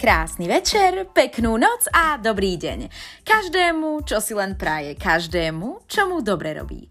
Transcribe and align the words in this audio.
Krásny 0.00 0.48
večer, 0.48 1.12
peknú 1.12 1.60
noc 1.60 1.84
a 1.92 2.16
dobrý 2.16 2.56
deň. 2.56 2.88
Každému, 3.20 4.00
čo 4.08 4.16
si 4.24 4.32
len 4.32 4.56
praje, 4.56 4.96
každému, 4.96 5.84
čo 5.84 6.08
mu 6.08 6.24
dobre 6.24 6.56
robí. 6.56 6.88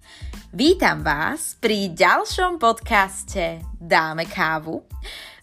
Vítam 0.54 1.02
vás 1.02 1.58
pri 1.58 1.90
ďalšom 1.90 2.62
podcaste 2.62 3.66
Dáme 3.82 4.30
kávu. 4.30 4.86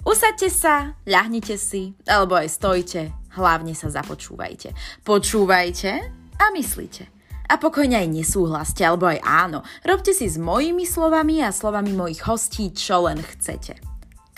Usaďte 0.07 0.47
sa, 0.47 0.95
ľahnite 1.11 1.59
si, 1.59 1.91
alebo 2.07 2.39
aj 2.39 2.55
stojte, 2.55 3.11
hlavne 3.35 3.75
sa 3.75 3.91
započúvajte. 3.91 5.03
Počúvajte 5.03 5.91
a 6.39 6.45
myslíte. 6.55 7.11
A 7.51 7.59
pokojne 7.59 7.99
aj 7.99 8.15
nesúhlaste, 8.15 8.87
alebo 8.87 9.11
aj 9.11 9.19
áno. 9.27 9.67
Robte 9.83 10.15
si 10.15 10.31
s 10.31 10.39
mojimi 10.39 10.87
slovami 10.87 11.43
a 11.43 11.51
slovami 11.51 11.91
mojich 11.91 12.31
hostí, 12.31 12.71
čo 12.71 13.11
len 13.11 13.19
chcete. 13.19 13.83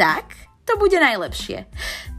Tak, 0.01 0.48
to 0.69 0.77
bude 0.77 1.01
najlepšie. 1.01 1.65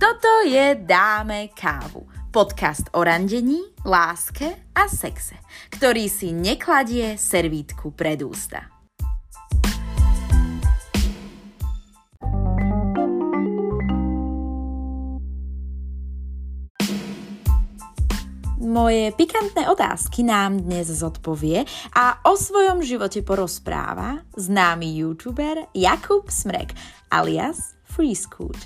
Toto 0.01 0.41
je 0.49 0.73
Dáme 0.81 1.53
kávu. 1.53 2.09
Podcast 2.33 2.89
o 2.97 3.05
randení, 3.05 3.61
láske 3.85 4.73
a 4.73 4.89
sexe, 4.89 5.37
ktorý 5.69 6.09
si 6.09 6.33
nekladie 6.33 7.13
servítku 7.13 7.93
pred 7.93 8.25
ústa. 8.25 8.65
Moje 18.69 19.09
pikantné 19.17 19.65
otázky 19.69 20.21
nám 20.21 20.61
dnes 20.61 20.89
zodpovie 20.89 21.65
a 21.93 22.21
o 22.25 22.37
svojom 22.37 22.85
živote 22.85 23.25
porozpráva 23.25 24.21
známy 24.37 25.01
youtuber 25.01 25.69
Jakub 25.73 26.29
Smrek 26.29 26.77
alias 27.09 27.78
Free 27.89 28.15
Scoot. 28.15 28.57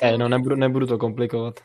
Ej, 0.00 0.18
no 0.18 0.28
nebudu, 0.28 0.56
nebudu 0.56 0.86
to 0.86 0.98
komplikovat. 0.98 1.60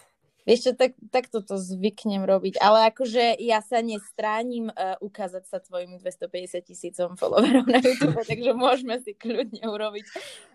Vieš 0.46 0.62
čo, 0.62 0.72
tak, 0.78 0.94
tak 1.10 1.26
toto 1.34 1.58
zvyknem 1.58 2.22
robiť, 2.22 2.62
ale 2.62 2.94
akože 2.94 3.42
ja 3.42 3.66
sa 3.66 3.82
nestránim 3.82 4.70
uh, 4.70 4.94
ukázať 5.02 5.50
sa 5.50 5.58
tvojim 5.58 5.98
250 5.98 6.62
tisícom 6.62 7.18
followerov 7.18 7.66
na 7.66 7.82
YouTube, 7.82 8.22
takže 8.30 8.54
môžeme 8.54 9.02
si 9.02 9.18
kľudne 9.18 9.66
urobiť 9.66 10.06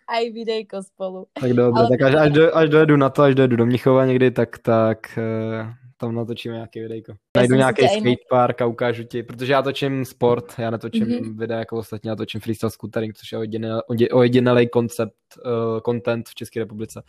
aj 0.07 0.23
videjko 0.31 0.87
spolu. 0.87 1.27
Tak 1.35 1.51
dobre, 1.59 1.75
ale... 1.75 1.91
tak 1.91 2.03
až, 2.07 2.15
až, 2.15 2.31
do, 2.31 2.43
až 2.55 2.67
dojedu 2.71 2.95
na 3.03 3.11
to, 3.11 3.19
až 3.23 3.35
dojedu 3.35 3.57
do 3.57 3.67
Mnichova 3.67 4.07
někdy, 4.07 4.31
tak, 4.31 4.59
tak 4.63 5.19
uh, 5.19 5.67
tam 6.01 6.15
natočíme 6.15 6.55
nějaký 6.55 6.81
videjko. 6.81 7.13
Já 7.13 7.41
Najdu 7.41 7.55
nějaký 7.55 7.89
skatepark 7.89 8.63
a 8.63 8.67
ukážu 8.67 9.05
ti, 9.05 9.23
protože 9.23 9.53
já 9.53 9.63
točím 9.63 10.05
sport, 10.05 10.55
já 10.59 10.71
netočím 10.71 11.07
mm-hmm. 11.07 11.39
videa 11.39 11.59
jako 11.59 11.77
ostatní, 11.77 12.09
já 12.09 12.17
točím 12.17 12.41
freestyle 12.41 12.71
scootering, 12.71 13.17
což 13.17 13.33
je 13.33 14.09
ojedinělej 14.11 14.69
koncept, 14.69 15.15
uh, 15.45 15.81
content 15.81 16.29
v 16.29 16.35
České 16.35 16.61
republice. 16.61 17.03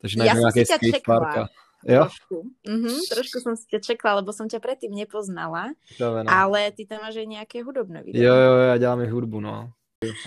Takže 0.00 0.18
najdu 0.18 0.38
nějaký 0.38 0.64
skatepark 0.64 1.36
a 1.36 1.48
Jo? 1.80 2.04
Trošku. 2.04 2.36
Mm-hmm, 2.68 2.98
trošku 3.08 3.40
som 3.40 3.56
si 3.56 3.64
ťa 3.64 3.80
čekla, 3.80 4.20
lebo 4.20 4.36
som 4.36 4.44
ťa 4.44 4.60
predtým 4.60 4.92
nepoznala. 4.92 5.72
Dobre, 5.96 6.24
no. 6.24 6.28
Ale 6.28 6.68
ty 6.76 6.84
tam 6.84 7.00
máš 7.00 7.16
aj 7.16 7.28
nejaké 7.40 7.64
hudobné 7.64 8.04
video. 8.04 8.20
Jo, 8.20 8.34
jo, 8.36 8.52
ja 8.68 8.76
dělám 8.76 9.00
i 9.00 9.08
hudbu, 9.08 9.40
no. 9.40 9.72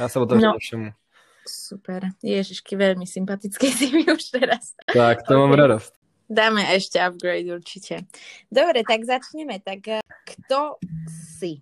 Ja 0.02 0.10
sa 0.10 0.18
otevřem 0.18 0.50
no. 0.50 0.58
všemu. 0.58 0.90
Super. 1.46 2.10
Ježišky, 2.26 2.74
veľmi 2.74 3.06
sympatické 3.06 3.70
si 3.70 3.94
mi 3.94 4.02
už 4.02 4.34
teraz. 4.34 4.74
Tak, 4.90 5.30
to 5.30 5.38
okay. 5.38 5.42
mám 5.46 5.54
radost. 5.54 5.94
Dáme 6.30 6.76
ešte 6.76 7.00
upgrade 7.10 7.56
určite. 7.56 8.08
Dobre, 8.52 8.82
tak 8.88 9.04
začneme. 9.06 9.60
Tak 9.60 9.88
eh, 9.88 10.00
kto 10.26 10.80
si? 11.40 11.62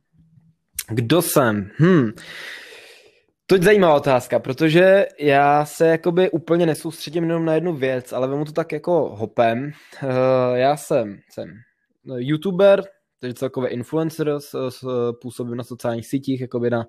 Kdo 0.90 1.22
jsem? 1.22 1.72
Hm. 1.80 2.12
To 3.46 3.56
je 3.56 3.62
zajímavá 3.62 3.96
otázka, 3.96 4.40
protože 4.40 5.06
já 5.20 5.66
se 5.66 5.88
jakoby 5.88 6.32
úplně 6.32 6.66
nesoustředím 6.66 7.24
jenom 7.24 7.46
na 7.46 7.54
jednu 7.54 7.74
věc, 7.74 8.14
ale 8.14 8.28
vemu 8.28 8.46
to 8.46 8.52
tak 8.52 8.72
jako 8.72 9.16
hopem. 9.16 9.72
Uh, 10.04 10.10
já 10.54 10.78
jsem, 10.78 11.20
jsem 11.30 11.54
youtuber, 12.18 12.84
takže 13.20 13.34
celkově 13.34 13.70
influencer, 13.70 14.38
působím 15.22 15.56
na 15.56 15.64
sociálních 15.64 16.08
sítích, 16.08 16.42
jakoby 16.42 16.70
na 16.70 16.88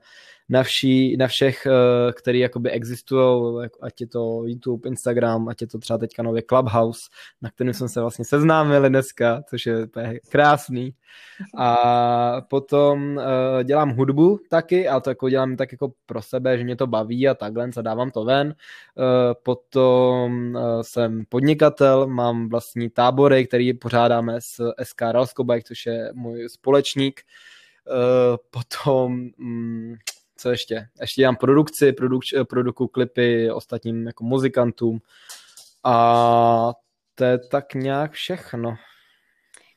na, 0.53 0.63
vší, 0.63 1.17
na 1.17 1.27
všech, 1.27 1.67
eh, 1.67 2.13
který 2.13 2.39
jakoby 2.39 2.71
existují, 2.71 3.59
ať 3.81 4.01
je 4.01 4.07
to 4.07 4.43
YouTube, 4.45 4.89
Instagram, 4.89 5.49
ať 5.49 5.61
je 5.61 5.67
to 5.67 5.79
třeba 5.79 5.99
teďka 5.99 6.23
nově 6.23 6.43
Clubhouse, 6.43 7.01
na 7.43 7.51
kterém 7.51 7.75
jsme 7.75 7.89
se 7.89 8.01
vlastně 8.01 8.25
seznámili 8.25 8.89
dneska, 8.89 9.43
což 9.49 9.67
je 9.67 9.89
krásný. 10.29 10.95
A 11.57 12.41
potom 12.41 13.17
uh, 13.17 13.63
dělám 13.65 13.91
hudbu 13.91 14.41
taky, 14.51 14.89
ale 14.89 15.01
to 15.01 15.11
jako 15.11 15.29
dělám 15.29 15.57
tak 15.57 15.73
jako 15.73 15.93
pro 16.07 16.23
sebe, 16.23 16.59
že 16.59 16.65
mě 16.65 16.77
to 16.77 16.87
baví 16.87 17.29
a 17.29 17.35
takhle, 17.35 17.71
a 17.77 17.83
dávám 17.83 18.11
to 18.11 18.25
ven. 18.25 18.47
Uh, 18.47 19.05
potom 19.43 20.59
jsem 20.83 21.25
podnikatel, 21.29 22.07
mám 22.07 22.49
vlastní 22.49 22.91
tábory, 22.91 23.47
který 23.47 23.75
pořádáme 23.75 24.41
s 24.41 24.73
SK 24.83 25.03
Ralsko 25.03 25.45
Bike, 25.45 25.67
což 25.67 25.87
je 25.87 26.11
můj 26.15 26.49
společník. 26.49 27.21
Potom 28.51 29.29
um, 29.39 29.97
co 30.43 30.51
ještě? 30.51 30.89
Ještě 31.01 31.23
dělám 31.23 31.37
produkci, 31.37 31.93
produk, 31.93 32.23
produkuju 32.49 32.89
klipy 32.89 33.51
ostatním 33.51 34.07
jako 34.07 34.25
muzikantům 34.25 35.01
a 35.85 36.73
to 37.15 37.25
je 37.25 37.39
tak 37.39 37.75
nějak 37.75 38.13
všechno. 38.13 38.75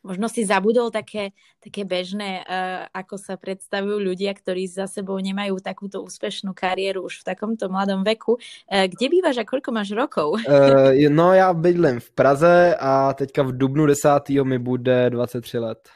Možno 0.05 0.29
si 0.29 0.45
zabudol 0.45 0.93
také, 0.93 1.33
také 1.57 1.81
bežné, 1.81 2.45
uh, 2.45 2.85
ako 2.93 3.17
sa 3.17 3.41
predstavujú 3.41 4.05
ľudia, 4.05 4.37
ktorí 4.37 4.69
za 4.69 4.85
sebou 4.85 5.17
nemajú 5.17 5.57
takúto 5.57 6.05
úspešnú 6.05 6.53
kariéru 6.53 7.09
už 7.09 7.25
v 7.25 7.33
takomto 7.33 7.73
mladom 7.73 8.05
veku. 8.05 8.37
Uh, 8.37 8.85
kde 8.85 9.09
bývaš 9.09 9.41
a 9.41 9.49
koľko 9.49 9.73
máš 9.73 9.97
rokov? 9.97 10.37
Uh, 10.45 10.93
no 11.09 11.33
já 11.33 11.49
bydlím 11.53 11.99
v 11.99 12.09
Praze 12.11 12.75
a 12.77 13.13
teďka 13.17 13.49
v 13.49 13.57
dubnu 13.57 13.85
10. 13.85 14.29
mi 14.45 14.61
bude 14.61 15.09
23 15.09 15.59
let. 15.59 15.89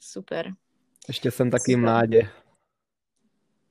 Super. 0.00 0.54
Ještě 1.08 1.30
jsem 1.30 1.50
taky 1.50 1.76
mládě. 1.76 2.30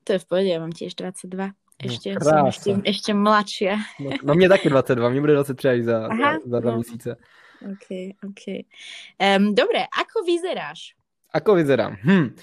To 0.09 0.17
je 0.17 0.25
v 0.25 0.25
pohode, 0.25 0.49
ja 0.49 0.57
mám 0.57 0.73
tiež 0.73 0.97
22. 0.97 1.53
Ešte, 1.79 2.17
no, 2.17 2.25
som 2.25 2.49
ešte, 2.49 2.69
ešte 2.81 3.11
mladšia. 3.13 3.77
No, 4.01 4.09
no 4.25 4.31
mne 4.33 4.49
taky 4.49 4.73
22, 4.73 4.97
mne 5.05 5.21
bude 5.21 5.37
23 5.37 5.69
až 5.69 5.79
za, 5.85 5.97
Aha, 6.09 6.31
za, 6.41 6.49
za 6.49 6.57
dva 6.57 6.71
no. 6.73 6.77
měsíce. 6.81 7.09
OK, 7.61 7.87
OK. 8.25 8.43
Um, 9.21 9.53
dobre, 9.53 9.85
ako 9.85 10.25
vyzeráš? 10.25 10.97
Ako 11.29 11.61
vyzerám? 11.61 12.01
Hm. 12.01 12.33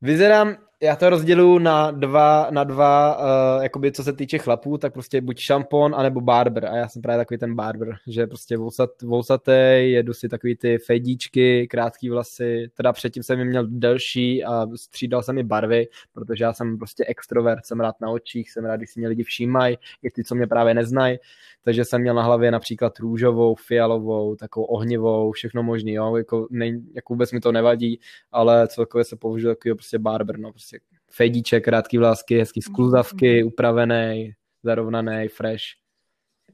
Vyzerám 0.00 0.56
já 0.84 0.96
to 0.96 1.10
rozděluji 1.10 1.58
na 1.58 1.90
dva, 1.90 2.48
na 2.50 2.64
dva 2.64 3.18
uh, 3.18 3.62
jakoby 3.62 3.92
co 3.92 4.04
se 4.04 4.12
týče 4.12 4.38
chlapů, 4.38 4.78
tak 4.78 4.92
prostě 4.92 5.20
buď 5.20 5.38
šampon, 5.38 5.94
anebo 5.94 6.20
barber. 6.20 6.66
A 6.66 6.76
já 6.76 6.88
jsem 6.88 7.02
právě 7.02 7.18
takový 7.18 7.38
ten 7.38 7.54
barber, 7.54 7.96
že 8.06 8.26
prostě 8.26 8.56
vousat, 8.56 9.02
vousatý, 9.02 9.52
jedu 9.76 10.14
si 10.14 10.28
takový 10.28 10.56
ty 10.56 10.78
fejdíčky, 10.78 11.68
krátký 11.68 12.10
vlasy, 12.10 12.70
teda 12.74 12.92
předtím 12.92 13.22
jsem 13.22 13.38
je 13.38 13.44
měl 13.44 13.66
delší 13.66 14.44
a 14.44 14.66
střídal 14.76 15.22
jsem 15.22 15.38
i 15.38 15.42
barvy, 15.42 15.88
protože 16.12 16.44
já 16.44 16.52
jsem 16.52 16.78
prostě 16.78 17.04
extrovert, 17.08 17.66
jsem 17.66 17.80
rád 17.80 18.00
na 18.00 18.10
očích, 18.10 18.50
jsem 18.50 18.64
rád, 18.64 18.76
když 18.76 18.90
si 18.90 19.00
mě 19.00 19.08
lidi 19.08 19.22
všímají, 19.22 19.78
i 20.02 20.10
ty, 20.10 20.24
co 20.24 20.34
mě 20.34 20.46
právě 20.46 20.74
neznají, 20.74 21.18
takže 21.64 21.84
jsem 21.84 22.00
měl 22.00 22.14
na 22.14 22.22
hlavě 22.22 22.50
například 22.50 22.98
růžovou, 22.98 23.54
fialovou, 23.54 24.36
takovou 24.36 24.66
ohnivou, 24.66 25.32
všechno 25.32 25.62
možný, 25.62 25.92
jo, 25.92 26.16
jako, 26.16 26.46
ne, 26.50 26.66
jako 26.94 27.12
vůbec 27.12 27.32
mi 27.32 27.40
to 27.40 27.52
nevadí, 27.52 28.00
ale 28.32 28.68
celkově 28.68 29.04
se 29.04 29.16
považuji 29.16 29.48
takový 29.48 29.74
prostě 29.74 29.98
barber, 29.98 30.38
no, 30.38 30.50
prostě 30.50 30.73
fejdíček, 31.16 31.64
krátký 31.64 31.98
vlásky, 31.98 32.38
hezký 32.38 32.62
skluzavky, 32.62 33.42
mm-hmm. 33.42 33.46
upravený, 33.46 34.32
zarovnaný, 34.62 35.28
fresh. 35.28 35.64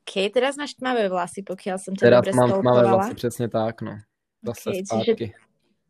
OK, 0.01 0.33
teraz 0.33 0.57
máš 0.57 0.75
tmavé 0.75 1.09
vlasy, 1.09 1.43
pokiaľ 1.43 1.77
som 1.79 1.93
ťa 1.97 2.05
teraz 2.05 2.19
dobre 2.21 2.33
mám 2.37 2.51
tmavé 2.61 2.83
vlasy, 2.89 3.15
přesně 3.15 3.49
tak, 3.49 3.83
no. 3.83 3.99
Zase 4.47 4.71
okay, 4.71 4.83
zpátky. 4.87 5.33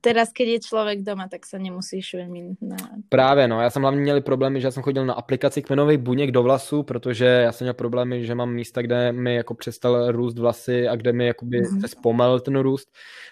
Teraz, 0.00 0.32
keď 0.32 0.48
je 0.48 0.60
člověk 0.60 1.02
doma, 1.02 1.28
tak 1.28 1.46
se 1.46 1.58
nemusíš 1.58 2.14
veľmi... 2.14 2.56
Na... 2.60 2.76
Právě, 3.08 3.48
no. 3.48 3.60
Já 3.60 3.70
jsem 3.70 3.82
hlavně 3.82 4.00
měl 4.00 4.20
problémy, 4.20 4.60
že 4.60 4.66
já 4.66 4.70
jsem 4.70 4.82
chodil 4.82 5.06
na 5.06 5.14
aplikaci 5.14 5.62
kmenových 5.62 5.98
buněk 5.98 6.30
do 6.30 6.42
vlasů, 6.42 6.82
protože 6.82 7.24
já 7.24 7.52
jsem 7.52 7.64
měl 7.64 7.74
problémy, 7.74 8.24
že 8.24 8.34
mám 8.34 8.52
místa, 8.52 8.82
kde 8.82 9.12
mi 9.12 9.34
jako 9.34 9.54
přestal 9.54 10.12
růst 10.12 10.38
vlasy 10.38 10.88
a 10.88 10.96
kde 10.96 11.12
mi 11.12 11.26
jakoby 11.26 11.62
mm-hmm. 11.62 11.80
se 11.80 11.88
zpomalil 11.88 12.40
ten 12.40 12.58
růst. 12.58 12.88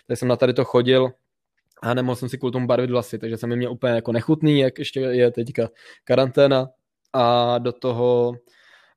Takže 0.06 0.18
jsem 0.18 0.28
na 0.28 0.36
tady 0.36 0.52
to 0.52 0.64
chodil 0.64 1.12
a 1.82 1.94
nemohl 1.94 2.16
jsem 2.16 2.28
si 2.28 2.38
kvůli 2.38 2.52
tomu 2.52 2.66
barvit 2.66 2.90
vlasy, 2.90 3.18
takže 3.18 3.36
jsem 3.36 3.50
je 3.50 3.56
měl 3.56 3.72
úplně 3.72 3.92
jako 3.92 4.12
nechutný, 4.12 4.58
jak 4.58 4.78
ještě 4.78 5.00
je 5.00 5.30
teďka 5.30 5.68
karanténa 6.04 6.68
a 7.12 7.58
do 7.58 7.72
toho 7.72 8.34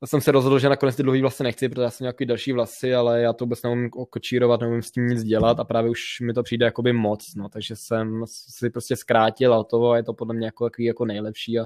jsem 0.05 0.21
se 0.21 0.31
rozhodl, 0.31 0.59
že 0.59 0.69
nakonec 0.69 0.95
ty 0.95 1.03
dlouhý 1.03 1.21
vlasy 1.21 1.43
nechci, 1.43 1.69
protože 1.69 1.81
já 1.81 1.89
jsem 1.89 2.05
nějaký 2.05 2.25
další 2.25 2.51
vlasy, 2.51 2.95
ale 2.95 3.21
já 3.21 3.33
to 3.33 3.45
vůbec 3.45 3.63
neumím 3.63 3.89
kočírovat, 3.89 4.61
neumím 4.61 4.81
s 4.81 4.91
tím 4.91 5.07
nic 5.07 5.23
dělat 5.23 5.59
a 5.59 5.63
právě 5.63 5.91
už 5.91 6.19
mi 6.21 6.33
to 6.33 6.43
přijde 6.43 6.65
jakoby 6.65 6.93
moc, 6.93 7.35
no, 7.35 7.49
takže 7.49 7.75
jsem 7.75 8.23
si 8.27 8.69
prostě 8.69 8.95
zkrátil 8.95 9.53
a 9.53 9.63
to 9.63 9.95
je 9.95 10.03
to 10.03 10.13
podle 10.13 10.33
mě 10.33 10.45
jako, 10.45 10.65
jako, 10.65 10.81
jako 10.81 11.05
nejlepší 11.05 11.59
a 11.59 11.65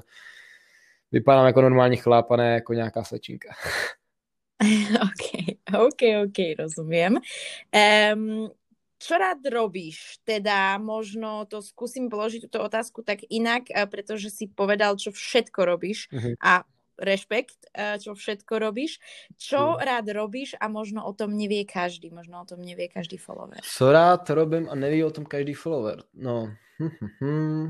vypadám 1.12 1.46
jako 1.46 1.60
normální 1.60 1.96
chlap 1.96 2.30
a 2.30 2.36
ne 2.36 2.54
jako 2.54 2.72
nějaká 2.72 3.04
slečinka. 3.04 3.48
OK, 5.02 5.56
OK, 5.80 6.02
OK, 6.24 6.58
rozumím. 6.58 7.20
Um, 8.14 8.50
čo 8.98 9.14
rád 9.20 9.44
robíš? 9.44 10.18
Teda 10.24 10.80
možno 10.80 11.44
to 11.44 11.60
skúsim 11.60 12.08
položiť 12.08 12.48
túto 12.48 12.64
otázku 12.64 13.04
tak 13.04 13.24
inak, 13.28 13.68
pretože 13.92 14.32
si 14.32 14.48
povedal, 14.48 14.96
čo 14.96 15.12
všetko 15.12 15.60
robíš 15.68 16.08
uh-huh. 16.08 16.34
a 16.40 16.64
rešpekt, 16.96 17.68
uh, 17.76 18.00
čo 18.00 18.16
všetko 18.16 18.56
robíš. 18.56 18.96
Čo 19.36 19.76
Mm. 19.76 19.84
rád 19.84 20.06
robíš 20.16 20.56
a 20.56 20.68
možno 20.72 21.04
o 21.04 21.12
tom 21.12 21.36
nevie 21.36 21.68
každý, 21.68 22.08
možno 22.08 22.40
o 22.40 22.48
tom 22.48 22.64
nevie 22.64 22.88
každý 22.88 23.20
follower. 23.20 23.60
Co 23.60 23.92
rád 23.92 24.30
robím 24.30 24.68
a 24.68 24.74
neví 24.74 25.04
o 25.04 25.10
tom 25.12 25.28
každý 25.28 25.52
follower? 25.52 26.02
No, 26.14 26.48
hm, 26.80 26.88
hm, 26.88 27.08
hm. 27.20 27.68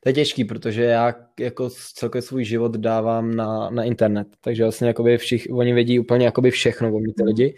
To 0.00 0.08
je 0.08 0.12
těžký, 0.12 0.44
protože 0.44 0.82
já 0.84 1.14
jako 1.40 1.70
celkově 1.70 2.22
svůj 2.22 2.44
život 2.44 2.76
dávám 2.76 3.34
na, 3.34 3.70
na 3.70 3.84
internet, 3.84 4.28
takže 4.40 4.62
vlastně 4.62 4.88
jakoby 4.88 5.18
všich, 5.18 5.46
oni 5.50 5.72
vědí 5.72 5.98
úplně 5.98 6.24
jakoby 6.26 6.50
všechno 6.50 6.94
o 6.94 6.98
mě 6.98 7.14
ty 7.16 7.22
lidi. 7.24 7.56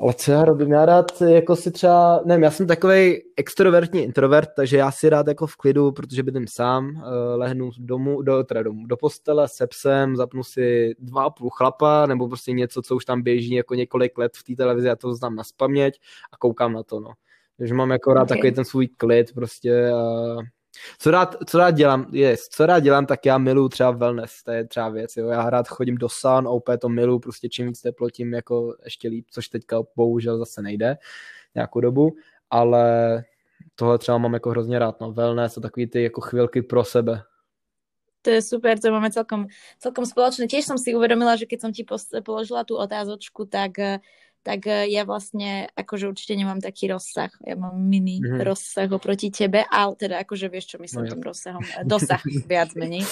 Ale 0.00 0.14
co 0.14 0.32
já 0.32 0.44
robím? 0.44 0.72
Já 0.72 0.86
rád 0.86 1.22
jako 1.22 1.56
si 1.56 1.70
třeba, 1.70 2.20
nevím, 2.24 2.42
já 2.42 2.50
jsem 2.50 2.66
takový 2.66 3.22
extrovertní 3.36 4.02
introvert, 4.02 4.48
takže 4.56 4.76
já 4.76 4.90
si 4.90 5.08
rád 5.08 5.28
jako 5.28 5.46
v 5.46 5.56
klidu, 5.56 5.92
protože 5.92 6.22
bydlím 6.22 6.46
sám, 6.48 6.90
eh, 6.96 7.36
lehnu 7.36 7.70
domů, 7.78 8.22
do, 8.22 8.44
teda 8.44 8.62
domů, 8.62 8.86
do 8.86 8.96
postele 8.96 9.48
se 9.48 9.66
psem, 9.66 10.16
zapnu 10.16 10.44
si 10.44 10.94
dva 10.98 11.24
a 11.24 11.30
půl 11.30 11.50
chlapa, 11.50 12.06
nebo 12.06 12.28
prostě 12.28 12.52
něco, 12.52 12.82
co 12.82 12.96
už 12.96 13.04
tam 13.04 13.22
běží 13.22 13.54
jako 13.54 13.74
několik 13.74 14.18
let 14.18 14.32
v 14.36 14.44
té 14.44 14.56
televizi, 14.56 14.88
já 14.88 14.96
to 14.96 15.14
znám 15.14 15.36
na 15.36 15.44
spaměť 15.44 16.00
a 16.32 16.36
koukám 16.36 16.72
na 16.72 16.82
to, 16.82 17.00
no. 17.00 17.12
Takže 17.58 17.74
mám 17.74 17.90
jako 17.90 18.14
rád 18.14 18.22
Okay. 18.22 18.36
takový 18.36 18.52
ten 18.52 18.64
svůj 18.64 18.88
klid 18.88 19.32
prostě 19.34 19.90
a 19.90 20.36
co 20.98 21.10
rád, 21.10 21.36
co 21.46 21.58
rád 21.58 21.70
dělám, 21.70 22.06
yes, 22.12 22.48
co 22.48 22.66
rád 22.66 22.80
dělám, 22.80 23.06
tak 23.06 23.26
já 23.26 23.38
miluju 23.38 23.68
třeba 23.68 23.90
wellness, 23.90 24.42
to 24.42 24.50
je 24.50 24.66
třeba 24.66 24.88
věc, 24.88 25.16
jo. 25.16 25.28
Já 25.28 25.50
rád 25.50 25.68
chodím 25.68 25.94
do 25.94 26.08
saun, 26.08 26.46
a 26.46 26.50
úplně 26.50 26.78
to 26.78 26.88
miluju, 26.88 27.18
prostě 27.18 27.48
čím 27.48 27.66
víc 27.66 27.80
teplo, 27.80 28.10
tím 28.10 28.34
jako 28.34 28.76
ještě 28.84 29.08
líp, 29.08 29.26
což 29.30 29.48
teďka 29.48 29.82
bohužel 29.96 30.38
zase 30.38 30.62
nejde 30.62 30.96
nějakou 31.54 31.80
dobu, 31.80 32.16
ale 32.50 33.24
tohle 33.74 33.98
třeba 33.98 34.18
mám 34.18 34.34
jako 34.34 34.50
hrozně 34.50 34.78
rád, 34.78 35.00
no, 35.00 35.12
wellness 35.12 35.56
a 35.56 35.60
takový 35.60 35.86
ty 35.86 36.02
jako 36.02 36.20
chvilky 36.20 36.62
pro 36.62 36.84
sebe. 36.84 37.22
To 38.22 38.30
je 38.30 38.42
super, 38.42 38.78
to 38.78 38.92
máme 38.92 39.08
celkom, 39.10 39.48
celkom 39.80 40.04
spoločné. 40.04 40.44
Tiež 40.44 40.68
som 40.68 40.76
si 40.76 40.92
uvedomila, 40.92 41.40
že 41.40 41.48
keď 41.48 41.58
som 41.64 41.72
ti 41.72 41.88
položila 42.20 42.68
tú 42.68 42.76
otázočku, 42.76 43.48
tak, 43.48 43.80
eh, 43.80 44.04
tak 44.42 44.66
eh, 44.66 44.88
ja 44.88 45.04
vlastne 45.04 45.68
akože 45.76 46.08
určite 46.08 46.34
nemám 46.34 46.58
taký 46.58 46.88
rozsah. 46.88 47.30
Ja 47.44 47.54
mám 47.56 47.76
mini 47.76 48.20
Mhm. 48.24 48.40
rozsah 48.40 48.88
oproti 48.88 49.28
tebe, 49.28 49.64
ale 49.66 49.96
teda 49.96 50.16
akože 50.24 50.48
vieš, 50.48 50.74
čo 50.74 50.76
myslím 50.80 51.04
No 51.04 51.10
tým 51.12 51.22
rozsahom. 51.22 51.62
Eh, 51.64 51.84
Dosah, 51.84 52.22
viac 52.50 52.72
menej. 52.74 53.04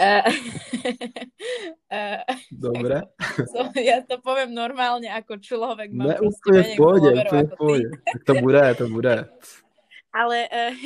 Eh, 0.00 0.22
Dobre. 2.52 3.02
so, 3.52 3.68
ja 3.76 4.00
to 4.00 4.16
poviem 4.24 4.54
normálne 4.54 5.12
ako 5.12 5.36
človek. 5.38 5.92
Mám 5.92 6.08
Ne, 6.08 6.16
úplně 6.20 6.62
v 6.62 6.76
followerov 6.76 7.32
úplně 7.32 7.42
v 7.42 7.46
ako 7.46 7.56
pohodě. 7.56 7.88
Tak 8.12 8.24
to 8.24 8.34
bude, 8.34 8.74
to 8.74 8.88
bude. 8.88 9.28
Ale, 10.20 10.44
eh, 10.52 10.76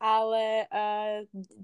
ale 0.00 0.64
uh, 0.72 1.18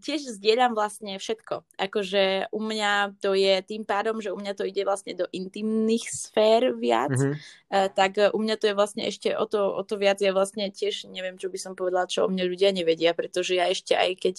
tiež 0.04 0.36
zdieľam 0.36 0.74
vlastne 0.76 1.16
všetko. 1.16 1.64
Akože 1.80 2.50
u 2.52 2.60
mňa 2.60 3.16
to 3.22 3.32
je 3.32 3.62
tým 3.62 3.86
pádom, 3.88 4.20
že 4.20 4.34
u 4.34 4.36
mňa 4.36 4.52
to 4.58 4.66
ide 4.68 4.84
vlastne 4.84 5.14
do 5.16 5.24
intimných 5.32 6.04
sfér 6.12 6.76
viac, 6.76 7.14
Mhm. 7.16 7.32
uh, 7.72 7.88
tak 7.94 8.18
u 8.34 8.38
mňa 8.42 8.56
to 8.60 8.66
je 8.68 8.74
vlastne 8.74 9.02
ešte 9.08 9.32
o 9.38 9.46
to, 9.48 9.64
o 9.72 9.80
to 9.86 9.96
viac. 9.96 10.20
Ja 10.20 10.34
vlastne 10.36 10.68
tiež 10.68 11.08
neviem, 11.08 11.38
čo 11.40 11.48
by 11.48 11.56
som 11.62 11.72
povedala, 11.72 12.04
čo 12.10 12.26
o 12.26 12.28
mne 12.28 12.44
ľudia 12.44 12.68
nevedia, 12.74 13.14
pretože 13.16 13.54
ja 13.56 13.64
ešte 13.70 13.96
aj 13.96 14.10
keď, 14.20 14.34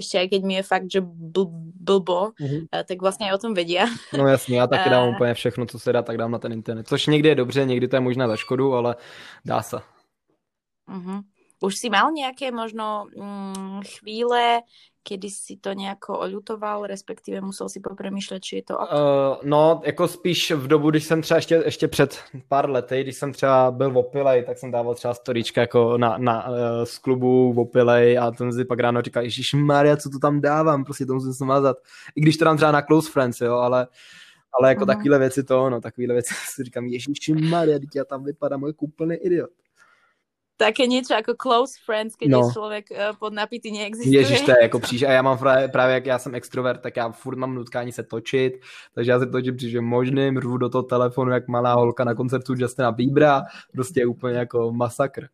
ešte 0.00 0.14
aj 0.22 0.26
keď 0.32 0.40
mi 0.48 0.54
je 0.56 0.62
fakt, 0.64 0.88
že 0.88 1.00
bl- 1.04 1.52
blbo, 1.76 2.32
Mhm. 2.40 2.72
uh, 2.72 2.82
tak 2.88 3.02
vlastne 3.04 3.26
aj 3.28 3.34
o 3.36 3.42
tom 3.42 3.52
vedia. 3.52 3.84
No 4.24 4.28
jasně, 4.28 4.56
já 4.58 4.66
taky 4.66 4.86
Eh. 4.88 4.90
dávám 4.90 5.14
úplně 5.18 5.34
všechno, 5.34 5.66
co 5.66 5.78
se 5.78 5.92
dá, 5.92 6.02
tak 6.02 6.16
dám 6.16 6.30
na 6.30 6.38
ten 6.38 6.52
internet. 6.52 6.88
Což 6.88 7.06
někdy 7.06 7.28
je 7.28 7.34
dobře, 7.34 7.64
někdy 7.64 7.88
to 7.88 7.96
je 7.96 8.00
možná 8.00 8.28
za 8.28 8.36
škodu, 8.36 8.74
ale 8.74 8.96
dá 9.44 9.62
se. 9.62 9.76
Uh-huh. 10.88 11.22
Už 11.62 11.78
si 11.78 11.86
mal 11.90 12.10
nejaké 12.10 12.50
možno 12.50 13.06
mm, 13.14 13.86
chvíle, 13.86 14.66
kedy 15.02 15.30
si 15.30 15.56
to 15.58 15.74
nejako 15.74 16.18
oľutoval, 16.26 16.86
respektíve 16.86 17.38
musel 17.42 17.66
si 17.70 17.78
popremýšľať, 17.82 18.40
či 18.42 18.52
je 18.56 18.64
to 18.70 18.74
ok? 18.78 18.90
Uh, 18.90 18.98
no, 19.42 19.82
jako 19.86 20.08
spíš 20.08 20.50
v 20.50 20.66
dobu, 20.66 20.90
když 20.90 21.04
jsem 21.04 21.22
třeba 21.22 21.38
ještě, 21.38 21.54
ještě 21.64 21.88
před 21.88 22.18
pár 22.48 22.70
lety, 22.70 23.02
když 23.02 23.16
jsem 23.16 23.32
třeba 23.32 23.70
byl 23.70 23.90
v 23.90 23.96
opilej, 23.96 24.44
tak 24.44 24.58
jsem 24.58 24.70
dával 24.70 24.94
třeba 24.94 25.14
storíčka 25.14 25.60
jako 25.60 25.98
na, 25.98 26.18
na 26.18 26.48
uh, 26.48 26.56
z 26.84 26.98
klubu 26.98 27.52
v 27.52 27.58
opilej 27.58 28.18
a 28.18 28.30
ten 28.30 28.52
si 28.52 28.64
pak 28.64 28.78
ráno 28.80 29.02
říkal, 29.02 29.22
Ježíš 29.22 29.54
Maria, 29.54 29.96
co 29.96 30.10
to 30.10 30.18
tam 30.18 30.40
dávám, 30.40 30.84
prostě 30.84 31.06
to 31.06 31.14
musím 31.14 31.32
smazat. 31.32 31.76
I 32.16 32.20
když 32.20 32.36
to 32.36 32.44
dám 32.44 32.56
třeba 32.56 32.72
na 32.72 32.82
close 32.82 33.10
friends, 33.10 33.40
jo, 33.40 33.54
ale, 33.54 33.86
ale 34.58 34.68
jako 34.68 34.80
Mhm. 34.80 34.86
takovýhle 34.86 35.18
věci 35.18 35.44
to, 35.44 35.70
no, 35.70 35.80
takovýhle 35.80 36.14
věci 36.14 36.34
si 36.54 36.64
říkám, 36.64 36.86
Ježíš 36.86 37.28
Maria, 37.50 37.78
teď 37.78 37.88
já 37.94 38.04
tam 38.04 38.24
vypadám 38.24 38.66
jako 38.66 38.84
úplný 38.84 39.14
idiot. 39.16 39.50
Také 40.56 40.86
niečo 40.86 41.16
ako 41.16 41.34
close 41.34 41.74
friends, 41.80 42.14
keď 42.14 42.28
No. 42.28 42.38
je 42.38 42.54
človek 42.54 42.84
uh, 42.92 43.16
pod 43.18 43.32
napitý, 43.34 43.72
neexistuje. 43.72 44.14
Ježíš, 44.14 44.40
to 44.46 44.50
je 44.50 44.62
jako 44.62 44.78
příš. 44.84 45.02
A 45.02 45.10
já 45.12 45.22
mám 45.22 45.38
právě, 45.38 45.68
právě, 45.68 45.94
jak 45.94 46.06
já 46.06 46.18
jsem 46.18 46.34
extrovert, 46.34 46.80
tak 46.80 46.96
já 46.96 47.10
furt 47.12 47.36
mám 47.36 47.54
nutkání 47.54 47.92
se 47.92 48.02
točit, 48.02 48.52
takže 48.94 49.10
já 49.10 49.18
se 49.18 49.26
točím 49.26 49.56
všem 49.56 49.84
možným, 49.84 50.36
rvu 50.36 50.56
do 50.56 50.68
toho 50.68 50.82
telefonu, 50.82 51.30
jak 51.32 51.48
malá 51.48 51.74
holka 51.74 52.04
na 52.04 52.14
koncertu 52.14 52.54
Justina 52.56 52.92
Biebera, 52.92 53.42
prostě 53.72 54.06
úplně 54.06 54.38
jako 54.38 54.72
masakr. 54.72 55.28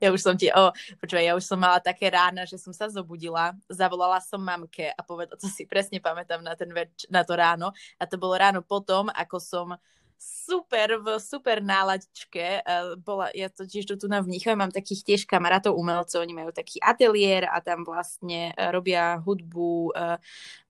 Ja 0.00 0.08
už 0.16 0.24
som 0.24 0.34
ti, 0.36 0.48
o, 0.48 0.72
počúvaj, 1.00 1.24
ja 1.28 1.36
už 1.36 1.44
som 1.44 1.60
mala 1.60 1.76
také 1.76 2.08
rána, 2.08 2.48
že 2.48 2.56
som 2.56 2.72
sa 2.72 2.88
zobudila, 2.88 3.52
zavolala 3.68 4.16
som 4.16 4.40
mamke 4.40 4.88
a 4.88 5.00
povedala, 5.04 5.36
to 5.36 5.44
si 5.44 5.68
presne 5.68 6.00
pamätám 6.00 6.40
na, 6.40 6.56
ten 6.56 6.72
več- 6.72 7.04
na 7.12 7.20
to 7.20 7.36
ráno 7.36 7.68
a 8.00 8.04
to 8.08 8.16
bolo 8.16 8.32
ráno 8.32 8.64
potom, 8.64 9.12
ako 9.12 9.36
som 9.36 9.66
super, 10.24 11.00
v 11.00 11.20
super 11.20 11.60
náladičke. 11.60 12.64
Uh, 12.64 12.96
bola, 13.00 13.28
ja 13.36 13.52
totiž 13.52 13.84
tu 13.96 14.06
na 14.08 14.24
Vníchove 14.24 14.56
mám 14.56 14.72
takých 14.72 15.04
tiež 15.04 15.20
kamarátov 15.28 15.76
umelcov, 15.76 16.24
oni 16.24 16.32
majú 16.32 16.50
taký 16.52 16.80
ateliér 16.80 17.48
a 17.48 17.60
tam 17.60 17.84
vlastne 17.84 18.52
uh, 18.56 18.72
robia 18.72 19.20
hudbu 19.20 19.92
uh, 19.92 20.16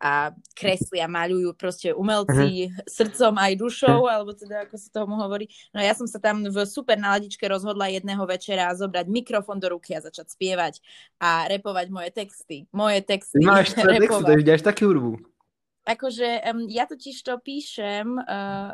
a 0.02 0.34
kreslia, 0.54 1.06
maľujú 1.06 1.54
proste 1.54 1.94
umelci 1.94 2.70
uh-huh. 2.70 2.86
srdcom 2.86 3.34
aj 3.38 3.52
dušou, 3.58 3.98
uh-huh. 4.06 4.14
alebo 4.14 4.30
teda 4.34 4.66
ako 4.66 4.74
sa 4.78 4.88
tomu 4.90 5.14
hovorí. 5.18 5.46
No 5.70 5.78
ja 5.78 5.94
som 5.94 6.10
sa 6.10 6.18
tam 6.18 6.42
v 6.46 6.58
super 6.66 6.98
náladičke 6.98 7.46
rozhodla 7.46 7.90
jedného 7.90 8.22
večera 8.26 8.74
zobrať 8.74 9.06
mikrofon 9.06 9.62
do 9.62 9.70
ruky 9.74 9.94
a 9.94 10.02
začať 10.02 10.34
spievať 10.34 10.82
a 11.22 11.46
repovať 11.46 11.86
moje 11.94 12.10
texty. 12.10 12.66
Moje 12.74 13.02
texty. 13.06 13.38
Ty 13.38 13.46
máš 13.46 13.74
texty, 13.78 14.22
takže 14.26 14.42
děláš 14.42 14.62
taky 14.62 14.84
hudbu. 14.84 15.34
Akože 15.84 16.40
um, 16.48 16.64
ja 16.72 16.88
totiž 16.88 17.20
to 17.20 17.36
píšem, 17.44 18.16
uh, 18.16 18.72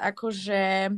akože 0.00 0.88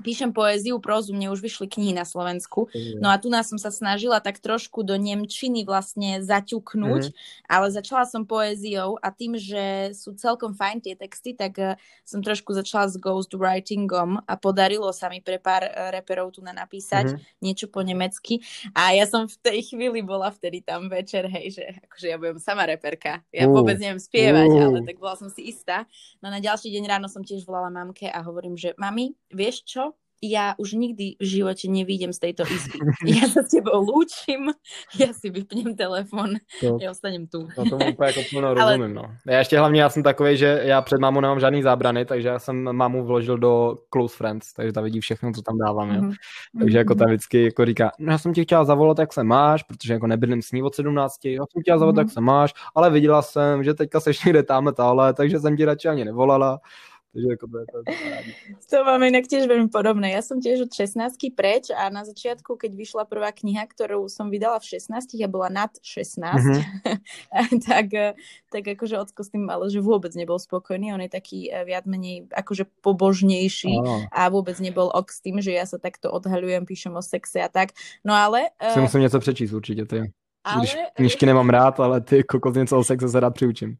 píšem 0.00 0.30
poéziu, 0.30 0.78
prózu, 0.78 1.14
mne 1.14 1.30
už 1.34 1.42
vyšli 1.42 1.66
knihy 1.66 1.92
na 1.94 2.06
Slovensku. 2.06 2.70
No 2.98 3.10
a 3.10 3.18
tu 3.18 3.28
nás 3.28 3.50
som 3.50 3.58
sa 3.58 3.70
snažila 3.70 4.22
tak 4.22 4.38
trošku 4.38 4.82
do 4.86 4.94
Nemčiny 4.94 5.66
vlastne 5.66 6.22
zaťuknúť, 6.22 7.04
mm-hmm. 7.10 7.50
ale 7.50 7.66
začala 7.70 8.04
som 8.06 8.24
poéziou 8.24 8.96
a 9.02 9.10
tým, 9.10 9.34
že 9.38 9.92
sú 9.94 10.14
celkom 10.14 10.54
fajn 10.54 10.78
tie 10.84 10.94
texty, 10.94 11.34
tak 11.34 11.52
uh, 11.58 11.74
som 12.06 12.22
trošku 12.22 12.54
začala 12.54 12.90
s 12.90 12.96
ghostwritingom 12.98 14.22
a 14.24 14.32
podarilo 14.38 14.90
sa 14.94 15.10
mi 15.10 15.22
pre 15.22 15.42
pár 15.42 15.66
uh, 15.66 15.90
reperov 15.94 16.34
tu 16.34 16.40
na 16.40 16.54
napísať 16.54 17.14
mm-hmm. 17.14 17.42
niečo 17.42 17.66
po 17.70 17.82
nemecky. 17.82 18.42
A 18.74 18.94
ja 18.94 19.04
som 19.06 19.26
v 19.26 19.36
tej 19.42 19.74
chvíli 19.74 20.00
bola 20.02 20.30
vtedy 20.30 20.62
tam 20.62 20.86
večer, 20.90 21.26
hej, 21.28 21.58
že 21.60 21.64
akože 21.88 22.06
ja 22.06 22.16
budem 22.16 22.38
sama 22.40 22.66
reperka. 22.66 23.22
Ja 23.30 23.46
uh, 23.46 23.52
vôbec 23.52 23.78
neviem 23.78 24.00
spievať, 24.00 24.50
uh. 24.54 24.64
ale 24.70 24.78
tak 24.86 24.96
bola 25.00 25.14
som 25.18 25.28
si 25.28 25.50
istá. 25.50 25.84
No 26.22 26.30
na 26.30 26.42
ďalší 26.42 26.70
deň 26.72 26.84
ráno 26.86 27.06
som 27.10 27.22
tiež 27.24 27.44
volala 27.44 27.68
mamke 27.68 28.08
a 28.08 28.20
hovorím, 28.24 28.56
že 28.58 28.74
mami, 28.76 29.14
vieš 29.32 29.64
čo? 29.64 29.87
Ja 30.22 30.54
už 30.58 30.72
nikdy 30.72 31.14
v 31.20 31.24
živote 31.24 31.70
nevídem 31.70 32.12
z 32.12 32.18
tejto 32.18 32.42
izby. 32.42 32.78
Ja 33.18 33.30
sa 33.30 33.46
s 33.46 33.54
tebou 33.54 33.78
lúčim, 33.82 34.50
ja 34.98 35.14
si 35.14 35.30
vypnem 35.30 35.78
telefon, 35.78 36.42
to, 36.60 36.78
ja 36.82 36.90
ostanem 36.90 37.26
tu. 37.26 37.46
No 37.58 37.64
tomu 37.64 37.90
úplně 37.90 38.06
jako 38.06 38.20
plno 38.30 38.54
rozumím, 38.54 38.94
no. 38.94 39.04
Já 39.26 39.38
ještě 39.38 39.58
hlavně, 39.58 39.82
já 39.82 39.88
jsem 39.88 40.02
takový, 40.02 40.36
že 40.36 40.60
já 40.64 40.82
před 40.82 41.00
mámou 41.00 41.20
nemám 41.20 41.40
žádný 41.40 41.62
zábrany, 41.62 42.04
takže 42.04 42.28
já 42.28 42.38
jsem 42.38 42.72
mámu 42.72 43.04
vložil 43.04 43.38
do 43.38 43.78
Close 43.92 44.16
Friends, 44.16 44.52
takže 44.52 44.72
ta 44.72 44.80
vidí 44.80 45.00
všechno, 45.00 45.32
co 45.32 45.42
tam 45.42 45.58
dávám, 45.58 45.90
jo. 45.90 46.00
Mm-hmm. 46.02 46.14
Takže 46.60 46.78
jako 46.78 46.94
ta 46.94 47.04
vždycky 47.04 47.44
jako 47.44 47.64
říká, 47.64 47.92
no 47.98 48.12
já 48.12 48.18
jsem 48.18 48.32
ti 48.34 48.44
chtěla 48.44 48.64
zavolat, 48.64 48.98
jak 48.98 49.12
se 49.12 49.24
máš, 49.24 49.62
protože 49.62 49.92
jako 49.92 50.06
nebydlím 50.06 50.42
s 50.42 50.52
ní 50.52 50.62
od 50.62 50.74
17, 50.74 51.24
já 51.24 51.44
jsem 51.52 51.62
chtěla 51.62 51.78
zavolat, 51.78 51.96
mm-hmm. 51.96 52.00
jak 52.00 52.10
se 52.10 52.20
máš, 52.20 52.54
ale 52.74 52.90
viděla 52.90 53.22
jsem, 53.22 53.64
že 53.64 53.74
teďka 53.74 54.00
seš 54.00 54.24
někde 54.24 54.42
tamhle 54.42 54.72
táhle, 54.72 55.14
takže 55.14 55.40
jsem 55.40 55.56
ti 55.56 55.64
radši 55.64 55.88
ani 55.88 56.04
nevolala. 56.04 56.60
Takže 57.18 57.30
jako 57.30 57.46
to 57.46 57.58
je 57.58 57.66
to. 57.66 57.78
To 58.70 58.84
máme 58.84 59.08
inak 59.12 59.26
tiež 59.26 59.50
veľmi 59.50 59.74
podobné. 59.74 60.14
Ja 60.14 60.22
som 60.22 60.38
tiež 60.38 60.70
od 60.70 60.72
16 60.72 61.18
preč 61.34 61.74
a 61.74 61.90
na 61.90 62.06
začiatku, 62.06 62.54
keď 62.54 62.78
vyšla 62.78 63.10
prvá 63.10 63.34
kniha, 63.34 63.66
ktorú 63.66 64.06
som 64.06 64.30
vydala 64.30 64.62
v 64.62 64.78
16, 64.78 65.18
ja 65.18 65.26
bola 65.26 65.50
nad 65.50 65.74
16, 65.82 66.22
mm-hmm. 66.22 67.58
tak, 67.66 67.86
tak 68.54 68.62
akože 68.62 69.02
ocko 69.02 69.26
s 69.26 69.34
tým 69.34 69.50
ale 69.50 69.66
že 69.66 69.82
vôbec 69.82 70.14
nebol 70.14 70.38
spokojný. 70.38 70.94
On 70.94 71.02
je 71.02 71.10
taký 71.10 71.50
viac 71.66 71.90
menej 71.90 72.30
akože 72.30 72.70
pobožnejší 72.86 73.74
oh. 73.82 74.06
a 74.14 74.30
vôbec 74.30 74.54
nebol 74.62 74.86
ok 74.86 75.10
s 75.10 75.18
tým, 75.18 75.42
že 75.42 75.58
ja 75.58 75.66
sa 75.66 75.82
takto 75.82 76.14
odhaľujem, 76.14 76.70
píšem 76.70 76.94
o 76.94 77.02
sexe 77.02 77.42
a 77.42 77.50
tak. 77.50 77.74
No 78.06 78.14
ale... 78.14 78.54
Si 78.70 78.80
musím 78.80 79.00
něco 79.00 79.18
přečíst 79.18 79.52
určitě, 79.52 79.84
ty. 79.86 80.12
Ale... 80.44 80.62
Když 80.62 80.76
knižky 80.94 81.26
nemám 81.26 81.50
rád, 81.50 81.80
ale 81.80 82.00
ty 82.00 82.22
kokos 82.24 82.54
něco 82.54 82.78
o 82.78 82.84
sexe 82.84 83.08
se 83.08 83.20
rád 83.20 83.34
přiučím. 83.34 83.76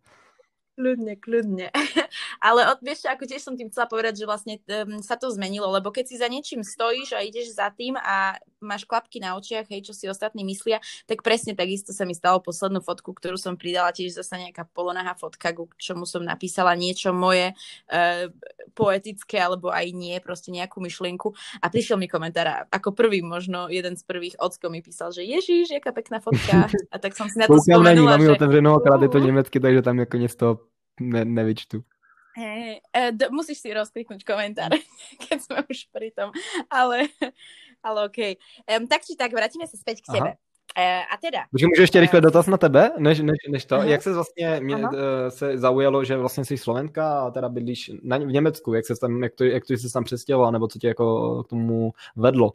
Kľudne, 0.78 1.18
kľudne. 1.18 1.66
Ale 2.38 2.66
od, 2.70 2.78
vieš, 2.82 3.06
ako 3.06 3.24
tiež 3.26 3.42
som 3.42 3.54
tým 3.58 3.70
chcela 3.70 3.90
povedať, 3.90 4.22
že 4.22 4.26
vlastne 4.26 4.54
um, 4.86 5.02
sa 5.02 5.18
to 5.18 5.30
zmenilo, 5.30 5.68
lebo 5.70 5.90
keď 5.90 6.04
si 6.06 6.16
za 6.18 6.30
niečím 6.30 6.62
stojíš 6.62 7.14
a 7.14 7.22
ideš 7.22 7.54
za 7.58 7.70
tým 7.74 7.98
a 7.98 8.38
máš 8.58 8.86
klapky 8.86 9.22
na 9.22 9.38
očiach, 9.38 9.70
hej, 9.70 9.86
čo 9.86 9.94
si 9.94 10.10
ostatní 10.10 10.42
myslia, 10.42 10.82
tak 11.06 11.22
presne 11.22 11.54
takisto 11.54 11.94
sa 11.94 12.02
mi 12.02 12.14
stalo 12.14 12.42
poslednú 12.42 12.82
fotku, 12.82 13.14
ktorú 13.14 13.38
som 13.38 13.54
pridala, 13.54 13.94
tiež 13.94 14.18
zase 14.18 14.38
nejaká 14.38 14.66
polonahá 14.70 15.14
fotka, 15.14 15.54
ku 15.54 15.70
čomu 15.78 16.06
som 16.06 16.22
napísala 16.26 16.74
niečo 16.74 17.14
moje 17.14 17.54
uh, 17.90 18.26
poetické, 18.74 19.38
alebo 19.38 19.70
aj 19.70 19.90
nie, 19.94 20.18
proste 20.18 20.50
nejakú 20.50 20.82
myšlienku. 20.82 21.34
A 21.62 21.66
prišiel 21.70 21.98
mi 21.98 22.10
komentár, 22.10 22.66
ako 22.70 22.94
prvý, 22.94 23.22
možno 23.22 23.70
jeden 23.70 23.94
z 23.94 24.02
prvých 24.02 24.38
ocko 24.38 24.70
mi 24.70 24.82
písal, 24.82 25.14
že 25.14 25.22
Ježíš, 25.22 25.70
jaká 25.74 25.94
pekná 25.94 26.18
fotka. 26.18 26.66
A 26.94 26.96
tak 26.98 27.14
som 27.14 27.26
si 27.30 27.38
na 27.38 27.46
to 27.46 27.58
spomenula, 27.58 28.18
že... 28.18 28.30
otevřenou, 28.30 28.74
akorát 28.74 29.02
je 29.02 29.08
to 29.08 29.18
německy, 29.18 29.60
takže 29.60 29.82
tam 29.82 29.98
jako 29.98 30.18
toho 30.36 30.58
ne, 31.00 31.24
nevyčtu. 31.24 31.82
Hey, 32.38 32.78
uh, 32.94 33.10
d- 33.10 33.34
musíš 33.34 33.58
si 33.58 33.74
rozkliknúť 33.74 34.22
komentár, 34.22 34.70
keď 35.26 35.38
sme 35.42 35.58
už 35.66 35.90
pri 35.90 36.14
tom. 36.14 36.30
Ale, 36.70 37.10
ale 37.86 37.98
OK. 38.06 38.38
Um, 38.70 38.86
tak 38.86 39.02
či 39.02 39.18
tak, 39.18 39.34
vrátime 39.34 39.66
sa 39.66 39.74
späť 39.74 40.06
k 40.06 40.22
tebe. 40.22 40.30
Uh, 40.78 41.02
a 41.10 41.14
teda... 41.18 41.50
Počkej, 41.50 41.68
můžu 41.68 41.82
ještě 41.82 42.00
rychle 42.00 42.20
dotaz 42.20 42.46
na 42.46 42.56
tebe, 42.56 42.90
než, 42.98 43.20
než, 43.20 43.38
než 43.48 43.64
to. 43.64 43.76
Uh-huh. 43.76 43.88
Jak 43.88 44.02
se 44.02 44.12
vlastně 44.12 44.60
mě, 44.60 44.76
uh, 44.76 44.90
se 45.28 45.58
zaujalo, 45.58 46.04
že 46.04 46.16
vlastně 46.16 46.44
jsi 46.44 46.58
Slovenka 46.58 47.20
a 47.20 47.30
teda 47.30 47.48
bydlíš 47.48 47.90
na, 48.02 48.18
v 48.18 48.32
Německu, 48.32 48.74
jak 48.74 48.86
se 48.86 48.94
tam, 49.00 49.22
jak 49.22 49.34
to, 49.34 49.44
jak 49.44 49.66
to 49.66 49.72
jsi 49.72 49.92
tam 49.92 50.04
přestěhovala, 50.04 50.50
nebo 50.50 50.68
co 50.68 50.78
tě 50.78 50.88
jako 50.88 51.42
k 51.42 51.48
tomu 51.48 51.92
vedlo? 52.16 52.52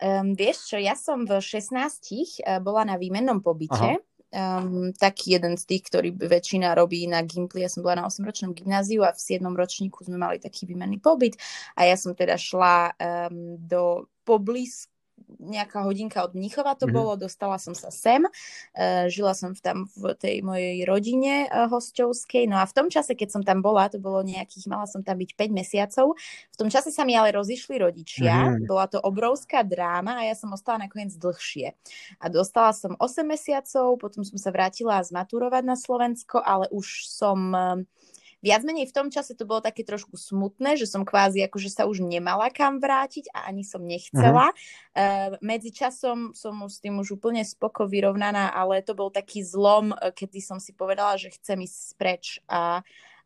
Um, 0.00 0.32
vieš 0.32 0.64
čo, 0.64 0.80
ja 0.80 0.96
som 0.96 1.28
v 1.28 1.44
16 1.44 1.76
uh, 1.76 2.56
bola 2.64 2.88
na 2.88 2.96
výmennom 2.96 3.44
pobyte. 3.44 3.76
Aha 3.76 4.00
um, 4.30 4.90
taký 4.94 5.38
jeden 5.38 5.54
z 5.58 5.64
tých, 5.66 5.82
ktorý 5.90 6.14
väčšina 6.14 6.74
robí 6.74 7.06
na 7.06 7.22
Gimply. 7.22 7.66
Ja 7.66 7.70
som 7.70 7.82
bola 7.82 8.02
na 8.02 8.06
8-ročnom 8.06 8.54
gymnáziu 8.54 9.02
a 9.06 9.14
v 9.14 9.20
7. 9.20 9.42
ročníku 9.46 10.06
sme 10.06 10.18
mali 10.18 10.38
taký 10.38 10.66
výmenný 10.66 10.98
pobyt 11.02 11.38
a 11.74 11.86
ja 11.86 11.94
som 11.98 12.14
teda 12.14 12.38
šla 12.38 12.94
um, 12.96 13.58
do 13.58 14.06
poblízku 14.24 14.89
nejaká 15.40 15.82
hodinka 15.84 16.20
od 16.20 16.36
Mnichova 16.36 16.76
to 16.76 16.84
mm-hmm. 16.84 16.96
bolo, 16.96 17.12
dostala 17.16 17.56
som 17.56 17.72
sa 17.72 17.88
sem, 17.88 18.24
uh, 18.24 19.06
žila 19.08 19.32
som 19.32 19.56
tam 19.56 19.88
v 19.96 20.12
tej 20.16 20.44
mojej 20.44 20.84
rodine 20.84 21.48
uh, 21.48 21.66
hostovskej, 21.70 22.46
no 22.46 22.60
a 22.60 22.64
v 22.68 22.76
tom 22.76 22.88
čase, 22.92 23.16
keď 23.16 23.28
som 23.40 23.42
tam 23.42 23.64
bola, 23.64 23.88
to 23.88 23.96
bolo 23.96 24.20
nejakých, 24.20 24.68
mala 24.68 24.84
som 24.84 25.00
tam 25.00 25.16
byť 25.18 25.30
5 25.34 25.50
mesiacov, 25.52 26.16
v 26.52 26.56
tom 26.56 26.68
čase 26.68 26.92
sa 26.92 27.08
mi 27.08 27.16
ale 27.16 27.32
rozišli 27.32 27.80
rodičia, 27.80 28.52
mm-hmm. 28.52 28.68
bola 28.68 28.86
to 28.86 29.00
obrovská 29.00 29.64
dráma 29.64 30.20
a 30.20 30.28
ja 30.28 30.36
som 30.36 30.52
ostala 30.52 30.84
nakoniec 30.84 31.16
dlhšie. 31.16 31.72
A 32.20 32.24
dostala 32.28 32.76
som 32.76 32.96
8 33.00 33.24
mesiacov, 33.24 33.96
potom 33.96 34.22
som 34.22 34.36
sa 34.36 34.52
vrátila 34.52 35.00
zmaturovať 35.00 35.62
na 35.64 35.76
Slovensko, 35.76 36.40
ale 36.44 36.68
už 36.72 37.08
som... 37.08 37.52
Viac 38.40 38.64
menej 38.64 38.88
v 38.88 38.96
tom 38.96 39.08
čase 39.12 39.36
to 39.36 39.44
bolo 39.44 39.60
také 39.60 39.84
trošku 39.84 40.16
smutné, 40.16 40.80
že 40.80 40.88
som 40.88 41.04
kvázi 41.04 41.44
akože 41.44 41.68
sa 41.68 41.84
už 41.84 42.00
nemala 42.00 42.48
kam 42.48 42.80
vrátiť 42.80 43.28
a 43.36 43.52
ani 43.52 43.64
som 43.64 43.84
nechcela. 43.84 44.52
Uh-huh. 44.52 44.96
Uh, 44.96 45.30
medzi 45.44 45.70
časom 45.72 46.32
som 46.32 46.64
s 46.64 46.80
tým 46.80 46.96
už 47.00 47.20
úplne 47.20 47.44
spoko 47.44 47.84
vyrovnaná, 47.84 48.52
ale 48.52 48.80
to 48.80 48.96
bol 48.96 49.12
taký 49.12 49.44
zlom, 49.44 49.92
e, 49.92 50.12
kedy 50.12 50.40
som 50.40 50.58
si 50.58 50.72
povedala, 50.72 51.20
že 51.20 51.32
chcem 51.36 51.60
ísť 51.62 51.86
preč 52.00 52.24
a 52.48 52.80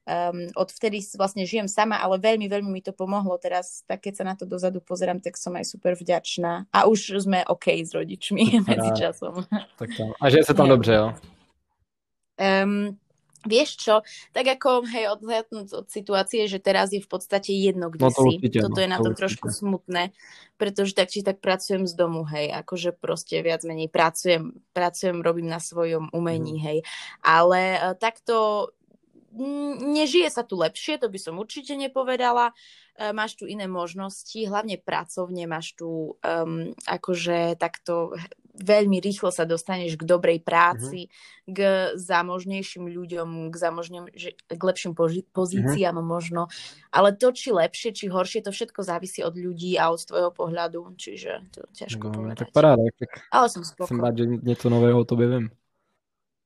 um, 0.04 0.48
odvtedy 0.54 1.00
vlastne 1.16 1.44
žijem 1.48 1.68
sama, 1.68 2.00
ale 2.00 2.20
veľmi, 2.20 2.46
veľmi 2.48 2.70
mi 2.70 2.82
to 2.84 2.92
pomohlo. 2.92 3.36
Teraz, 3.40 3.82
tak 3.88 4.04
keď 4.04 4.14
sa 4.20 4.24
na 4.24 4.34
to 4.36 4.44
dozadu 4.44 4.80
pozerám, 4.80 5.20
tak 5.20 5.36
som 5.40 5.56
aj 5.56 5.64
super 5.68 5.96
vďačná. 5.96 6.68
A 6.70 6.86
už 6.88 7.16
sme 7.20 7.44
OK 7.48 7.80
s 7.80 7.92
rodičmi 7.92 8.58
medzi 8.68 8.90
časom. 8.96 9.44
Tak 9.80 9.88
tam. 9.96 10.12
A 10.20 10.24
že 10.28 10.44
sa 10.44 10.54
tam 10.54 10.68
dobře, 10.68 10.92
jo? 10.92 11.06
Um, 12.34 12.98
Vieš 13.44 13.70
čo, 13.76 13.94
tak 14.32 14.48
ako, 14.48 14.88
hej, 14.88 15.12
odhľadnúť 15.12 15.68
od 15.76 15.86
situácie, 15.92 16.48
že 16.48 16.56
teraz 16.58 16.96
je 16.96 17.04
v 17.04 17.08
podstate 17.08 17.52
jedno, 17.52 17.92
kde 17.92 18.08
no 18.08 18.10
to 18.10 18.24
si. 18.24 18.40
Určite, 18.40 18.58
Toto 18.64 18.80
no, 18.80 18.82
je 18.82 18.88
na 18.88 18.98
to 18.98 19.04
tom 19.10 19.14
trošku 19.14 19.46
smutné, 19.52 20.16
pretože 20.56 20.96
tak 20.96 21.12
či 21.12 21.20
tak 21.20 21.44
pracujem 21.44 21.84
z 21.84 21.92
domu, 21.92 22.24
hej, 22.24 22.50
akože 22.64 22.96
proste 22.96 23.44
viac 23.44 23.60
menej 23.68 23.92
pracujem, 23.92 24.56
pracujem, 24.72 25.20
robím 25.20 25.52
na 25.52 25.60
svojom 25.60 26.08
umení, 26.16 26.56
mm. 26.56 26.62
hej. 26.64 26.78
Ale 27.20 27.60
uh, 27.76 27.92
takto 27.94 28.68
nežije 29.82 30.30
sa 30.30 30.46
tu 30.46 30.54
lepšie, 30.54 31.02
to 31.02 31.10
by 31.10 31.18
som 31.18 31.42
určite 31.42 31.74
nepovedala. 31.74 32.54
Uh, 32.94 33.10
máš 33.10 33.34
tu 33.36 33.44
iné 33.44 33.66
možnosti, 33.66 34.38
hlavne 34.46 34.78
pracovne 34.80 35.44
máš 35.50 35.74
tu 35.74 36.14
um, 36.22 36.72
akože 36.86 37.58
takto 37.58 38.14
veľmi 38.54 39.02
rýchlo 39.02 39.34
sa 39.34 39.42
dostaneš 39.42 39.98
k 39.98 40.06
dobrej 40.06 40.38
práci, 40.46 41.10
mm-hmm. 41.10 41.50
k 41.50 41.58
zámožnejším 41.98 42.86
ľuďom, 42.86 43.50
k, 43.50 43.54
zámožným, 43.54 44.04
k 44.46 44.62
lepším 44.62 44.94
pozíciám 45.34 45.98
mm-hmm. 45.98 46.06
možno. 46.06 46.46
Ale 46.94 47.12
to, 47.18 47.34
či 47.34 47.50
lepšie, 47.50 47.90
či 47.90 48.06
horšie, 48.06 48.46
to 48.46 48.54
všetko 48.54 48.80
závisí 48.86 49.26
od 49.26 49.34
ľudí 49.34 49.74
a 49.74 49.90
od 49.90 50.00
tvojho 50.00 50.30
pohľadu, 50.30 50.94
čiže 50.94 51.50
to 51.50 51.66
ťažko 51.74 52.06
no, 52.10 52.14
povedať. 52.14 52.36
Tak 52.46 52.50
paráda. 52.54 52.82
Tak 52.94 53.10
Ale 53.34 53.46
som 53.50 53.62
spokojná. 53.66 53.90
Som 53.90 53.98
rád, 54.02 54.14
že 54.22 54.24
niečo 54.42 54.70
nového 54.70 55.02
o 55.02 55.04
tobě 55.04 55.26
vím. 55.28 55.50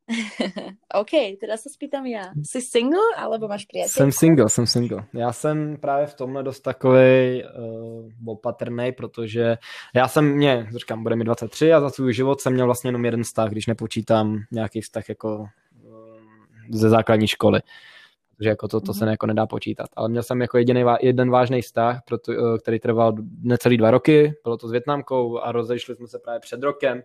OK, 0.95 1.11
teda 1.41 1.57
se 1.57 1.69
spýtam 1.71 2.07
já. 2.07 2.23
Jsi 2.43 2.61
single, 2.61 3.01
alebo 3.17 3.49
máš 3.49 3.65
priateľ? 3.65 3.93
Jsem 3.93 4.13
single, 4.13 4.49
jsem 4.49 4.67
single. 4.67 5.05
Já 5.13 5.33
jsem 5.33 5.77
právě 5.77 6.07
v 6.07 6.15
tomhle 6.15 6.43
dost 6.43 6.61
takovej 6.61 7.45
uh, 7.45 8.33
opatrný, 8.33 8.93
protože 8.93 9.57
já 9.95 10.09
jsem, 10.09 10.25
mě, 10.25 10.67
říkám, 10.77 11.03
bude 11.03 11.17
mi 11.17 11.25
23 11.25 11.73
a 11.73 11.81
za 11.81 11.91
svůj 11.91 12.15
život 12.15 12.41
jsem 12.41 12.53
měl 12.53 12.67
vlastně 12.67 12.89
jenom 12.89 13.05
jeden 13.05 13.23
vztah, 13.23 13.51
když 13.51 13.67
nepočítám 13.67 14.39
nějaký 14.53 14.81
vztah 14.81 15.09
jako 15.09 15.39
uh, 15.39 15.47
ze 16.71 16.89
základní 16.89 17.27
školy. 17.27 17.61
Takže 18.39 18.49
jako 18.49 18.69
to, 18.69 18.81
to 18.81 18.95
se 18.95 19.05
mhm. 19.05 19.11
jako 19.11 19.27
nedá 19.27 19.47
počítat. 19.47 19.87
Ale 19.97 20.09
měl 20.09 20.23
jsem 20.23 20.41
jako 20.41 20.59
jediný, 20.59 20.85
jeden 21.01 21.31
vážný 21.31 21.63
vztah, 21.63 22.01
proto, 22.05 22.33
eh, 22.33 22.59
který 22.59 22.79
trval 22.79 23.13
necelý 23.43 23.77
dva 23.77 23.91
roky, 23.91 24.35
bylo 24.45 24.57
to 24.57 24.69
s 24.69 24.71
Větnamkou 24.71 25.39
a 25.39 25.53
rozešli 25.53 25.97
jsme 25.97 26.07
se 26.07 26.19
právě 26.19 26.41
před 26.41 26.63
rokem 26.63 27.03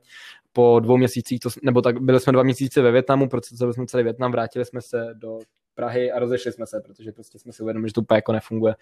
po 0.54 0.80
dvou 0.80 0.98
měsících, 0.98 1.40
to, 1.40 1.50
nebo 1.64 1.82
tak 1.82 2.02
byli 2.02 2.20
jsme 2.20 2.34
dva 2.34 2.44
měsíce 2.44 2.82
ve 2.82 2.92
Větnamu, 2.92 3.30
protože 3.30 3.74
jsme 3.74 3.86
celý 3.86 4.04
Větnam, 4.04 4.32
vrátili 4.32 4.66
jsme 4.66 4.82
se 4.82 5.10
do 5.14 5.40
Prahy 5.76 6.12
a 6.12 6.20
rozešli 6.20 6.52
jsme 6.52 6.66
se, 6.66 6.82
protože 6.82 7.12
prostě 7.12 7.40
jsme 7.40 7.54
si 7.54 7.64
uvědomili, 7.64 7.90
že 7.90 7.94
to 7.94 8.02
úplně 8.02 8.18
jako 8.18 8.32
nefunguje. 8.32 8.76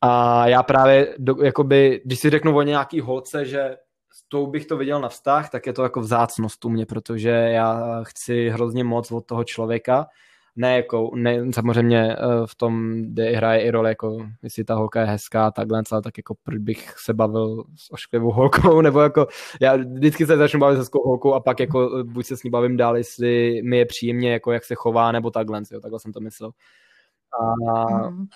A 0.00 0.46
já 0.48 0.62
právě, 0.62 1.14
do, 1.18 1.36
jakoby, 1.42 2.00
když 2.04 2.18
si 2.18 2.30
řeknu 2.30 2.56
o 2.56 2.62
nějaký 2.62 3.00
holce, 3.00 3.44
že 3.44 3.76
s 4.12 4.22
tou 4.28 4.46
bych 4.46 4.66
to 4.66 4.76
viděl 4.76 5.00
na 5.00 5.08
vztah, 5.08 5.50
tak 5.50 5.66
je 5.66 5.72
to 5.72 5.82
jako 5.82 6.00
vzácnost 6.00 6.64
u 6.64 6.68
mě, 6.68 6.86
protože 6.86 7.30
já 7.30 8.00
chci 8.02 8.48
hrozně 8.48 8.84
moc 8.84 9.12
od 9.12 9.26
toho 9.26 9.44
člověka, 9.44 10.06
ne 10.56 10.76
jako, 10.76 11.10
ne, 11.14 11.52
samozřejmě 11.54 12.12
eh, 12.12 12.16
v 12.46 12.54
tom, 12.54 12.92
kde 13.02 13.30
hraje 13.30 13.60
i 13.60 13.70
roli, 13.70 13.88
jako 13.90 14.26
jestli 14.42 14.64
ta 14.64 14.74
holka 14.74 15.00
je 15.00 15.06
hezká, 15.06 15.50
takhle, 15.50 15.82
ale 15.90 16.02
tak 16.02 16.18
jako 16.18 16.34
proč 16.42 16.58
bych 16.58 16.94
se 16.98 17.14
bavil 17.14 17.64
s 17.76 17.92
ošklivou 17.92 18.30
holkou, 18.30 18.80
nebo 18.80 19.00
jako 19.00 19.26
já 19.60 19.76
vždycky 19.76 20.26
se 20.26 20.36
začnu 20.36 20.60
bavit 20.60 20.74
se 20.74 20.80
hezkou 20.80 21.08
holkou 21.08 21.34
a 21.34 21.40
pak 21.40 21.60
jako 21.60 21.98
eh, 21.98 22.02
buď 22.02 22.26
se 22.26 22.36
s 22.36 22.42
ní 22.42 22.50
bavím 22.50 22.76
dál, 22.76 22.96
jestli 22.96 23.62
mi 23.62 23.78
je 23.78 23.86
příjemně, 23.86 24.32
jako 24.32 24.52
jak 24.52 24.64
se 24.64 24.74
chová, 24.74 25.12
nebo 25.12 25.30
takhle, 25.30 25.62
jo, 25.72 25.80
takhle 25.80 26.00
jsem 26.00 26.12
to 26.12 26.20
myslel. 26.20 26.50
A 27.40 28.08
mm. 28.08 28.26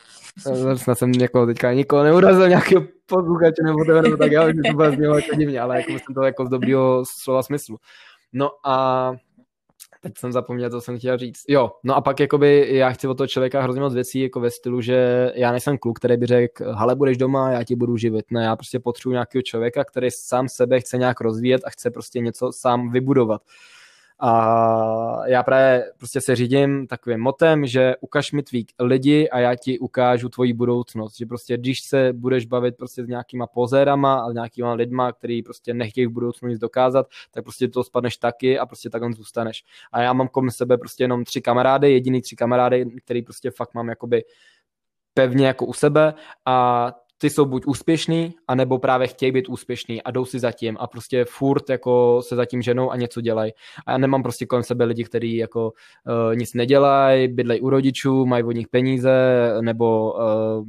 snad 0.77 0.99
jsem 0.99 1.13
jako 1.13 1.47
teďka 1.47 1.73
nikoho 1.73 2.03
neurazil 2.03 2.49
nějakého 2.49 2.83
posluchače 3.07 3.63
nebo 3.65 3.85
to, 3.85 4.03
nebo 4.03 4.17
tak, 4.17 4.33
já, 4.33 4.49
že 4.49 4.61
to 4.71 4.77
bylo 4.77 4.91
znělo 4.91 5.17
jako 5.17 5.37
divně, 5.37 5.61
ale 5.61 5.77
jako 5.77 5.93
myslím 5.93 6.15
to 6.15 6.23
jako 6.23 6.47
z 6.47 6.49
dobrého 6.49 7.03
slova 7.23 7.43
smyslu. 7.43 7.77
No 8.33 8.51
a 8.65 9.13
Teď 10.01 10.19
jsem 10.19 10.33
zapomněl, 10.33 10.71
co 10.71 10.81
jsem 10.81 10.99
chtěl 10.99 11.19
říct. 11.19 11.45
Jo, 11.49 11.73
no 11.83 11.97
a 11.97 12.01
pak 12.01 12.21
jakoby 12.21 12.69
já 12.71 12.91
chci 12.91 13.09
od 13.09 13.15
toho 13.15 13.27
člověka 13.27 13.63
hrozně 13.63 13.81
moc 13.81 13.95
věcí 13.95 14.21
jako 14.21 14.41
ve 14.41 14.51
stylu, 14.51 14.81
že 14.81 15.33
já 15.35 15.51
nejsem 15.51 15.79
kluk, 15.79 15.99
který 15.99 16.17
by 16.17 16.27
řekl, 16.27 16.75
hele, 16.75 16.97
budeš 16.97 17.17
doma, 17.17 17.51
já 17.51 17.65
ti 17.65 17.77
budu 17.77 17.97
živit. 17.97 18.25
Ne, 18.31 18.45
já 18.45 18.57
prostě 18.57 18.81
potřebuji 18.81 19.13
nějakého 19.13 19.43
člověka, 19.43 19.85
který 19.85 20.11
sám 20.11 20.49
sebe 20.49 20.81
chce 20.81 20.99
nějak 20.99 21.21
rozvíjet 21.21 21.63
a 21.65 21.71
chce 21.71 21.91
prostě 21.91 22.21
něco 22.21 22.53
sám 22.53 22.91
vybudovat. 22.91 23.43
A 24.21 25.27
já 25.27 25.43
právě 25.43 25.93
prostě 25.99 26.21
se 26.21 26.37
řídím 26.37 26.87
takovým 26.87 27.21
motem, 27.21 27.67
že 27.67 27.95
ukaž 28.01 28.33
mi 28.33 28.43
tvý 28.43 28.67
lidi 28.79 29.29
a 29.29 29.39
já 29.39 29.55
ti 29.55 29.79
ukážu 29.79 30.29
tvoji 30.29 30.53
budoucnost. 30.53 31.17
Že 31.17 31.27
prostě 31.27 31.57
když 31.57 31.81
se 31.81 32.13
budeš 32.13 32.47
bavit 32.47 32.77
prostě 32.77 33.05
s 33.05 33.09
nějakýma 33.09 33.47
pozérama 33.47 34.21
a 34.21 34.33
nějakýma 34.33 34.73
lidma, 34.73 35.13
který 35.13 35.43
prostě 35.43 35.75
nechtějí 35.75 36.07
v 36.07 36.11
budoucnu 36.11 36.49
nic 36.49 36.59
dokázat, 36.59 37.07
tak 37.31 37.45
prostě 37.45 37.69
to 37.69 37.85
spadneš 37.85 38.17
taky 38.17 38.59
a 38.59 38.67
prostě 38.67 38.91
takhle 38.91 39.13
zůstaneš. 39.13 39.65
A 39.93 40.03
já 40.03 40.13
mám 40.13 40.29
kolem 40.29 40.51
sebe 40.51 40.79
prostě 40.79 41.05
jenom 41.05 41.25
tři 41.25 41.41
kamarády, 41.41 41.93
jediný 41.93 42.23
tři 42.23 42.37
kamarády, 42.37 42.87
který 43.05 43.23
prostě 43.23 43.51
fakt 43.51 43.75
mám 43.75 43.89
jakoby 43.89 44.25
pevně 45.15 45.47
jako 45.47 45.67
u 45.67 45.73
sebe 45.73 46.15
a 46.47 46.93
ty 47.19 47.31
jsou 47.31 47.45
buď 47.45 47.67
úspěšný, 47.67 48.35
anebo 48.49 48.79
právě 48.79 49.07
chtějí 49.07 49.33
být 49.33 49.49
úspěšný 49.49 50.03
a 50.03 50.11
jdou 50.11 50.25
si 50.25 50.39
zatím 50.39 50.77
a 50.81 50.87
prostě 50.87 51.25
furt 51.25 51.71
jako 51.71 52.23
se 52.23 52.37
zatím 52.37 52.63
ženou 52.63 52.91
a 52.91 52.97
něco 52.97 53.21
dělají. 53.21 53.53
A 53.87 53.93
já 53.93 53.99
nemám 53.99 54.23
prostě 54.23 54.47
kolem 54.47 54.63
sebe 54.63 54.85
lidi, 54.85 55.05
kteří 55.05 55.37
jako 55.37 55.73
uh, 56.07 56.37
nic 56.37 56.55
nedělají, 56.55 57.29
bydlejí 57.29 57.61
u 57.61 57.71
rodičů, 57.71 58.27
mají 58.27 58.45
od 58.45 58.53
nich 58.53 58.69
peníze, 58.69 59.11
nebo 59.61 60.13
uh, 60.13 60.65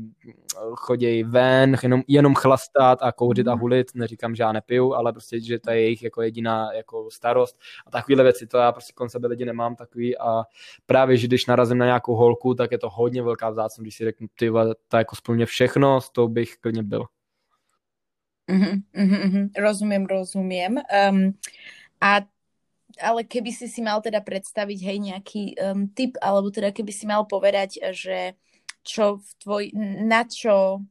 chodí 0.75 1.24
ven, 1.24 1.75
jenom, 1.84 2.01
jenom 2.08 2.36
chlastat 2.36 3.00
a 3.01 3.12
kouřit 3.12 3.48
a 3.48 3.51
mhm. 3.51 3.62
hulit, 3.62 3.88
neříkám, 3.96 4.36
že 4.36 4.44
já 4.44 4.51
nepiju, 4.51 4.94
ale 4.94 5.13
prostě, 5.13 5.41
že 5.41 5.60
to 5.60 5.72
je 5.72 5.82
jejich 5.82 6.03
jako 6.03 6.22
jediná 6.22 6.74
jako 6.74 7.08
starost 7.12 7.60
a 7.88 7.91
takovéhle 7.91 8.24
věci, 8.24 8.48
to 8.48 8.58
já 8.58 8.72
prostě 8.72 8.94
kolem 8.94 9.10
sebe 9.10 9.27
lidi 9.27 9.46
nemám 9.46 9.75
takový 9.75 10.18
a 10.18 10.44
právě, 10.86 11.18
že 11.18 11.27
když 11.27 11.46
narazím 11.46 11.77
na 11.77 11.86
nějakou 11.86 12.15
holku, 12.15 12.53
tak 12.53 12.72
je 12.72 12.77
to 12.77 12.89
hodně 12.89 13.24
velká 13.24 13.50
vzácnost, 13.50 13.82
když 13.82 13.96
si 13.96 14.03
řeknu, 14.03 14.27
ty 14.39 14.51
ta 14.88 14.98
jako 14.98 15.15
splně 15.15 15.46
všechno, 15.46 16.01
s 16.01 16.10
tou 16.10 16.27
bych 16.39 16.58
klidně 16.58 16.84
byl. 16.84 17.03
Mm-hmm, 18.50 18.75
mm-hmm, 18.96 19.46
rozumiem, 19.58 20.05
rozumiem. 20.05 20.81
Um, 20.89 21.38
a 22.01 22.25
ale 23.00 23.24
keby 23.24 23.53
si 23.53 23.69
si 23.69 23.79
mal 23.86 24.01
teda 24.01 24.19
predstaviť, 24.19 24.79
hej, 24.81 24.98
nejaký 25.00 25.43
um, 25.62 25.88
tip, 25.88 26.17
alebo 26.19 26.50
teda 26.51 26.74
keby 26.74 26.91
si 26.91 27.05
mal 27.05 27.24
povedať, 27.24 27.79
že 27.93 28.34
čo 28.84 29.22
v 29.22 29.29
tvoj, 29.39 29.63
na 30.03 30.25
čo, 30.25 30.84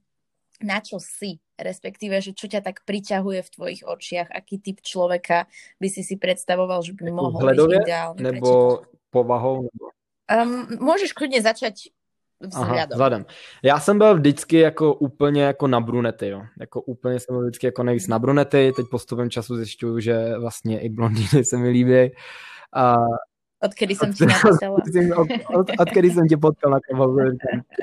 na 0.62 0.78
čo 0.80 1.02
si, 1.02 1.42
respektíve, 1.58 2.22
že 2.22 2.32
čo 2.32 2.46
ťa 2.46 2.62
tak 2.62 2.86
priťahuje 2.86 3.40
v 3.42 3.52
tvojich 3.52 3.82
očiach, 3.84 4.30
aký 4.30 4.62
typ 4.62 4.78
človeka 4.80 5.50
by 5.82 5.88
si 5.90 6.06
si 6.06 6.14
predstavoval, 6.14 6.80
že 6.86 6.94
by 6.94 7.10
mohol 7.10 7.42
Hledově, 7.42 7.82
byť 7.82 7.84
ideálny 7.84 8.20
nebo 8.22 8.86
povahou? 9.10 9.66
Nebo... 9.66 9.90
Um, 10.30 10.78
môžeš 10.78 11.12
kľudne 11.12 11.42
začať 11.42 11.90
vzhledem. 12.40 12.74
Aha, 12.74 12.86
vzhledem. 12.92 13.26
Já 13.62 13.80
jsem 13.80 13.98
byl 13.98 14.14
vždycky 14.14 14.58
jako 14.58 14.94
úplně 14.94 15.42
jako 15.42 15.66
na 15.66 15.80
brunety, 15.80 16.28
jo. 16.28 16.42
Jako 16.60 16.80
úplně 16.82 17.20
jsem 17.20 17.34
byl 17.34 17.42
vždycky 17.42 17.66
jako 17.66 17.82
nejvíc 17.82 18.08
na 18.08 18.18
brunety, 18.18 18.72
teď 18.76 18.86
postupem 18.90 19.30
času 19.30 19.56
zjišťuju, 19.56 20.00
že 20.00 20.38
vlastně 20.38 20.80
i 20.80 20.88
blondýny 20.88 21.44
se 21.44 21.56
mi 21.56 21.68
líbí. 21.68 22.10
A 22.74 22.96
Odkedy 23.62 23.94
jsem 23.96 24.12
ti 24.12 24.26
napsala. 24.26 24.56
Od, 25.16 25.26
od, 25.54 25.66
odkedy 25.78 26.10
jsem 26.10 26.28
tě 26.28 26.36
potkal 26.36 26.70
na 26.72 26.80
kabalu. 26.80 27.18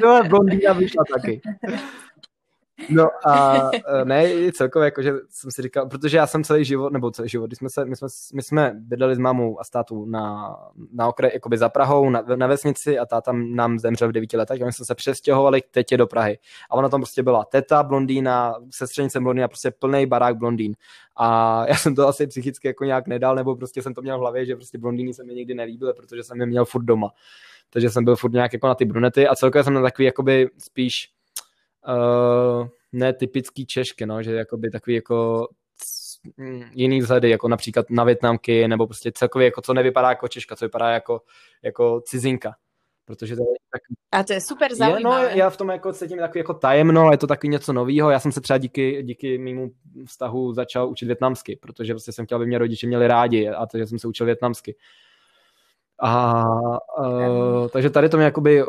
No, 0.04 0.24
blondýna 0.30 0.74
vyšla 0.74 1.04
taky. 1.16 1.42
No 2.90 3.10
a 3.28 3.70
e, 4.02 4.06
ne, 4.06 4.52
celkově 4.52 4.86
jako, 4.86 5.02
že 5.02 5.14
jsem 5.30 5.52
si 5.52 5.62
říkal, 5.62 5.90
protože 5.90 6.18
já 6.18 6.28
jsem 6.28 6.44
celý 6.44 6.66
život, 6.66 6.94
nebo 6.94 7.12
celý 7.12 7.30
život, 7.30 7.48
když 7.48 7.58
jsme 7.58 7.70
se, 7.70 7.86
my 7.86 7.96
jsme, 7.96 8.08
my 8.34 8.42
jsme 8.42 8.72
bydleli 8.76 9.16
s 9.16 9.20
mámou 9.20 9.60
a 9.60 9.64
s 9.64 9.70
tátou 9.70 10.06
na, 10.06 10.56
na 10.94 11.08
okraji, 11.08 11.34
jakoby 11.34 11.58
za 11.58 11.70
Prahou, 11.70 12.10
na, 12.10 12.24
na 12.36 12.48
vesnici 12.48 13.00
a 13.00 13.06
táta 13.06 13.32
nám 13.32 13.80
zemřel 13.80 14.10
v 14.10 14.12
devíti 14.12 14.38
letech 14.38 14.62
a 14.62 14.66
my 14.66 14.74
jsme 14.74 14.86
se 14.86 14.96
přestěhovali 14.96 15.62
k 15.62 15.70
tetě 15.72 15.98
do 15.98 16.08
Prahy. 16.08 16.40
A 16.70 16.74
ona 16.76 16.90
tam 16.90 17.02
prostě 17.02 17.24
byla 17.24 17.46
teta 17.46 17.84
blondýna, 17.84 18.56
sestřenice 18.72 19.20
blondýna, 19.20 19.48
prostě 19.48 19.72
plný 19.72 20.06
barák 20.06 20.38
blondýn. 20.38 20.76
A 21.18 21.66
já 21.68 21.76
jsem 21.76 21.96
to 21.96 22.08
asi 22.08 22.28
psychicky 22.28 22.68
jako 22.68 22.84
nějak 22.84 23.08
nedal, 23.08 23.36
nebo 23.36 23.56
prostě 23.56 23.82
jsem 23.82 23.94
to 23.94 24.02
měl 24.02 24.18
v 24.18 24.22
hlavě, 24.22 24.46
že 24.46 24.56
prostě 24.56 24.78
blondýny 24.78 25.14
se 25.14 25.24
mi 25.24 25.34
nikdy 25.34 25.54
nelíbily, 25.54 25.94
protože 25.94 26.24
jsem 26.24 26.40
je 26.40 26.46
měl 26.46 26.66
furt 26.66 26.84
doma. 26.84 27.10
Takže 27.70 27.90
jsem 27.90 28.04
byl 28.04 28.16
furt 28.16 28.34
nějak 28.34 28.54
jako 28.54 28.68
na 28.68 28.76
ty 28.76 28.86
brunety 28.86 29.28
a 29.28 29.36
celkově 29.36 29.64
jsem 29.64 29.74
na 29.74 29.82
takový 29.82 30.06
jakoby 30.06 30.50
spíš 30.58 31.15
uh, 31.88 32.68
netypický 32.92 33.66
Češky, 33.66 34.06
no, 34.06 34.24
že 34.24 34.36
jakoby 34.36 34.70
takový 34.70 34.96
jako 34.96 35.48
jiný 36.72 37.00
vzhledy, 37.00 37.30
jako 37.30 37.48
například 37.48 37.90
na 37.90 38.04
Větnamky, 38.04 38.68
nebo 38.68 38.88
prostě 38.88 39.12
celkově 39.12 39.46
jako 39.46 39.62
co 39.62 39.74
nevypadá 39.74 40.10
jako 40.10 40.28
Češka, 40.28 40.56
co 40.56 40.66
vypadá 40.66 40.90
jako, 40.90 41.22
jako 41.64 42.02
cizinka. 42.06 42.56
Protože 43.06 43.36
to 43.36 43.42
je 43.42 43.56
tak... 43.72 43.82
A 44.12 44.24
to 44.24 44.34
je 44.34 44.42
super 44.42 44.76
zajímavé. 44.76 45.24
Je, 45.24 45.30
no, 45.30 45.38
já 45.38 45.50
v 45.50 45.58
tom 45.58 45.70
jako 45.70 45.94
cítím 45.94 46.18
takový 46.18 46.40
jako 46.40 46.54
tajemno, 46.54 47.12
je 47.12 47.18
to 47.18 47.28
takový 47.28 47.50
něco 47.50 47.74
nového. 47.74 48.10
Já 48.10 48.20
jsem 48.20 48.32
se 48.32 48.42
třeba 48.42 48.58
díky, 48.58 49.04
díky 49.04 49.38
mému 49.38 49.72
vztahu 50.06 50.54
začal 50.54 50.90
učit 50.90 51.06
větnamsky, 51.06 51.56
protože 51.56 51.94
prostě 51.94 52.12
jsem 52.12 52.26
chtěl, 52.26 52.36
aby 52.36 52.46
mě 52.46 52.58
rodiče 52.58 52.88
měli 52.88 53.08
rádi 53.08 53.50
a 53.50 53.66
takže 53.66 53.88
jsem 53.88 54.00
se 54.00 54.08
učil 54.08 54.26
větnamsky. 54.26 54.76
A 56.02 56.44
uh, 57.00 57.68
takže 57.68 57.90
tady 57.90 58.10
to 58.10 58.18
mě 58.18 58.26
jakoby 58.26 58.64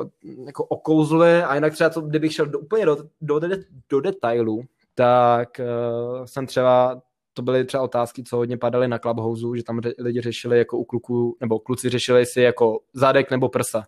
jako 0.46 0.64
okouzluje. 0.64 1.46
A 1.46 1.54
jinak 1.54 1.72
třeba 1.72 1.90
to, 1.90 2.00
kdybych 2.00 2.32
šel 2.32 2.46
do, 2.46 2.58
úplně 2.58 2.86
do, 2.86 2.96
do, 3.20 3.40
do 3.90 4.00
detailu, 4.00 4.62
tak 4.94 5.60
uh, 5.60 6.24
jsem 6.24 6.46
třeba, 6.46 7.02
to 7.34 7.42
byly 7.42 7.64
třeba 7.64 7.82
otázky, 7.82 8.22
co 8.22 8.36
hodně 8.36 8.56
padaly 8.56 8.88
na 8.88 8.98
Clubhouse, 8.98 9.46
že 9.56 9.62
tam 9.62 9.80
lidi 9.98 10.20
řešili 10.20 10.58
jako 10.58 10.78
u 10.78 10.84
kluků, 10.84 11.36
nebo 11.40 11.58
kluci 11.58 11.88
řešili 11.88 12.26
si 12.26 12.40
jako 12.40 12.78
zadek 12.94 13.30
nebo 13.30 13.48
prsa 13.48 13.84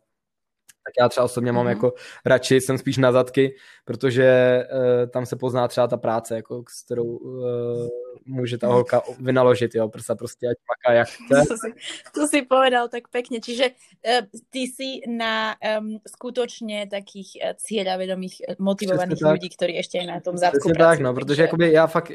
tak 0.88 0.94
já 1.00 1.08
třeba 1.08 1.24
osobně 1.24 1.52
mám 1.52 1.66
mm-hmm. 1.66 1.68
jako 1.68 1.92
radši, 2.26 2.60
jsem 2.60 2.78
spíš 2.78 2.96
na 2.96 3.12
zadky, 3.12 3.54
protože 3.84 4.62
uh, 4.72 5.10
tam 5.10 5.26
se 5.26 5.36
pozná 5.36 5.68
třeba 5.68 5.86
ta 5.86 5.96
práce, 5.96 6.36
jako, 6.36 6.64
s 6.68 6.84
kterou 6.84 7.04
uh, 7.04 7.88
může 8.26 8.58
ta 8.58 8.66
holka 8.66 9.02
vynaložit, 9.20 9.74
jo, 9.74 9.88
prsa 9.88 10.14
prostě 10.14 10.46
ať 10.48 10.56
maká 10.68 10.98
jak 10.98 11.08
chce. 11.08 11.48
To 11.48 11.56
si, 11.56 11.72
to 12.14 12.26
si 12.26 12.42
povedal 12.42 12.88
tak 12.88 13.08
pekne, 13.08 13.40
čiže 13.40 13.64
uh, 13.68 14.26
ty 14.50 14.66
si 14.66 15.00
na 15.08 15.56
um, 15.80 15.98
skutočně 16.08 16.86
takých 16.90 17.30
uh, 17.44 17.52
cieľavedomých, 17.56 18.58
motivovaných 18.58 19.16
Přesně 19.16 19.32
lidí, 19.32 19.48
kteří 19.48 19.74
ještě 19.74 20.06
na 20.06 20.20
tom 20.20 20.36
zadku 20.36 20.58
Přesně 20.58 20.74
tak, 20.74 21.00
no, 21.00 21.14
protože 21.14 21.42
jakoby 21.42 21.72
já 21.72 21.86
fakt, 21.86 22.12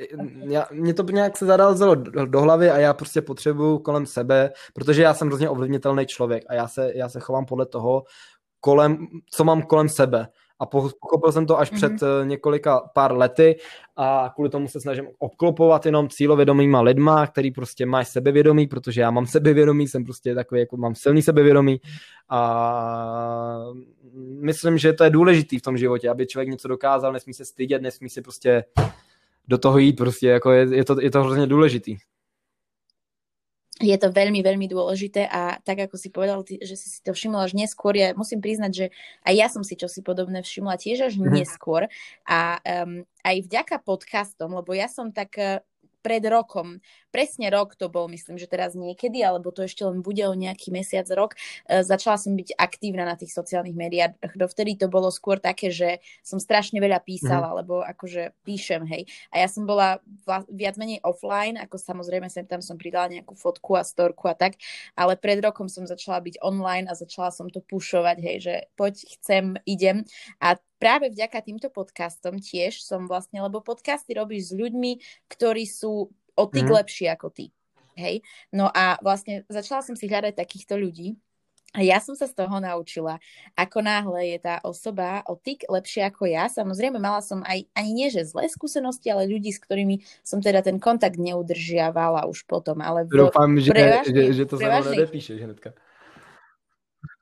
já, 0.50 0.68
mě 0.72 0.94
to 0.94 1.04
nějak 1.04 1.38
se 1.38 1.46
zadal 1.46 1.76
do, 1.76 2.26
do 2.26 2.42
hlavy 2.42 2.70
a 2.70 2.78
já 2.78 2.94
prostě 2.94 3.22
potřebuju 3.22 3.80
kolem 3.80 4.06
sebe, 4.06 4.52
protože 4.74 5.04
já 5.04 5.14
jsem 5.14 5.28
hrozně 5.28 5.50
ovlivnitelný 5.50 6.06
člověk 6.06 6.44
a 6.48 6.54
já 6.54 6.68
se, 6.68 6.92
já 6.96 7.10
se 7.10 7.20
chovám 7.20 7.46
podle 7.46 7.66
toho, 7.66 8.04
kolem, 8.64 9.08
co 9.30 9.44
mám 9.44 9.62
kolem 9.62 9.90
sebe. 9.90 10.28
A 10.60 10.66
pochopil 10.66 11.32
jsem 11.32 11.46
to 11.46 11.60
až 11.60 11.72
mm-hmm. 11.72 11.76
před 11.76 11.92
uh, 11.92 12.28
několika 12.28 12.80
pár 12.94 13.18
lety 13.18 13.56
a 13.96 14.32
kvůli 14.36 14.50
tomu 14.50 14.68
se 14.68 14.82
snažím 14.82 15.08
obklopovat 15.20 15.86
jenom 15.86 16.10
cílovědomýma 16.10 16.82
lidma, 16.82 17.28
který 17.28 17.52
prostě 17.52 17.86
mají 17.86 18.06
sebevědomí, 18.06 18.68
protože 18.68 19.02
já 19.02 19.12
mám 19.12 19.26
sebevědomí, 19.26 19.88
jsem 19.88 20.04
prostě 20.04 20.36
takový, 20.36 20.60
jako 20.60 20.78
mám 20.78 20.96
silný 20.96 21.22
sebevědomí 21.22 21.82
a 22.30 22.40
myslím, 24.42 24.78
že 24.78 24.94
to 24.94 25.04
je 25.04 25.10
důležitý 25.10 25.60
v 25.60 25.62
tom 25.62 25.78
životě, 25.78 26.10
aby 26.10 26.28
člověk 26.28 26.50
něco 26.50 26.68
dokázal, 26.68 27.14
nesmí 27.14 27.34
se 27.34 27.46
stydět, 27.46 27.82
nesmí 27.82 28.10
si 28.10 28.22
prostě 28.22 28.64
do 29.48 29.58
toho 29.58 29.78
jít, 29.78 29.94
prostě 29.94 30.28
jako 30.28 30.52
je, 30.52 30.76
je, 30.76 30.86
to, 30.86 31.02
je 31.02 31.12
to 31.12 31.24
hrozně 31.24 31.48
důležitý 31.48 31.98
je 33.82 33.98
to 33.98 34.14
veľmi, 34.14 34.46
veľmi 34.46 34.70
dôležité 34.70 35.26
a 35.26 35.58
tak 35.66 35.90
ako 35.90 35.98
si 35.98 36.14
povedal, 36.14 36.46
ty, 36.46 36.62
že 36.62 36.78
si 36.78 36.94
si 36.94 37.00
to 37.02 37.10
všimla 37.10 37.50
až 37.50 37.58
neskôr, 37.58 37.98
ja 37.98 38.14
musím 38.14 38.38
priznať, 38.38 38.72
že 38.72 38.86
aj 39.26 39.34
ja 39.34 39.48
som 39.50 39.66
si 39.66 39.74
čosi 39.74 40.06
podobné 40.06 40.46
všimla 40.46 40.78
tiež 40.78 41.10
až 41.10 41.14
mm-hmm. 41.18 41.34
neskôr 41.42 41.90
a 42.30 42.62
um, 42.62 43.02
aj 43.26 43.36
vďaka 43.50 43.82
podcastom, 43.82 44.54
lebo 44.54 44.78
ja 44.78 44.86
som 44.86 45.10
tak 45.10 45.42
pred 46.04 46.20
rokom, 46.28 46.84
presne 47.10 47.48
rok 47.48 47.80
to 47.80 47.88
bol, 47.88 48.12
myslím, 48.12 48.36
že 48.36 48.52
teraz 48.52 48.76
niekedy, 48.76 49.24
alebo 49.24 49.56
to 49.56 49.64
ešte 49.64 49.88
len 49.88 50.04
bude 50.04 50.20
o 50.28 50.36
nejaký 50.36 50.76
mesiac, 50.76 51.08
rok, 51.16 51.40
e, 51.66 51.80
začala 51.82 52.20
som 52.20 52.36
byť 52.36 52.60
aktívna 52.60 53.08
na 53.08 53.16
tých 53.16 53.32
sociálnych 53.32 53.74
médiách. 53.74 54.20
Dovtedy 54.36 54.76
to 54.76 54.92
bolo 54.92 55.08
skôr 55.08 55.40
také, 55.40 55.72
že 55.72 56.04
som 56.20 56.44
strašne 56.44 56.84
veľa 56.84 57.00
písala, 57.00 57.56
mm. 57.56 57.58
lebo 57.64 57.80
akože 57.88 58.36
píšem, 58.44 58.84
hej. 58.84 59.08
A 59.32 59.40
ja 59.40 59.48
som 59.48 59.64
bola 59.64 60.04
viac 60.52 60.76
menej 60.76 61.00
offline, 61.08 61.56
ako 61.56 61.80
samozrejme 61.80 62.28
sem 62.28 62.44
tam 62.44 62.60
som 62.60 62.76
pridala 62.76 63.08
nejakú 63.08 63.40
fotku 63.40 63.80
a 63.80 63.88
storku 63.88 64.28
a 64.28 64.36
tak, 64.36 64.60
ale 65.00 65.16
pred 65.16 65.40
rokom 65.40 65.72
som 65.72 65.88
začala 65.88 66.20
byť 66.20 66.44
online 66.44 66.92
a 66.92 67.00
začala 67.00 67.32
som 67.32 67.48
to 67.48 67.64
pušovať, 67.64 68.18
hej, 68.20 68.38
že 68.44 68.56
poď, 68.76 69.00
chcem, 69.16 69.56
idem. 69.64 70.04
A 70.44 70.60
práve 70.84 71.08
vďaka 71.16 71.40
týmto 71.40 71.68
podcastom 71.72 72.44
tiež 72.44 72.84
som 72.84 73.08
vlastne, 73.08 73.40
lebo 73.40 73.64
podcasty 73.64 74.20
robíš 74.20 74.52
s 74.52 74.54
ľuďmi, 74.60 74.92
ktorí 75.32 75.64
sú 75.64 76.12
o 76.36 76.44
tyk 76.52 76.68
mm. 76.68 76.76
lepší 76.84 77.08
ako 77.08 77.32
ty. 77.32 77.56
Hej? 77.96 78.20
No 78.52 78.68
a 78.68 79.00
vlastne 79.00 79.48
začala 79.48 79.80
som 79.80 79.96
si 79.96 80.12
hľadať 80.12 80.36
takýchto 80.36 80.76
ľudí, 80.76 81.16
a 81.74 81.82
ja 81.82 81.98
som 81.98 82.14
sa 82.14 82.30
z 82.30 82.38
toho 82.38 82.62
naučila, 82.62 83.18
ako 83.58 83.82
náhle 83.82 84.38
je 84.38 84.46
tá 84.46 84.62
osoba 84.62 85.26
o 85.26 85.34
tyk 85.34 85.66
lepšie 85.66 86.06
ako 86.06 86.30
ja. 86.30 86.46
Samozrejme, 86.46 87.02
mala 87.02 87.18
som 87.26 87.42
aj, 87.42 87.66
ani 87.74 87.92
nie 87.98 88.14
že 88.14 88.30
zlé 88.30 88.46
skúsenosti, 88.46 89.10
ale 89.10 89.26
ľudí, 89.26 89.50
s 89.50 89.58
ktorými 89.58 90.06
som 90.22 90.38
teda 90.38 90.62
ten 90.62 90.78
kontakt 90.78 91.18
neudržiavala 91.18 92.30
už 92.30 92.46
potom. 92.46 92.78
Ale 92.78 93.10
v, 93.10 93.26
Doufám, 93.26 93.58
že, 93.58 93.74
že, 94.06 94.22
že 94.38 94.44
to 94.46 94.62
sa 94.62 94.70
prevažne... 94.70 95.02
nedepíšeš 95.02 95.38
hnedka. 95.42 95.74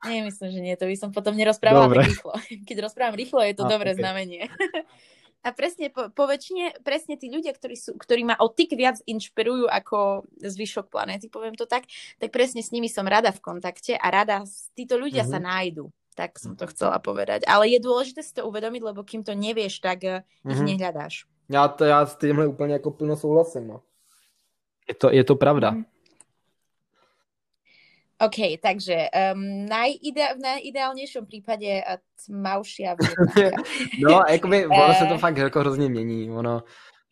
Nie, 0.05 0.25
myslím, 0.25 0.49
že 0.49 0.59
nie, 0.61 0.73
to 0.77 0.89
by 0.89 0.97
som 0.97 1.09
potom 1.13 1.37
nerozprávala 1.37 1.85
dobre. 1.85 2.01
tak 2.01 2.09
rýchlo. 2.09 2.33
Keď 2.67 2.77
rozprávam 2.81 3.15
rýchlo, 3.17 3.39
je 3.45 3.55
to 3.57 3.65
A, 3.65 3.69
dobré 3.69 3.93
okay. 3.93 4.01
znamenie. 4.01 4.41
A 5.41 5.57
presne, 5.57 5.89
po, 5.89 6.13
po 6.13 6.29
väčšine, 6.29 6.85
presne 6.85 7.17
tí 7.17 7.33
ľudia, 7.33 7.49
ktorí, 7.53 7.73
sú, 7.73 7.97
ktorí 7.97 8.21
ma 8.21 8.37
o 8.37 8.49
tyk 8.49 8.77
viac 8.77 9.01
inšpirujú 9.09 9.65
ako 9.65 10.29
zvyšok 10.37 10.93
planéty, 10.93 11.33
poviem 11.33 11.57
to 11.57 11.65
tak, 11.65 11.89
tak 12.21 12.29
presne 12.29 12.61
s 12.61 12.69
nimi 12.69 12.85
som 12.85 13.09
rada 13.09 13.33
v 13.33 13.41
kontakte 13.41 13.97
a 13.97 14.07
rada, 14.13 14.45
títo 14.77 15.01
ľudia 15.01 15.25
mm-hmm. 15.25 15.33
sa 15.33 15.39
mhm. 15.41 15.45
nájdu. 15.49 15.85
Tak 16.11 16.37
som 16.37 16.53
to 16.59 16.67
chcela 16.69 16.99
povedať. 17.01 17.47
Ale 17.47 17.71
je 17.71 17.79
dôležité 17.81 18.21
si 18.21 18.35
to 18.35 18.45
uvedomiť, 18.45 18.81
lebo 18.83 19.01
kým 19.01 19.25
to 19.25 19.33
nevieš, 19.33 19.81
tak 19.81 20.05
mm-hmm. 20.05 20.49
ich 20.49 20.61
mhm. 20.61 20.67
nehľadáš. 20.77 21.25
Já, 21.51 21.67
to, 21.67 21.85
já 21.85 22.05
s 22.05 22.15
tímhle 22.15 22.47
úplně 22.47 22.73
jako 22.73 22.91
plno 22.91 23.15
souhlasím. 23.15 23.67
No. 23.67 23.81
Je, 24.87 24.95
to, 24.95 25.11
je 25.11 25.23
to 25.23 25.35
pravda. 25.35 25.71
Mm. 25.71 25.85
OK, 28.25 28.59
takže 28.61 29.07
um, 29.33 29.65
najide, 29.65 30.21
v 30.37 30.41
najideálnějším 30.43 31.25
případě 31.25 31.81
tmavšia 32.25 32.95
No, 34.09 34.23
jakoby, 34.29 34.65
ono 34.83 34.93
se 34.93 35.05
to 35.05 35.17
fakt 35.17 35.37
jako 35.37 35.59
hrozně 35.59 35.89
mění, 35.89 36.31
ono, 36.31 36.63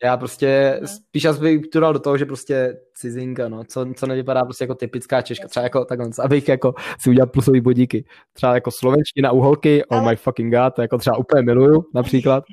já 0.04 0.16
prostě 0.16 0.78
no. 0.80 0.88
spíš 0.88 1.24
asi 1.24 1.40
bych 1.40 1.68
to 1.72 1.80
dal 1.80 1.92
do 1.92 1.98
toho, 1.98 2.18
že 2.18 2.24
prostě 2.24 2.76
cizinka, 2.94 3.48
no, 3.48 3.64
co, 3.64 3.86
co 3.96 4.06
nevypadá 4.06 4.44
prostě 4.44 4.64
jako 4.64 4.74
typická 4.74 5.22
Češka, 5.22 5.48
třeba 5.48 5.64
jako 5.64 5.84
takhle, 5.84 6.10
abych 6.22 6.48
jako 6.48 6.74
si 7.00 7.10
udělal 7.10 7.26
plusový 7.26 7.60
bodíky. 7.60 8.04
Třeba 8.32 8.54
jako 8.54 8.70
slovenština 8.70 9.32
u 9.32 9.40
holky, 9.40 9.84
oh 9.84 10.08
my 10.08 10.16
fucking 10.16 10.54
god, 10.54 10.74
to 10.74 10.82
jako 10.82 10.98
třeba 10.98 11.16
úplně 11.16 11.42
miluju 11.42 11.84
například. 11.94 12.44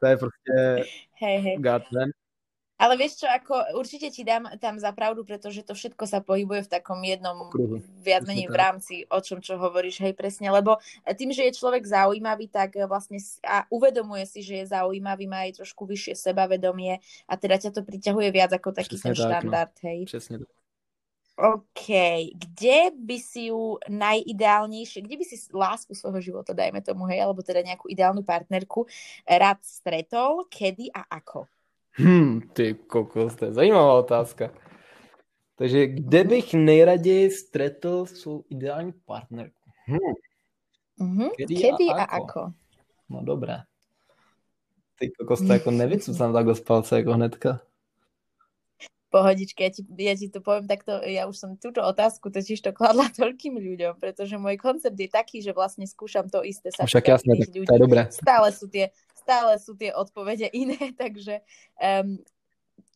To 0.00 0.06
je 0.06 0.16
prostě 0.16 0.84
hey, 1.20 1.38
hey. 1.38 1.56
god, 1.56 1.82
man. 1.92 2.10
Ale 2.82 2.98
vieš 2.98 3.22
čo, 3.22 3.30
ako 3.30 3.78
určite 3.78 4.10
ti 4.10 4.26
dám 4.26 4.58
tam 4.58 4.74
za 4.74 4.90
pravdu, 4.90 5.22
pretože 5.22 5.62
to 5.62 5.70
všetko 5.70 6.02
sa 6.02 6.18
pohybuje 6.18 6.66
v 6.66 6.72
takom 6.74 6.98
jednom 6.98 7.46
viac 8.02 8.26
menej 8.26 8.50
v 8.50 8.58
rámci, 8.58 8.94
o 9.06 9.22
čom 9.22 9.38
čo 9.38 9.54
hovoríš, 9.54 10.02
hej, 10.02 10.18
presne, 10.18 10.50
lebo 10.50 10.82
tým, 11.06 11.30
že 11.30 11.46
je 11.46 11.54
človek 11.54 11.86
zaujímavý, 11.86 12.50
tak 12.50 12.74
vlastne 12.90 13.22
a 13.46 13.70
uvedomuje 13.70 14.26
si, 14.26 14.42
že 14.42 14.66
je 14.66 14.74
zaujímavý, 14.74 15.30
má 15.30 15.46
aj 15.46 15.62
trošku 15.62 15.86
vyššie 15.86 16.18
sebavedomie 16.18 16.98
a 17.30 17.38
teda 17.38 17.62
ťa 17.62 17.70
to 17.70 17.86
priťahuje 17.86 18.34
viac 18.34 18.50
ako 18.50 18.74
taký 18.74 18.98
Přesne 18.98 19.14
ten 19.14 19.14
tak, 19.14 19.22
no. 19.22 19.24
štandard, 19.30 19.74
no. 19.78 19.82
hej. 19.86 20.00
Přesne 20.10 20.36
tak. 20.42 20.50
OK. 21.32 21.88
Kde 22.36 22.92
by 22.92 23.16
si 23.16 23.48
ju 23.48 23.80
najideálnejšie, 23.88 25.00
kde 25.00 25.16
by 25.16 25.24
si 25.24 25.36
lásku 25.54 25.96
svojho 25.96 26.20
života, 26.20 26.52
dajme 26.52 26.84
tomu, 26.84 27.08
hej, 27.08 27.24
alebo 27.24 27.40
teda 27.40 27.64
nejakú 27.64 27.88
ideálnu 27.88 28.20
partnerku 28.20 28.84
rád 29.24 29.62
stretol, 29.64 30.44
kedy 30.50 30.92
a 30.92 31.08
ako? 31.08 31.48
Hmm, 31.92 32.40
ty 32.40 32.74
kokos, 32.74 33.36
to 33.36 33.44
je 33.44 33.52
zajímavá 33.52 33.94
otázka. 33.98 34.50
Takže 35.56 35.86
kde 35.86 36.24
bych 36.24 36.54
nejraději 36.54 37.30
stretl 37.30 38.06
svou 38.06 38.44
ideální 38.48 38.92
partnerku? 38.92 39.70
Hmm. 39.86 39.98
Mm-hmm. 41.00 41.30
Kedy, 41.36 41.54
Kedy 41.54 41.86
a, 41.88 41.94
a 41.94 42.04
ako? 42.04 42.24
ako? 42.24 42.52
No 43.08 43.22
dobré. 43.22 43.56
Ty 44.98 45.10
kokos, 45.10 45.46
to 45.46 45.52
jako 45.52 45.70
nevycucám 45.70 46.32
takhle 46.32 46.54
z 46.54 46.60
palce 46.60 46.96
jako 46.96 47.12
hnedka. 47.12 47.60
Pohodičke, 49.12 49.60
ja 49.60 49.70
ti, 49.70 49.84
ja 50.00 50.16
ti 50.16 50.32
to 50.32 50.40
poviem 50.40 50.64
takto, 50.64 51.04
ja 51.04 51.28
už 51.28 51.36
som 51.36 51.50
túto 51.60 51.84
otázku 51.84 52.32
totiž 52.32 52.64
to 52.64 52.72
kladla 52.72 53.12
toľkým 53.20 53.60
ľuďom, 53.60 54.00
pretože 54.00 54.40
môj 54.40 54.56
koncept 54.56 54.96
je 54.96 55.12
taký, 55.12 55.44
že 55.44 55.52
vlastne 55.52 55.84
skúšam 55.84 56.32
to 56.32 56.40
isté 56.40 56.72
sa 56.72 56.88
Však 56.88 57.12
jasné, 57.12 57.36
tak 57.36 57.52
ľudí. 57.52 57.68
to 57.68 57.74
je 57.76 57.82
dobré. 57.84 58.02
Stále 58.08 58.48
sú 58.56 58.72
tie 58.72 58.88
stále 59.22 59.58
jsou 59.58 59.74
ty 59.74 59.92
odpovede 59.92 60.46
iné, 60.52 60.78
takže 60.98 61.38
um, 62.02 62.18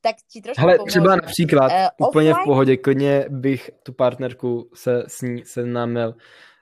tak 0.01 0.17
ti 0.31 0.43
trošku 0.43 0.61
Hele, 0.61 0.77
pomůžu. 0.77 0.91
třeba 0.91 1.17
například, 1.17 1.73
uh, 1.73 2.09
úplně 2.09 2.31
offline? 2.31 2.43
v 2.43 2.45
pohodě, 2.45 2.77
klidně 2.77 3.27
bych 3.29 3.71
tu 3.83 3.93
partnerku 3.93 4.71
se 4.75 5.05
s 5.07 5.23
ní 5.23 5.45
seznámil 5.45 6.15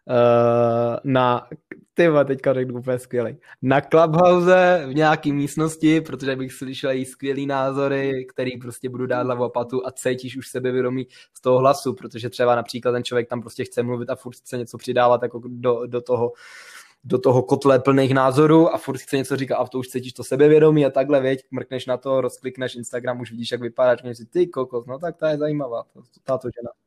uh, 0.09 0.97
na, 1.05 1.49
ty 1.95 2.09
teďka 2.25 2.55
řeknu 2.55 2.79
úplně 2.79 2.99
skvělý, 2.99 3.37
na 3.63 3.81
Clubhouse 3.81 4.85
v 4.87 4.95
nějaký 4.95 5.33
místnosti, 5.33 6.01
protože 6.01 6.37
bych 6.37 6.53
slyšel 6.53 6.91
její 6.91 7.05
skvělý 7.05 7.47
názory, 7.47 8.27
který 8.31 8.59
prostě 8.59 8.89
budu 8.89 9.07
dát 9.07 9.23
hlavu 9.23 9.49
patu 9.49 9.87
a 9.87 9.91
cítíš 9.91 10.37
už 10.37 10.49
sebevědomí 10.49 11.07
z 11.35 11.41
toho 11.41 11.59
hlasu, 11.59 11.95
protože 11.95 12.31
třeba 12.31 12.57
například 12.57 12.93
ten 12.93 13.05
člověk 13.05 13.29
tam 13.29 13.41
prostě 13.41 13.65
chce 13.65 13.83
mluvit 13.83 14.11
a 14.11 14.17
furt 14.17 14.37
chce 14.37 14.59
něco 14.59 14.79
přidávat 14.79 15.23
jako 15.23 15.41
do, 15.47 15.87
do 15.87 16.01
toho 16.01 16.33
do 17.07 17.19
toho 17.19 17.43
kotle 17.43 17.79
plných 17.79 18.15
názorů 18.15 18.75
a 18.75 18.79
furt 18.79 18.99
chce 18.99 19.17
něco 19.17 19.37
říkat 19.37 19.57
a 19.57 19.67
to 19.67 19.79
už 19.79 19.89
cítíš 19.89 20.13
to 20.13 20.25
sebevědomí 20.25 20.87
a 20.87 20.91
takhle, 20.91 21.21
věď, 21.21 21.45
mrkneš 21.51 21.87
na 21.87 21.97
to, 21.97 22.21
rozklikneš 22.21 22.75
Instagram, 22.75 23.21
už 23.21 23.31
vidíš, 23.31 23.53
jak 23.53 23.61
vypadá, 23.61 23.95
řekneš 23.97 24.17
si, 24.17 24.27
ty 24.27 24.47
kokos, 24.47 24.87
no 24.87 24.99
tak 24.99 25.17
ta 25.17 25.31
je 25.31 25.39
zajímavá, 25.39 25.85
tato 26.25 26.49
žena. 26.59 26.84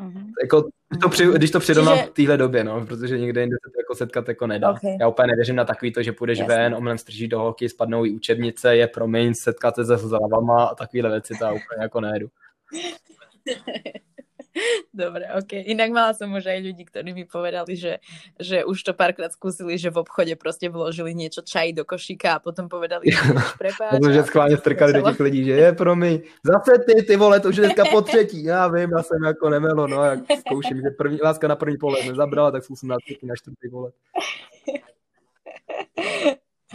Mm-hmm. 0.00 0.26
Jako, 0.42 0.68
to 1.02 1.08
při, 1.08 1.26
když 1.26 1.50
to 1.50 1.60
přirovnám 1.60 1.98
Čiže... 1.98 2.10
v 2.10 2.12
téhle 2.14 2.36
době, 2.36 2.64
no, 2.64 2.86
protože 2.86 3.18
někde 3.18 3.40
jinde 3.40 3.56
se 3.66 3.70
to 3.70 3.80
jako 3.80 3.94
setkat 3.94 4.28
jako 4.28 4.46
nedá. 4.46 4.70
Okay. 4.70 4.96
Já 5.00 5.08
úplně 5.08 5.26
nevěřím 5.26 5.56
na 5.56 5.64
takový 5.64 5.92
to, 5.92 6.02
že 6.02 6.12
půjdeš 6.12 6.38
Jasně. 6.38 6.54
ven, 6.54 6.74
omlem 6.74 6.98
strží 6.98 7.28
do 7.28 7.38
holky, 7.38 7.68
spadnou 7.68 8.04
i 8.04 8.10
učebnice, 8.10 8.76
je 8.76 8.86
promiň, 8.86 9.34
setkat 9.34 9.74
se 9.74 9.84
se 9.84 9.98
závama 9.98 10.64
a 10.64 10.74
takovýhle 10.74 11.10
věci, 11.10 11.34
to 11.38 11.44
já 11.44 11.50
úplně 11.50 11.82
jako 11.82 12.00
nejedu. 12.00 12.28
Dobre, 14.94 15.26
ok. 15.34 15.52
Inak 15.66 15.90
mala 15.90 16.14
som 16.14 16.30
už 16.32 16.46
aj 16.46 16.58
ľudí, 16.62 16.84
ktorí 16.86 17.14
mi 17.14 17.24
povedali, 17.26 17.76
že, 17.76 17.98
že 18.38 18.64
už 18.64 18.82
to 18.82 18.92
párkrát 18.94 19.32
skúsili, 19.32 19.78
že 19.78 19.90
v 19.90 20.06
obchode 20.06 20.34
proste 20.38 20.70
vložili 20.70 21.14
niečo 21.14 21.42
čaj 21.42 21.74
do 21.74 21.84
košíka 21.84 22.38
a 22.38 22.42
potom 22.42 22.68
povedali, 22.68 23.10
že 23.10 23.18
prepáč. 23.60 23.98
že 24.10 24.22
schválně 24.22 24.56
strkali 24.56 24.92
do 24.92 25.02
těch 25.02 25.20
lidí, 25.20 25.44
že 25.44 25.52
je 25.52 25.72
promiň, 25.72 26.20
zase 26.44 26.72
ty, 26.86 27.02
ty 27.02 27.16
vole, 27.16 27.40
to 27.40 27.48
už 27.48 27.56
je 27.56 27.62
dneska 27.62 27.84
po 27.90 28.02
třetí. 28.02 28.44
Já 28.44 28.68
vím, 28.68 28.90
já 28.90 29.02
jsem 29.02 29.24
jako 29.24 29.50
nemelo, 29.50 29.86
no, 29.86 30.04
jak 30.04 30.18
zkouším, 30.40 30.76
že 30.76 30.90
první, 30.98 31.18
láska 31.22 31.48
na 31.48 31.56
první 31.56 31.76
pohled 31.76 32.06
nezabrala, 32.06 32.50
tak 32.50 32.64
zkusím 32.64 32.88
na 32.88 32.96
třetí, 33.04 33.26
na 33.26 33.36
čtvrtý 33.36 33.70
pohled. 33.70 33.94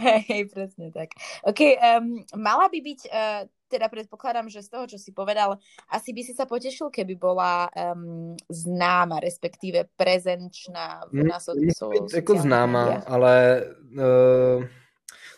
Hej, 0.00 0.48
presne 0.48 0.88
tak. 0.88 1.12
OK, 1.44 1.60
um, 1.76 2.24
mala 2.40 2.72
by 2.72 2.78
byť 2.80 3.00
uh, 3.12 3.44
teda 3.70 3.88
predpokladám, 3.88 4.50
že 4.50 4.66
z 4.66 4.68
toho, 4.68 4.84
čo 4.90 4.98
si 4.98 5.14
povedal, 5.14 5.62
asi 5.86 6.10
by 6.10 6.22
si 6.26 6.34
sa 6.34 6.50
potešil, 6.50 6.90
keby 6.90 7.14
bola 7.14 7.70
um, 7.70 8.34
známa, 8.50 9.22
respektíve 9.22 9.86
prezenčná 9.94 11.06
na 11.14 11.38
so, 11.38 11.54
so, 11.78 11.94
Jako 12.14 12.34
známa, 12.42 12.84
média. 12.84 13.02
ale 13.06 13.64
uh, 13.94 14.64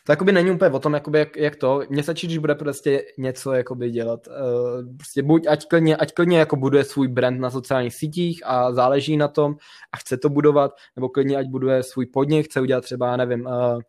to 0.06 0.12
jakoby 0.12 0.32
není 0.32 0.50
úplně 0.50 0.70
o 0.70 0.78
tom, 0.78 0.94
jakoby 0.94 1.18
jak, 1.18 1.36
jak 1.36 1.56
to. 1.56 1.82
Mně 1.90 2.02
stačí, 2.02 2.26
když 2.26 2.38
bude 2.38 2.54
prostě 2.54 3.04
něco 3.18 3.52
jakoby 3.52 3.90
dělat. 3.90 4.26
Uh, 4.26 4.96
prostě 4.96 5.22
buď 5.22 5.46
ať 5.46 5.66
klidně, 5.68 5.96
ať 5.96 6.12
klidně 6.12 6.38
jako 6.38 6.56
buduje 6.56 6.84
svůj 6.84 7.08
brand 7.08 7.40
na 7.40 7.50
sociálních 7.50 7.94
sítích 7.94 8.42
a 8.44 8.72
záleží 8.72 9.16
na 9.16 9.28
tom 9.28 9.54
a 9.92 9.96
chce 9.96 10.16
to 10.16 10.28
budovat, 10.28 10.72
nebo 10.96 11.08
klidně 11.08 11.36
ať 11.36 11.46
buduje 11.46 11.82
svůj 11.82 12.06
podnik, 12.06 12.46
chce 12.46 12.60
udělat 12.60 12.80
třeba, 12.80 13.16
nevím, 13.16 13.46
uh, 13.46 13.80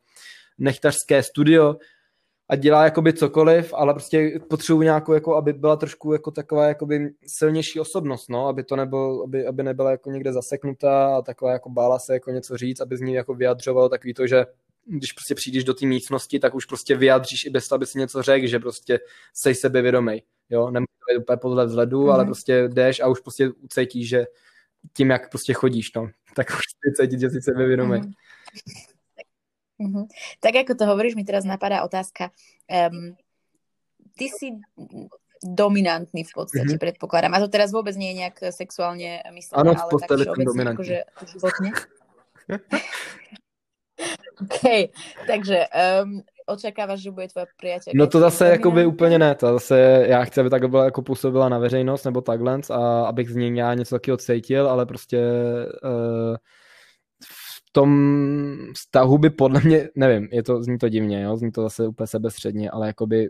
nechtařské 0.57 1.23
studio, 1.23 1.75
a 2.49 2.55
dělá 2.55 2.83
jakoby 2.83 3.13
cokoliv, 3.13 3.73
ale 3.73 3.93
prostě 3.93 4.39
potřebuji 4.49 4.81
nějakou, 4.81 5.13
jako, 5.13 5.35
aby 5.35 5.53
byla 5.53 5.75
trošku 5.75 6.13
jako 6.13 6.31
taková 6.31 6.67
jakoby 6.67 7.09
silnější 7.27 7.79
osobnost, 7.79 8.29
no, 8.29 8.47
aby 8.47 8.63
to 8.63 8.75
nebyl, 8.75 9.21
aby, 9.23 9.47
aby 9.47 9.63
nebyla 9.63 9.91
jako 9.91 10.11
někde 10.11 10.33
zaseknutá 10.33 11.15
a 11.15 11.21
taková 11.21 11.51
jako 11.51 11.69
bála 11.69 11.99
se 11.99 12.13
jako 12.13 12.31
něco 12.31 12.57
říct, 12.57 12.81
aby 12.81 12.97
z 12.97 13.01
ní 13.01 13.13
jako 13.13 13.33
vyjadřoval 13.33 13.89
takový 13.89 14.13
to, 14.13 14.27
že 14.27 14.45
když 14.85 15.11
prostě 15.11 15.35
přijdeš 15.35 15.63
do 15.63 15.73
té 15.73 15.85
místnosti, 15.85 16.39
tak 16.39 16.55
už 16.55 16.65
prostě 16.65 16.95
vyjádříš 16.95 17.45
i 17.45 17.49
bez 17.49 17.67
toho, 17.67 17.75
aby 17.75 17.85
si 17.85 17.99
něco 17.99 18.21
řekl, 18.21 18.47
že 18.47 18.59
prostě 18.59 18.99
sej 19.33 19.55
sebevědomej, 19.55 20.21
jo, 20.49 20.71
nemůže 20.71 20.87
to 20.87 21.13
být 21.13 21.21
úplně 21.21 21.37
podle 21.37 21.65
vzhledu, 21.65 22.03
mm-hmm. 22.03 22.13
ale 22.13 22.25
prostě 22.25 22.67
jdeš 22.67 22.99
a 22.99 23.07
už 23.07 23.19
prostě 23.19 23.49
ucítíš, 23.49 24.09
že 24.09 24.25
tím, 24.93 25.09
jak 25.09 25.29
prostě 25.29 25.53
chodíš, 25.53 25.91
no, 25.95 26.09
tak 26.35 26.47
už 26.53 26.93
cítíš, 27.01 27.19
že 27.19 27.29
jsi 27.29 27.41
sebevědomej. 27.41 28.01
Mm-hmm. 28.01 28.13
Mm-hmm. 29.81 30.05
Tak 30.39 30.53
ako 30.65 30.73
to 30.77 30.83
hovoríš, 30.85 31.15
mi 31.17 31.25
teraz 31.25 31.45
napadá 31.45 31.81
otázka. 31.81 32.29
Um, 32.69 33.17
ty 34.17 34.29
si 34.29 34.59
dominantný 35.43 36.23
v 36.23 36.33
podstate, 36.33 36.77
mm-hmm. 36.77 36.83
predpokladám. 36.83 37.33
A 37.35 37.43
to 37.43 37.51
teraz 37.51 37.75
vôbec 37.75 37.97
nie 37.99 38.15
je 38.15 38.19
nejak 38.23 38.37
sexuálne 38.55 39.19
myslené, 39.35 39.59
ano, 39.59 39.71
ale 39.75 39.91
tak 39.99 40.09
všeobecne 40.15 40.63
akože 40.71 40.97
životne. 41.35 41.69
OK, 44.41 44.89
takže 45.27 45.67
um, 45.69 46.23
očekáváš, 46.47 46.99
že 47.07 47.11
bude 47.11 47.27
tvoje 47.27 47.47
priateľka? 47.59 47.95
No 47.95 48.07
to 48.07 48.19
zase 48.19 48.47
jakoby 48.47 48.85
úplně 48.85 49.19
ne, 49.19 49.35
to 49.35 49.53
zase 49.53 50.05
já 50.07 50.25
chci, 50.25 50.39
aby 50.39 50.49
takhle 50.49 50.69
byla 50.69 50.85
jako 50.85 51.01
působila 51.01 51.49
na 51.49 51.57
veřejnost 51.57 52.03
nebo 52.03 52.21
takhle 52.21 52.59
a 52.71 53.05
abych 53.05 53.29
z 53.29 53.35
ní 53.35 53.57
já 53.57 53.73
něco 53.73 53.95
taky 53.95 54.17
cítil, 54.17 54.69
ale 54.69 54.85
prostě 54.85 55.19
uh, 55.83 56.35
tom 57.73 58.57
vztahu 58.73 59.17
by 59.17 59.29
podle 59.29 59.61
mě, 59.61 59.89
nevím, 59.95 60.29
je 60.31 60.43
to, 60.43 60.63
zní 60.63 60.77
to 60.77 60.89
divně, 60.89 61.21
jo? 61.21 61.37
zní 61.37 61.51
to 61.51 61.61
zase 61.61 61.87
úplně 61.87 62.07
sebestředně, 62.07 62.71
ale 62.71 62.87
jakoby 62.87 63.29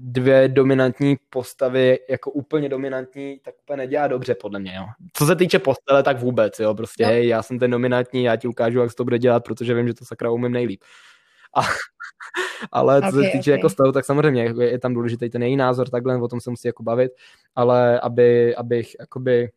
dvě 0.00 0.48
dominantní 0.48 1.16
postavy, 1.30 1.98
jako 2.10 2.30
úplně 2.30 2.68
dominantní, 2.68 3.40
tak 3.44 3.54
úplně 3.62 3.76
nedělá 3.76 4.06
dobře, 4.06 4.34
podle 4.34 4.58
mě, 4.58 4.74
jo. 4.76 4.84
Co 5.12 5.26
se 5.26 5.36
týče 5.36 5.58
postele, 5.58 6.02
tak 6.02 6.20
vůbec, 6.20 6.60
jo, 6.60 6.74
prostě, 6.74 7.04
no. 7.04 7.10
hej, 7.10 7.28
já 7.28 7.42
jsem 7.42 7.58
ten 7.58 7.70
dominantní, 7.70 8.24
já 8.24 8.36
ti 8.36 8.48
ukážu, 8.48 8.78
jak 8.78 8.90
se 8.90 8.96
to 8.96 9.04
bude 9.04 9.18
dělat, 9.18 9.44
protože 9.44 9.74
vím, 9.74 9.88
že 9.88 9.94
to 9.94 10.04
sakra 10.04 10.30
umím 10.30 10.52
nejlíp. 10.52 10.80
A, 11.56 11.60
ale 12.72 13.02
co 13.02 13.08
okay, 13.08 13.24
se 13.24 13.30
týče 13.30 13.50
okay. 13.50 13.58
jako 13.58 13.68
stavu, 13.68 13.92
tak 13.92 14.04
samozřejmě 14.04 14.42
je, 14.42 14.70
je 14.70 14.78
tam 14.78 14.94
důležitý 14.94 15.30
ten 15.30 15.42
její 15.42 15.56
názor, 15.56 15.88
takhle 15.88 16.16
o 16.16 16.28
tom 16.28 16.40
se 16.40 16.50
musí 16.50 16.68
jako 16.68 16.82
bavit, 16.82 17.12
ale 17.54 18.00
aby, 18.00 18.56
abych 18.56 18.96
jakoby 19.00 19.50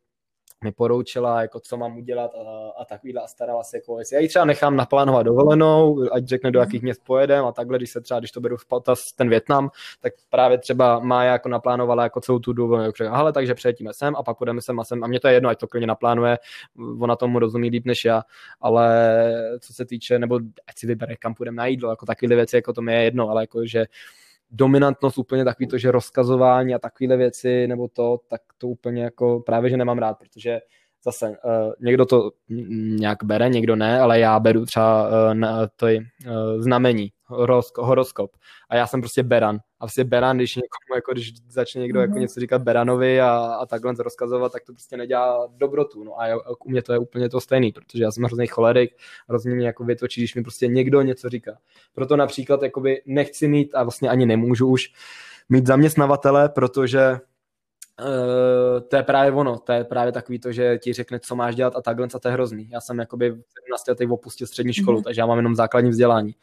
mi 0.64 0.72
poroučila, 0.72 1.42
jako 1.42 1.60
co 1.60 1.78
mám 1.78 1.98
udělat 1.98 2.32
a, 2.36 2.70
a 2.82 2.86
takovýhle 2.86 3.22
a 3.22 3.28
starala 3.28 3.64
se, 3.64 3.78
jako 3.78 4.00
jestli 4.00 4.16
já 4.16 4.22
ji 4.22 4.28
třeba 4.28 4.46
nechám 4.46 4.76
naplánovat 4.76 5.26
dovolenou, 5.26 6.06
ať 6.12 6.26
řekne, 6.26 6.52
do 6.52 6.60
mhm. 6.60 6.68
jakých 6.68 6.82
měst 6.82 7.04
pojedem 7.04 7.46
a 7.46 7.52
takhle, 7.52 7.78
když 7.78 7.92
se 7.92 8.02
třeba, 8.02 8.20
když 8.20 8.32
to 8.32 8.42
beru 8.42 8.58
v 8.58 8.66
potaz 8.66 9.00
ten 9.16 9.30
Větnam, 9.30 9.70
tak 10.02 10.14
právě 10.30 10.58
třeba 10.58 11.00
má 11.00 11.24
jako 11.24 11.50
naplánovala 11.50 12.04
jako 12.04 12.22
celou 12.22 12.40
tu 12.40 12.54
dovolenou, 12.54 12.86
jako 12.86 12.98
řekla, 12.98 13.18
hele, 13.18 13.34
takže 13.34 13.54
přijetíme 13.54 13.94
sem 13.94 14.16
a 14.16 14.24
pak 14.24 14.38
půjdeme 14.38 14.62
sem 14.62 14.80
a 14.80 14.84
sem 14.84 15.04
a 15.04 15.08
mě 15.08 15.20
to 15.20 15.28
je 15.28 15.34
jedno, 15.34 15.50
ať 15.50 15.60
to 15.60 15.68
klidně 15.68 15.88
naplánuje, 15.88 16.38
ona 17.00 17.16
tomu 17.16 17.40
rozumí 17.40 17.70
líp 17.70 17.86
než 17.86 18.06
já, 18.06 18.24
ale 18.62 19.14
co 19.60 19.74
se 19.74 19.86
týče, 19.86 20.20
nebo 20.20 20.40
ať 20.68 20.78
si 20.78 20.88
vybere, 20.88 21.16
kam 21.16 21.34
půjdeme 21.34 21.56
na 21.56 21.66
jídlo, 21.66 21.90
jako 21.90 22.06
takovéhle 22.06 22.36
věci, 22.36 22.56
jako 22.56 22.74
to 22.74 22.82
mi 22.82 22.94
je 22.94 23.04
jedno, 23.04 23.30
ale 23.30 23.44
jako, 23.44 23.66
že 23.66 23.86
dominantnost 24.52 25.18
úplně 25.18 25.46
takový 25.46 25.68
to, 25.68 25.78
že 25.78 25.92
rozkazování 25.92 26.76
a 26.76 26.80
takovéhle 26.80 27.18
věci 27.18 27.68
nebo 27.68 27.88
to, 27.88 28.18
tak 28.30 28.42
to 28.58 28.68
úplně 28.68 29.04
jako 29.04 29.40
právě, 29.40 29.70
že 29.70 29.78
nemám 29.78 29.98
rád, 29.98 30.18
protože 30.20 30.60
zase 31.04 31.30
uh, 31.30 31.36
někdo 31.80 32.06
to 32.06 32.32
nějak 33.00 33.24
bere, 33.24 33.50
někdo 33.50 33.76
ne, 33.76 34.00
ale 34.00 34.20
já 34.20 34.40
beru 34.40 34.66
třeba 34.66 35.08
uh, 35.08 35.34
na 35.34 35.68
to 35.76 35.86
uh, 35.86 36.02
znamení, 36.58 37.10
horoskop. 37.78 38.32
A 38.70 38.76
já 38.76 38.88
jsem 38.88 39.02
prostě 39.02 39.24
beran 39.24 39.60
a 39.82 39.86
vlastně 39.86 40.04
beran, 40.04 40.38
když 40.38 40.56
někomu, 40.56 40.96
jako 40.96 41.12
když 41.12 41.34
začne 41.50 41.82
někdo 41.82 42.00
mm-hmm. 42.00 42.04
jako 42.04 42.12
mhm. 42.12 42.22
něco 42.22 42.40
říkat 42.40 42.62
beranovi 42.62 43.22
a, 43.22 43.30
a 43.38 43.66
takhle 43.66 43.94
rozkazovat, 44.00 44.52
tak 44.52 44.64
to 44.64 44.74
prostě 44.74 44.98
nedělá 44.98 45.48
dobrotu, 45.58 46.04
no 46.04 46.20
a 46.20 46.28
já, 46.28 46.38
u 46.66 46.70
mě 46.70 46.82
to 46.82 46.94
je 46.94 47.00
úplně 47.00 47.30
to 47.30 47.42
stejný, 47.42 47.72
protože 47.72 48.04
já 48.04 48.12
jsem 48.12 48.24
hrozný 48.24 48.48
cholerik, 48.48 48.96
hrozně 49.30 49.56
mě 49.56 49.68
jako 49.68 49.84
vytočí, 49.84 50.22
když 50.22 50.36
mi 50.36 50.42
prostě 50.42 50.68
někdo 50.68 51.02
něco 51.02 51.30
říká. 51.30 51.58
Proto 51.94 52.16
například 52.16 52.64
jakoby 52.64 53.02
nechci 53.06 53.48
mít 53.48 53.76
a 53.76 53.84
vlastně 53.84 54.10
ani 54.10 54.26
nemůžu 54.26 54.68
už 54.68 54.94
mít 55.50 55.68
zaměstnavatele, 55.68 56.50
protože 56.50 57.20
Uh, 58.00 58.80
to 58.88 58.96
je 58.96 59.04
právě 59.04 59.32
ono, 59.32 59.60
to 59.60 59.72
je 59.72 59.84
právě 59.84 60.12
takový 60.12 60.40
to, 60.40 60.52
že 60.52 60.78
ti 60.78 60.94
řekne, 60.94 61.20
co 61.20 61.36
máš 61.36 61.56
dělat 61.56 61.76
a 61.76 61.82
takhle, 61.82 62.08
a 62.16 62.20
to 62.20 62.28
je 62.28 62.32
hrozný. 62.32 62.70
Já 62.70 62.82
jsem 62.82 63.00
jakoby 63.00 63.30
v 63.30 63.44
17 63.70 63.88
letech 63.88 64.10
opustil 64.10 64.48
střední 64.48 64.74
školu, 64.74 65.00
mm-hmm. 65.00 65.04
takže 65.04 65.22
já 65.22 65.26
mám 65.26 65.38
jenom 65.38 65.56
základní 65.56 65.90
vzdělání. 65.90 66.36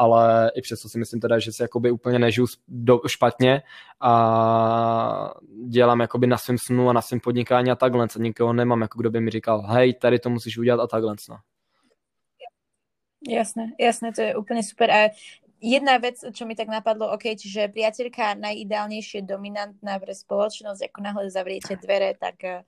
Ale 0.00 0.50
i 0.54 0.60
přesto 0.60 0.88
si 0.88 0.98
myslím 0.98 1.20
teda, 1.20 1.38
že 1.38 1.52
si 1.52 1.62
jakoby 1.62 1.90
úplně 1.90 2.18
nežiju 2.18 2.46
do, 2.68 3.00
špatně 3.06 3.62
a 4.00 5.34
dělám 5.68 6.00
jakoby 6.00 6.26
na 6.26 6.38
svém 6.38 6.58
snu 6.58 6.88
a 6.88 6.92
na 6.92 7.02
svém 7.02 7.20
podnikání 7.20 7.70
a 7.70 7.76
takhle. 7.76 8.04
A 8.04 8.18
nikoho 8.18 8.52
nemám, 8.52 8.80
jako 8.80 8.98
kdo 8.98 9.10
by 9.10 9.20
mi 9.20 9.30
říkal, 9.30 9.60
hej, 9.60 9.94
tady 9.94 10.18
to 10.18 10.30
musíš 10.30 10.58
udělat 10.58 10.84
a 10.84 10.86
takhle. 10.86 11.14
No. 11.28 11.36
Jasné, 13.28 13.72
jasné, 13.80 14.12
to 14.12 14.22
je 14.22 14.36
úplně 14.36 14.62
super. 14.62 14.90
A 14.90 15.08
jedna 15.60 15.98
vec, 15.98 16.24
čo 16.32 16.46
mi 16.46 16.56
tak 16.56 16.72
napadlo, 16.72 17.12
ok, 17.12 17.36
čiže 17.36 17.68
priateľka 17.68 18.40
najideálnejšie 18.40 19.28
dominantná 19.28 20.00
pre 20.00 20.16
spoločnosť, 20.16 20.88
ako 20.88 20.98
náhle 21.04 21.28
zavriete 21.28 21.76
dvere, 21.76 22.16
tak, 22.16 22.64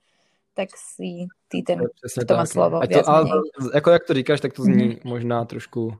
tak 0.53 0.69
si 0.77 1.25
ty 1.49 1.65
ten, 1.65 1.81
kto 2.05 2.33
má 2.37 2.45
slovo. 2.45 2.77
A 2.77 2.85
to, 2.85 3.01
ale, 3.09 3.25
jako 3.73 3.89
jak 3.89 4.03
to 4.05 4.13
říkáš, 4.13 4.41
tak 4.41 4.53
to 4.53 4.61
zní 4.61 5.01
mm-hmm. 5.01 5.09
možná 5.09 5.45
trošku 5.45 5.97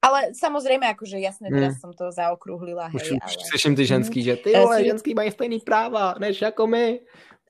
ale 0.00 0.32
samozrejme, 0.32 0.88
akože 0.96 1.20
jasné, 1.20 1.52
teraz 1.52 1.76
mm. 1.76 1.80
som 1.80 1.90
to 1.92 2.08
zaokrúhlila. 2.08 2.88
Hej, 2.88 2.96
Už, 2.96 3.08
ale... 3.20 3.44
slyším 3.52 3.76
ty 3.76 3.84
ženský, 3.84 4.20
že 4.24 4.34
ty 4.40 4.56
vole, 4.56 4.84
ženský 4.84 5.12
mají 5.14 5.30
stejný 5.30 5.60
práva, 5.60 6.16
než 6.18 6.40
jako 6.40 6.66
my. 6.66 7.00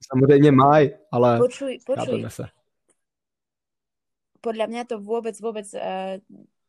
Samozřejmě 0.01 0.53
mají, 0.53 0.91
ale 1.13 1.39
počuj, 1.39 1.79
počuj. 1.87 2.25
se. 2.29 2.49
Podľa 4.41 4.67
mňa 4.73 4.83
to 4.89 4.97
vôbec, 4.97 5.37
vôbec 5.37 5.69
uh, 5.77 6.17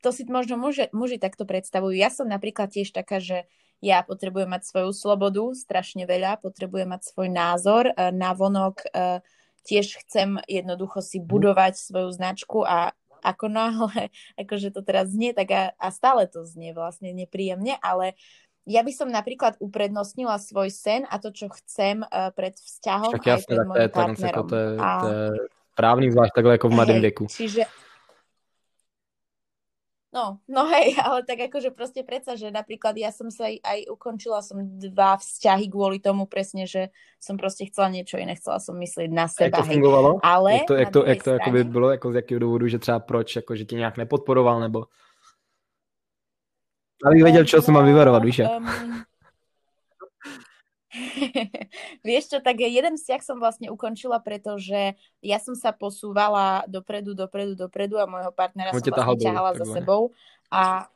to 0.03 0.11
si 0.11 0.27
možno 0.27 0.59
muži, 0.59 0.91
muži 0.91 1.15
takto 1.15 1.47
predstavujú. 1.47 1.95
Ja 1.95 2.11
som 2.11 2.27
napríklad 2.27 2.67
tiež 2.67 2.91
taká, 2.91 3.23
že 3.23 3.47
ja 3.79 4.03
potrebujem 4.03 4.51
mať 4.51 4.67
svoju 4.67 4.91
slobodu, 4.91 5.55
strašne 5.55 6.03
veľa, 6.03 6.43
potrebujem 6.43 6.91
mať 6.91 7.01
svoj 7.15 7.31
názor, 7.31 7.89
e, 7.89 8.11
na 8.11 8.35
vonok 8.35 8.83
tiež 9.61 10.01
chcem 10.05 10.41
jednoducho 10.49 11.01
si 11.01 11.21
mhm. 11.21 11.27
budovať 11.29 11.73
svoju 11.77 12.09
značku 12.11 12.65
a 12.65 12.93
ako 13.23 13.45
náhle, 13.47 14.09
akože 14.41 14.73
to 14.73 14.81
teraz 14.83 15.13
znie, 15.13 15.31
tak 15.31 15.49
a, 15.53 15.63
a 15.77 15.87
stále 15.89 16.27
to 16.27 16.43
znie 16.43 16.75
vlastne 16.75 17.13
nepríjemne, 17.15 17.77
ale 17.79 18.17
ja 18.69 18.85
by 18.85 18.93
som 18.93 19.09
napríklad 19.09 19.57
uprednostnila 19.57 20.37
svoj 20.37 20.69
sen 20.69 21.01
a 21.09 21.17
to, 21.17 21.33
čo 21.33 21.49
chcem 21.49 22.05
uh, 22.05 22.29
pred 22.29 22.53
vzťahom 22.53 23.09
Však 23.09 23.25
jasne, 23.25 23.41
aj 23.41 23.45
pred 23.49 23.65
mojim 23.65 23.89
partnerom. 23.89 24.45
To 24.45 24.55
je, 24.55 24.69
to 24.77 25.07
je 25.09 25.25
právny 25.73 26.13
zvlášť 26.13 26.33
takhle 26.37 26.53
ako 26.61 26.67
v 26.69 26.73
mladém 26.77 26.99
veku. 27.01 27.25
Čiže 27.25 27.65
No, 30.11 30.43
no 30.47 30.67
hej, 30.67 30.91
ale 31.07 31.23
tak 31.23 31.47
akože 31.47 31.71
proste 31.71 32.03
predsa, 32.03 32.35
že 32.35 32.51
napríklad 32.51 32.99
ja 32.99 33.15
som 33.15 33.31
sa 33.31 33.47
aj, 33.47 33.63
aj 33.63 33.79
ukončila 33.87 34.43
som 34.43 34.59
dva 34.67 35.15
vzťahy 35.15 35.71
kvôli 35.71 36.03
tomu 36.03 36.27
presne, 36.27 36.67
že 36.67 36.91
som 37.15 37.39
proste 37.39 37.71
chcela 37.71 37.87
niečo 37.87 38.19
iné, 38.19 38.35
chcela 38.35 38.59
som 38.59 38.75
myslieť 38.75 39.07
na 39.07 39.31
seba. 39.31 39.63
Jak 39.63 39.65
to 39.65 39.71
fungovalo? 39.71 40.09
Hej. 40.19 40.23
Ale 40.27 40.49
jak 40.51 40.67
to, 40.67 40.75
jak 40.75 40.91
to, 40.91 40.99
jak 41.07 41.23
to 41.23 41.31
strane... 41.39 41.51
by 41.51 41.63
bylo, 41.63 41.91
jako 41.91 42.11
z 42.11 42.15
jakého 42.15 42.39
důvodu, 42.39 42.67
že 42.67 42.79
třeba 42.79 42.99
proč, 42.99 43.35
jako, 43.35 43.55
že 43.55 43.65
tě 43.65 43.75
nějak 43.75 43.97
nepodporoval, 43.97 44.59
nebo... 44.59 44.85
Abych 47.05 47.23
věděl, 47.23 47.45
čo 47.45 47.61
som 47.61 47.73
mám 47.73 47.85
vyvarovat, 47.85 48.23
víš 48.23 48.39
jak? 48.39 48.51
Um, 48.51 48.69
Vieš 52.07 52.35
čo, 52.35 52.37
tak 52.43 52.59
jeden 52.59 52.99
vzťah 52.99 53.21
som 53.23 53.37
vlastne 53.39 53.71
ukončila, 53.71 54.19
pretože 54.19 54.95
ja 55.23 55.37
som 55.39 55.55
sa 55.55 55.71
posúvala 55.71 56.67
dopredu, 56.67 57.15
dopredu, 57.15 57.55
dopredu 57.55 57.95
a 57.99 58.09
môjho 58.09 58.31
partnera 58.35 58.75
som 58.75 58.83
vlastne 58.83 59.23
ťahala 59.23 59.51
za 59.55 59.65
sebou. 59.71 60.11
A 60.51 60.91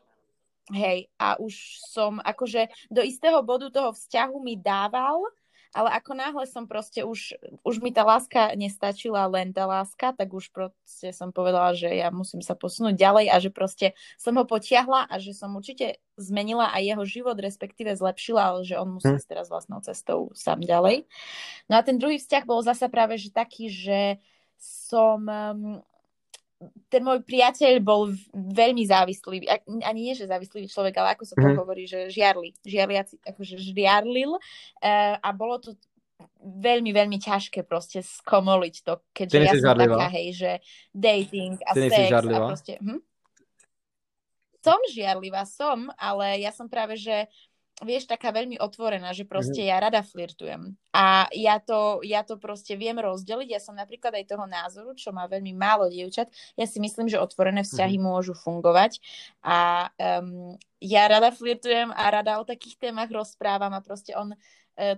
hej, 0.76 1.08
a 1.16 1.40
už 1.40 1.80
som 1.86 2.20
akože 2.20 2.68
do 2.92 3.06
istého 3.06 3.40
bodu 3.46 3.72
toho 3.72 3.96
vzťahu 3.96 4.36
mi 4.44 4.60
dával, 4.60 5.24
ale 5.76 5.92
ako 5.92 6.16
náhle 6.16 6.48
som 6.48 6.64
proste 6.64 7.04
už, 7.04 7.36
už 7.68 7.76
mi 7.84 7.92
tá 7.92 8.08
láska 8.08 8.56
nestačila 8.56 9.28
len 9.28 9.52
tá 9.52 9.68
láska, 9.68 10.16
tak 10.16 10.32
už 10.32 10.56
proste 10.56 11.12
som 11.12 11.36
povedala, 11.36 11.76
že 11.76 11.92
ja 11.92 12.08
musím 12.16 12.40
sa 12.40 12.56
posunúť 12.56 12.96
ďalej 12.96 13.26
a 13.28 13.36
že 13.44 13.52
proste 13.52 13.92
som 14.16 14.40
ho 14.40 14.48
potiahla 14.48 15.12
a 15.12 15.16
že 15.20 15.36
som 15.36 15.52
určite 15.52 16.00
zmenila 16.16 16.72
aj 16.72 16.96
jeho 16.96 17.04
život, 17.04 17.36
respektíve 17.36 17.92
zlepšila, 17.92 18.56
ale 18.56 18.60
že 18.64 18.80
on 18.80 18.96
musí 18.96 19.12
hm. 19.12 19.20
ísť 19.20 19.28
teraz 19.28 19.52
vlastnou 19.52 19.84
cestou 19.84 20.32
sám 20.32 20.64
ďalej. 20.64 21.04
No 21.68 21.76
a 21.76 21.84
ten 21.84 22.00
druhý 22.00 22.24
vzťah 22.24 22.44
bol 22.48 22.64
zasa 22.64 22.88
práve 22.88 23.20
že 23.20 23.36
taký, 23.36 23.68
že 23.68 24.24
som 24.56 25.28
ten 26.88 27.02
môj 27.04 27.22
priateľ 27.28 27.84
bol 27.84 28.16
veľmi 28.34 28.84
závislý, 28.88 29.44
ani 29.84 30.00
nie, 30.00 30.16
že 30.16 30.30
závislý 30.30 30.72
človek, 30.72 30.96
ale 31.04 31.20
ako 31.20 31.24
sa 31.28 31.36
to 31.36 31.48
mm. 31.52 31.58
hovorí, 31.60 31.84
že 31.84 32.08
žiarli, 32.08 32.56
žiarliaci, 32.64 33.20
akože 33.28 33.60
žiarlil 33.60 34.40
uh, 34.40 35.16
a 35.20 35.30
bolo 35.36 35.60
to 35.60 35.76
veľmi, 36.40 36.96
veľmi 36.96 37.18
ťažké 37.20 37.68
proste 37.68 38.00
skomoliť 38.00 38.76
to, 38.88 38.94
keďže 39.12 39.36
ja 39.36 39.52
som 39.52 39.66
žarlivá. 39.76 39.96
taká, 40.00 40.08
hej, 40.16 40.28
že 40.32 40.52
dating 40.96 41.60
a 41.66 41.72
Ty 41.76 41.90
sex 41.92 42.08
a 42.12 42.40
proste... 42.40 42.74
Hm? 42.80 43.02
Som 44.66 44.82
žiarlivá, 44.90 45.46
som, 45.46 45.94
ale 45.94 46.42
ja 46.42 46.50
som 46.50 46.66
práve, 46.66 46.98
že 46.98 47.30
vieš, 47.84 48.08
taká 48.08 48.32
veľmi 48.32 48.56
otvorená, 48.56 49.12
že 49.12 49.28
proste 49.28 49.60
mm. 49.60 49.68
ja 49.68 49.78
rada 49.84 50.00
flirtujem. 50.00 50.80
A 50.96 51.28
ja 51.36 51.60
to, 51.60 52.00
ja 52.08 52.24
to 52.24 52.40
proste 52.40 52.80
viem 52.80 52.96
rozdeliť. 52.96 53.50
Ja 53.52 53.60
som 53.60 53.76
napríklad 53.76 54.16
aj 54.16 54.32
toho 54.32 54.48
názoru, 54.48 54.96
čo 54.96 55.12
má 55.12 55.28
veľmi 55.28 55.52
málo 55.52 55.92
dievčat. 55.92 56.32
Ja 56.56 56.64
si 56.64 56.80
myslím, 56.80 57.12
že 57.12 57.20
otvorené 57.20 57.68
vzťahy 57.68 58.00
mm. 58.00 58.04
môžu 58.06 58.32
fungovať. 58.32 59.04
A 59.44 59.92
um, 60.24 60.56
ja 60.80 61.04
rada 61.12 61.36
flirtujem 61.36 61.92
a 61.92 62.04
rada 62.08 62.40
o 62.40 62.48
takých 62.48 62.80
témach 62.80 63.12
rozprávam 63.12 63.76
a 63.76 63.84
proste 63.84 64.16
on 64.16 64.32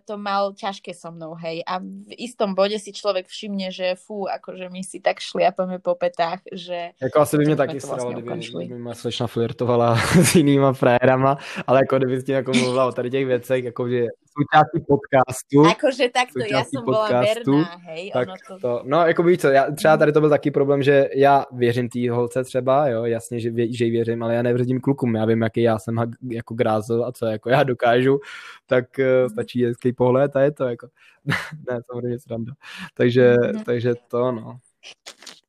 to 0.06 0.18
mal 0.18 0.54
ťažké 0.58 0.94
so 0.94 1.14
mnou, 1.14 1.38
hej. 1.38 1.62
A 1.62 1.78
v 1.80 2.12
istom 2.18 2.58
bode 2.58 2.80
si 2.82 2.90
človek 2.90 3.30
všimne, 3.30 3.70
že 3.70 3.94
fú, 3.94 4.26
akože 4.26 4.74
my 4.74 4.82
si 4.82 4.98
tak 4.98 5.22
šliapame 5.22 5.80
po 5.80 5.96
petách, 5.96 6.42
že... 6.52 6.92
Jako 7.02 7.20
asi 7.20 7.38
by 7.38 7.46
mě 7.46 7.56
taky 7.56 7.80
vlastně 7.80 8.14
kdyby, 8.14 8.40
kdyby 8.40 8.80
má 8.80 8.94
slečna 8.94 9.28
flirtovala 9.28 9.96
s 10.24 10.36
jinýma 10.36 10.74
frajerama, 10.74 11.38
ale 11.68 11.80
jako 11.80 11.98
kdyby 11.98 12.22
s 12.22 12.30
jako 12.30 12.52
mluvila 12.54 12.86
o 12.86 12.92
tady 12.92 13.10
těch 13.10 13.26
věcech, 13.26 13.64
jako 13.64 13.90
že 13.90 14.06
součástí 14.38 14.80
podcastu. 14.88 15.66
Akože 15.66 16.06
takto, 16.14 16.46
ja 16.46 16.62
som 16.64 16.86
bola 16.86 17.10
verná, 17.10 17.82
hej. 17.90 18.14
Tak 18.14 18.28
ono 18.28 18.36
to... 18.38 18.54
to... 18.62 18.72
No, 18.86 18.98
jako 19.08 19.24
víš 19.24 19.38
co, 19.40 19.48
já, 19.50 19.72
třeba 19.72 19.98
tady 19.98 20.12
to 20.12 20.20
byl 20.20 20.30
taký 20.30 20.52
problém, 20.52 20.84
že 20.84 21.10
já 21.16 21.46
věřím 21.52 21.90
té 21.90 22.12
holce 22.12 22.44
třeba, 22.44 22.88
jo, 22.88 23.06
jasně, 23.06 23.40
že, 23.40 23.52
že 23.74 23.86
jí 23.86 23.92
věřím, 23.92 24.24
ale 24.24 24.36
já 24.36 24.42
nevěřím 24.42 24.82
klukům, 24.82 25.16
já 25.16 25.26
vím, 25.26 25.42
jaký 25.42 25.62
já 25.62 25.80
jsem 25.80 25.96
jako 26.30 26.54
grázl 26.54 27.06
a 27.06 27.12
co 27.12 27.26
jako 27.26 27.50
já 27.50 27.64
dokážu, 27.64 28.20
tak 28.66 28.86
uh, 29.00 29.32
stačí 29.32 29.66
hezký 29.66 29.94
pohled 29.94 30.36
a 30.36 30.42
je 30.42 30.52
to 30.52 30.66
jako, 30.66 30.88
ne, 31.72 31.80
samozřejmě 31.92 32.20
sranda. 32.20 32.54
Takže, 32.94 33.36
mm-hmm. 33.36 33.64
takže 33.64 33.94
to, 34.08 34.32
no. 34.32 34.60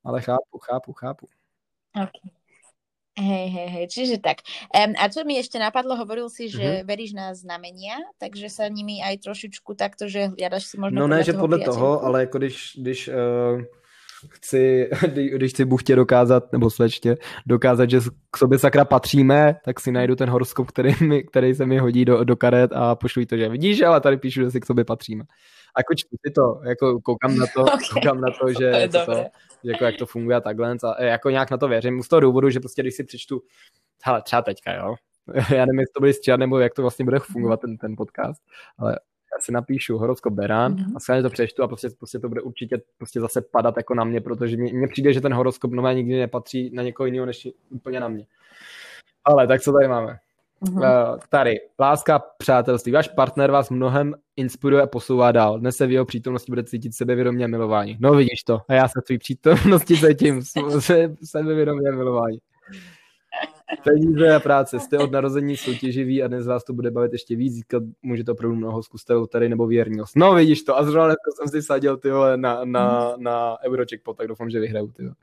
Ale 0.04 0.20
chápu, 0.20 0.58
chápu, 0.58 0.92
chápu. 0.92 1.28
Okay. 1.96 2.37
Hej, 3.18 3.46
hej, 3.50 3.68
hej, 3.74 3.86
čiže 3.90 4.16
tak. 4.22 4.46
Um, 4.70 4.94
a 4.94 5.10
čo 5.10 5.26
mi 5.26 5.34
ešte 5.42 5.58
napadlo, 5.58 5.98
hovoril 5.98 6.30
si, 6.30 6.46
že 6.46 6.62
mm-hmm. 6.62 6.86
veríš 6.86 7.12
na 7.18 7.34
znamenia, 7.34 7.98
takže 8.22 8.46
sa 8.46 8.70
nimi 8.70 9.02
aj 9.02 9.26
trošičku 9.26 9.74
takto, 9.74 10.06
že 10.06 10.30
hľadaš 10.38 10.70
si 10.70 10.76
možno 10.78 11.02
No 11.02 11.10
ne, 11.10 11.26
že 11.26 11.34
podle 11.34 11.58
priateľku. 11.58 11.74
toho, 11.74 11.90
ale 12.06 12.30
jako 12.30 12.38
když, 12.38 12.56
když 12.78 13.00
uh, 13.10 13.58
chci, 14.28 14.90
když 15.32 15.52
chci 15.52 15.64
buchtě 15.64 15.96
dokázat, 15.96 16.52
nebo 16.52 16.70
slečtě, 16.70 17.16
dokázat, 17.46 17.90
že 17.90 18.00
k 18.30 18.36
sobě 18.36 18.58
sakra 18.58 18.84
patříme, 18.84 19.56
tak 19.64 19.80
si 19.80 19.92
najdu 19.92 20.16
ten 20.16 20.30
horoskop, 20.30 20.68
který, 20.68 20.94
mi, 21.04 21.22
který 21.22 21.54
se 21.54 21.66
mi 21.66 21.78
hodí 21.78 22.04
do, 22.04 22.24
do 22.24 22.36
karet 22.36 22.70
a 22.74 22.94
pošlu 22.94 23.24
to, 23.24 23.36
že 23.36 23.48
vidíš, 23.48 23.82
ale 23.82 24.00
tady 24.00 24.16
píšu, 24.16 24.40
že 24.40 24.50
si 24.50 24.60
k 24.60 24.66
sobě 24.66 24.84
patříme. 24.84 25.24
A 25.76 25.80
jako 25.80 25.94
čtu 25.94 26.16
si 26.26 26.32
to, 26.32 26.60
jako 26.68 27.00
koukám 27.00 27.36
na 27.36 27.46
to, 27.54 27.62
okay. 27.62 27.78
koukám 27.92 28.20
na 28.20 28.28
to, 28.40 28.52
že 28.52 28.88
to, 28.92 29.06
to, 29.06 29.24
jako 29.64 29.84
jak 29.84 29.96
to 29.96 30.06
funguje 30.06 30.36
a 30.36 30.40
takhle, 30.40 30.76
a 30.96 31.02
jako 31.02 31.30
nějak 31.30 31.50
na 31.50 31.56
to 31.56 31.68
věřím, 31.68 32.02
z 32.02 32.08
toho 32.08 32.20
důvodu, 32.20 32.50
že 32.50 32.60
prostě 32.60 32.82
když 32.82 32.94
si 32.94 33.04
přečtu, 33.04 33.42
hele, 34.04 34.22
třeba 34.22 34.42
teďka, 34.42 34.74
jo, 34.74 34.94
já 35.34 35.66
nevím, 35.66 35.80
jestli 35.80 35.92
to 35.94 36.00
bude 36.00 36.12
stříhat, 36.12 36.40
nebo 36.40 36.58
jak 36.58 36.74
to 36.74 36.82
vlastně 36.82 37.04
bude 37.04 37.18
fungovat 37.18 37.60
ten, 37.60 37.76
ten 37.76 37.96
podcast, 37.96 38.42
ale 38.78 38.98
si 39.42 39.52
napíšu 39.52 39.98
horoskop 39.98 40.32
Beran 40.32 40.74
mm-hmm. 40.74 40.92
a 40.96 41.00
schválně 41.00 41.22
to 41.22 41.30
přečtu 41.30 41.62
a 41.62 41.68
prostě, 41.68 41.88
prostě 41.98 42.18
to 42.18 42.28
bude 42.28 42.40
určitě 42.40 42.80
prostě 42.98 43.20
zase 43.20 43.42
padat 43.42 43.76
jako 43.76 43.94
na 43.94 44.04
mě, 44.04 44.20
protože 44.20 44.56
mně 44.56 44.88
přijde, 44.88 45.12
že 45.12 45.20
ten 45.20 45.34
horoskop 45.34 45.72
nové 45.72 45.94
nikdy 45.94 46.18
nepatří 46.18 46.70
na 46.74 46.82
někoho 46.82 47.06
jiného 47.06 47.26
než 47.26 47.48
úplně 47.70 48.00
na 48.00 48.08
mě. 48.08 48.26
Ale 49.24 49.46
tak 49.46 49.60
co 49.60 49.72
tady 49.72 49.88
máme? 49.88 50.18
Uh, 50.60 50.82
tady, 51.28 51.56
láska, 51.80 52.22
přátelství. 52.38 52.92
Váš 52.92 53.08
partner 53.08 53.50
vás 53.50 53.70
mnohem 53.70 54.14
inspiruje 54.36 54.82
a 54.82 54.86
posouvá 54.86 55.32
dál. 55.32 55.58
Dnes 55.58 55.76
se 55.76 55.86
v 55.86 55.92
jeho 55.92 56.04
přítomnosti 56.04 56.52
bude 56.52 56.64
cítit 56.64 56.94
sebevědomě 56.94 57.44
a 57.44 57.48
milování. 57.48 57.96
No 58.00 58.14
vidíš 58.14 58.42
to. 58.42 58.60
A 58.68 58.74
já 58.74 58.88
se 58.88 59.00
v 59.00 59.04
tvý 59.04 59.18
přítomnosti 59.18 59.96
cítím 59.96 60.42
se, 60.78 61.14
sebevědomě 61.24 61.88
a 61.88 61.96
milování. 61.96 62.38
Peníze 63.84 64.34
a 64.34 64.40
práce. 64.40 64.80
Jste 64.80 64.98
od 64.98 65.12
narození 65.12 65.56
soutěživý 65.56 66.22
a 66.22 66.28
dnes 66.28 66.46
vás 66.46 66.64
to 66.64 66.72
bude 66.72 66.90
bavit 66.90 67.12
ještě 67.12 67.36
víc. 67.36 67.54
Získat 67.54 67.82
můžete 68.02 68.32
opravdu 68.32 68.56
mnoho, 68.56 68.82
zkuste 68.82 69.14
tady 69.32 69.48
nebo 69.48 69.66
věrnost. 69.66 70.16
No 70.16 70.34
vidíš 70.34 70.62
to. 70.62 70.78
A 70.78 70.84
zrovna 70.84 71.14
jsem 71.36 71.48
si 71.48 71.62
sadil 71.62 71.96
ty 71.96 72.10
vole, 72.10 72.36
na, 72.36 72.64
na, 72.64 73.14
na 73.16 73.56
Eurocheckpot, 73.64 74.16
tak 74.16 74.28
doufám, 74.28 74.50
že 74.50 74.60
vyhraju. 74.60 74.92
Ty 74.92 75.02
vole. 75.02 75.14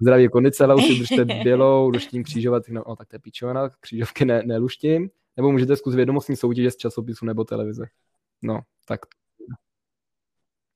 Zdraví 0.00 0.28
kondice, 0.28 0.64
ale 0.64 0.82
si 0.82 0.98
držte 0.98 1.24
bělou, 1.42 1.88
luštím 1.88 2.24
křížovat, 2.24 2.62
no, 2.68 2.84
no 2.88 2.96
tak 2.96 3.08
to 3.08 3.16
je 3.16 3.20
pičovina, 3.20 3.68
křížovky 3.80 4.24
ne, 4.24 4.42
neluštím, 4.46 5.10
nebo 5.36 5.52
můžete 5.52 5.76
zkusit 5.76 5.96
vědomostní 5.96 6.36
soutěže 6.36 6.70
z 6.70 6.76
časopisu 6.76 7.26
nebo 7.26 7.44
televize. 7.44 7.86
No, 8.42 8.60
tak 8.86 9.00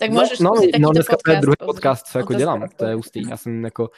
tak 0.04 0.22
můžeš 0.22 0.40
no, 0.40 0.50
no, 0.54 0.62
no, 0.78 0.90
dneska 0.90 1.16
to 1.24 1.30
je 1.30 1.40
druhý 1.40 1.56
podcast, 1.58 2.06
co 2.06 2.18
jako 2.18 2.34
dělám, 2.34 2.68
to 2.76 2.84
je 2.86 2.94
ústý. 2.96 3.28
Já 3.28 3.36
jsem 3.36 3.64
jako, 3.64 3.90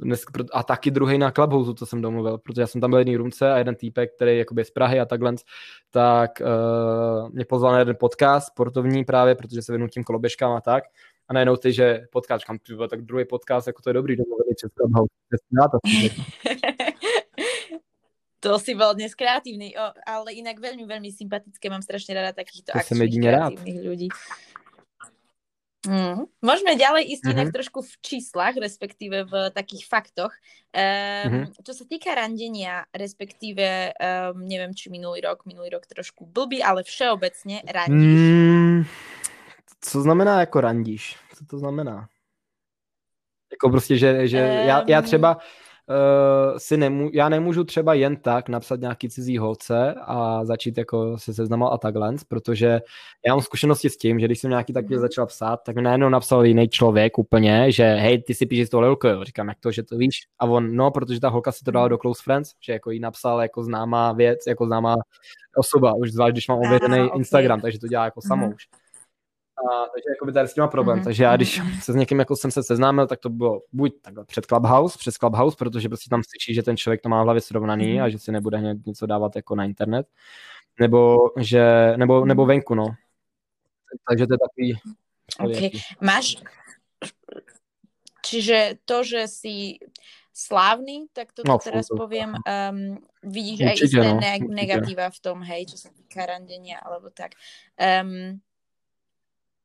dnes, 0.00 0.24
a 0.52 0.62
taky 0.62 0.90
druhý 0.90 1.18
na 1.18 1.30
Clubhouse, 1.30 1.74
co 1.74 1.86
jsem 1.86 2.02
domluvil, 2.02 2.38
protože 2.38 2.60
já 2.60 2.66
jsem 2.66 2.80
tam 2.80 2.90
byl 2.90 2.98
jedný 2.98 3.16
rumce 3.16 3.52
a 3.52 3.58
jeden 3.58 3.74
týpek, 3.74 4.14
který 4.16 4.38
jakoby 4.38 4.64
z 4.64 4.70
Prahy 4.70 5.00
a 5.00 5.04
takhle, 5.04 5.34
tak 5.90 6.30
uh, 6.40 7.30
mě 7.30 7.44
pozval 7.44 7.72
na 7.72 7.78
jeden 7.78 7.96
podcast 8.00 8.46
sportovní 8.46 9.04
právě, 9.04 9.34
protože 9.34 9.62
se 9.62 9.72
věnu 9.72 9.88
tím 9.88 10.04
koloběžkám 10.04 10.52
a 10.52 10.60
tak 10.60 10.84
a 11.28 11.32
najednou 11.32 11.56
ty, 11.56 11.72
že 11.72 12.06
podcast, 12.10 12.40
říkám, 12.40 12.58
tak 12.90 13.02
druhý 13.02 13.24
podcast, 13.24 13.66
jako 13.66 13.82
to 13.82 13.90
je 13.90 13.94
dobrý, 13.94 14.16
domluvený 14.16 14.54
přes 14.56 14.70
Clubhouse. 14.72 15.14
to 18.40 18.58
si 18.64 18.74
bol 18.74 18.94
dnes 18.94 19.14
kreatívny, 19.14 19.72
o, 19.72 19.86
ale 20.06 20.36
inak 20.36 20.60
veľmi, 20.60 20.84
veľmi 20.84 21.08
sympatické, 21.08 21.72
mám 21.72 21.80
strašne 21.80 22.12
rada 22.12 22.36
takýchto 22.36 22.72
to 22.72 22.78
akčných 22.78 23.16
kreatívnych 23.24 23.78
rád. 23.80 23.88
ľudí. 23.88 24.08
Mm. 25.84 26.24
Môžeme 26.40 26.72
ďalej 26.80 27.02
ísť 27.12 27.22
mm-hmm. 27.24 27.34
inak 27.36 27.48
mhm. 27.52 27.54
trošku 27.54 27.78
v 27.84 27.94
číslach, 28.00 28.54
respektíve 28.56 29.28
v 29.28 29.34
takých 29.52 29.84
faktoch. 29.84 30.32
Um, 30.74 30.80
mm-hmm. 30.80 31.60
Čo 31.60 31.72
sa 31.72 31.84
týka 31.84 32.16
randenia, 32.16 32.88
respektíve, 32.90 33.92
um, 33.94 34.42
neviem, 34.48 34.72
či 34.74 34.90
minulý 34.90 35.22
rok, 35.22 35.46
minulý 35.46 35.76
rok 35.76 35.86
trošku 35.86 36.26
blbý, 36.26 36.64
ale 36.64 36.82
všeobecne 36.82 37.62
randíš. 37.68 38.20
Mm, 38.20 38.80
co 39.80 39.96
znamená 40.02 40.40
jako 40.40 40.60
randíš? 40.60 41.16
Co 41.34 41.44
to 41.44 41.58
znamená? 41.58 42.08
Jako 43.52 43.70
prostě, 43.70 43.96
že, 43.96 44.28
že 44.28 44.40
um... 44.40 44.68
já, 44.68 44.84
já 44.88 45.02
třeba 45.02 45.38
uh, 45.88 46.58
si 46.58 46.76
nemů, 46.76 47.10
já 47.12 47.28
nemůžu 47.28 47.64
třeba 47.64 47.94
jen 47.94 48.16
tak 48.16 48.48
napsat 48.48 48.80
nějaký 48.80 49.08
cizí 49.08 49.38
holce 49.38 49.94
a 50.00 50.44
začít 50.44 50.78
jako 50.78 51.18
se 51.18 51.34
seznamovat 51.34 51.74
a 51.74 51.78
takhle, 51.78 52.14
protože 52.28 52.80
já 53.26 53.34
mám 53.34 53.40
zkušenosti 53.40 53.90
s 53.90 53.96
tím, 53.96 54.20
že 54.20 54.26
když 54.26 54.40
jsem 54.40 54.50
nějaký 54.50 54.72
takový 54.72 54.98
začal 54.98 55.26
psát, 55.26 55.60
tak 55.66 55.76
mi 55.76 55.82
najednou 55.82 56.08
napsal 56.08 56.44
jiný 56.44 56.68
člověk 56.68 57.18
úplně, 57.18 57.72
že 57.72 57.84
hej, 57.84 58.22
ty 58.22 58.34
si 58.34 58.46
píšeš 58.46 58.68
toho 58.68 58.80
lilko, 58.80 59.08
jo. 59.08 59.24
Říkám, 59.24 59.48
jak 59.48 59.60
to, 59.60 59.72
že 59.72 59.82
to 59.82 59.96
víš? 59.96 60.26
A 60.38 60.46
on, 60.46 60.76
no, 60.76 60.90
protože 60.90 61.20
ta 61.20 61.28
holka 61.28 61.52
si 61.52 61.64
to 61.64 61.70
dala 61.70 61.88
do 61.88 61.98
close 61.98 62.22
friends, 62.24 62.52
že 62.60 62.72
jako 62.72 62.90
jí 62.90 63.00
napsal 63.00 63.42
jako 63.42 63.62
známá 63.62 64.12
věc, 64.12 64.40
jako 64.46 64.66
známá 64.66 64.94
osoba, 65.56 65.94
už 65.94 66.12
zvlášť, 66.12 66.32
když 66.32 66.48
mám 66.48 66.58
ověřený 66.58 67.00
okay. 67.00 67.18
Instagram, 67.18 67.60
takže 67.60 67.78
to 67.78 67.88
dělá 67.88 68.04
jako 68.04 68.20
mm-hmm. 68.20 68.28
samou 68.28 68.52
už. 68.54 68.64
A, 69.54 69.86
takže 69.86 70.08
jako 70.10 70.26
by 70.26 70.32
tady 70.32 70.48
s 70.48 70.54
tím 70.54 70.60
má 70.60 70.68
problém. 70.68 70.98
Mm-hmm. 70.98 71.04
Takže 71.04 71.24
já, 71.24 71.36
když 71.36 71.62
se 71.82 71.92
s 71.92 71.96
někým 71.96 72.18
jako 72.18 72.36
jsem 72.36 72.50
se 72.50 72.62
seznámil, 72.62 73.06
tak 73.06 73.20
to 73.20 73.28
bylo 73.28 73.60
buď 73.72 73.92
takhle 74.02 74.24
před 74.24 74.46
Clubhouse, 74.46 74.98
přes 74.98 75.14
Clubhouse, 75.16 75.56
protože 75.56 75.88
prostě 75.88 76.10
tam 76.10 76.22
slyší, 76.22 76.54
že 76.54 76.62
ten 76.62 76.76
člověk 76.76 77.00
to 77.00 77.08
má 77.08 77.20
v 77.20 77.24
hlavě 77.24 77.40
srovnaný 77.40 77.86
mm-hmm. 77.86 78.04
a 78.04 78.08
že 78.08 78.18
si 78.18 78.32
nebude 78.32 78.58
hned 78.58 78.86
něco 78.86 79.06
dávat 79.06 79.36
jako 79.36 79.54
na 79.54 79.64
internet. 79.64 80.06
Nebo, 80.80 81.18
že, 81.40 81.96
nebo, 81.96 82.24
nebo 82.24 82.42
mhm. 82.42 82.48
venku, 82.48 82.74
no. 82.74 82.86
Takže 84.08 84.26
to 84.26 84.34
je 84.34 84.38
takový... 84.38 84.74
Okay. 85.40 85.70
Máš... 86.00 86.36
Čiže 88.24 88.80
to, 88.84 89.04
že 89.04 89.28
si 89.28 89.78
slávny, 90.34 91.06
tak 91.12 91.32
to 91.32 91.42
no, 91.46 91.58
teraz 91.60 91.86
to, 91.86 91.94
poviem, 91.94 92.34
um, 92.34 92.98
vidíš 93.22 93.58
určite, 93.60 93.70
aj 93.70 93.76
isté 93.84 94.00
no, 94.02 94.14
ne- 94.18 94.48
negatíva 94.50 95.06
v 95.12 95.18
tom, 95.22 95.38
hej, 95.46 95.70
čo 95.70 95.76
sa 95.76 95.90
týka 95.94 96.26
randenia, 96.26 96.82
alebo 96.82 97.12
tak. 97.14 97.38
Um, 97.78 98.40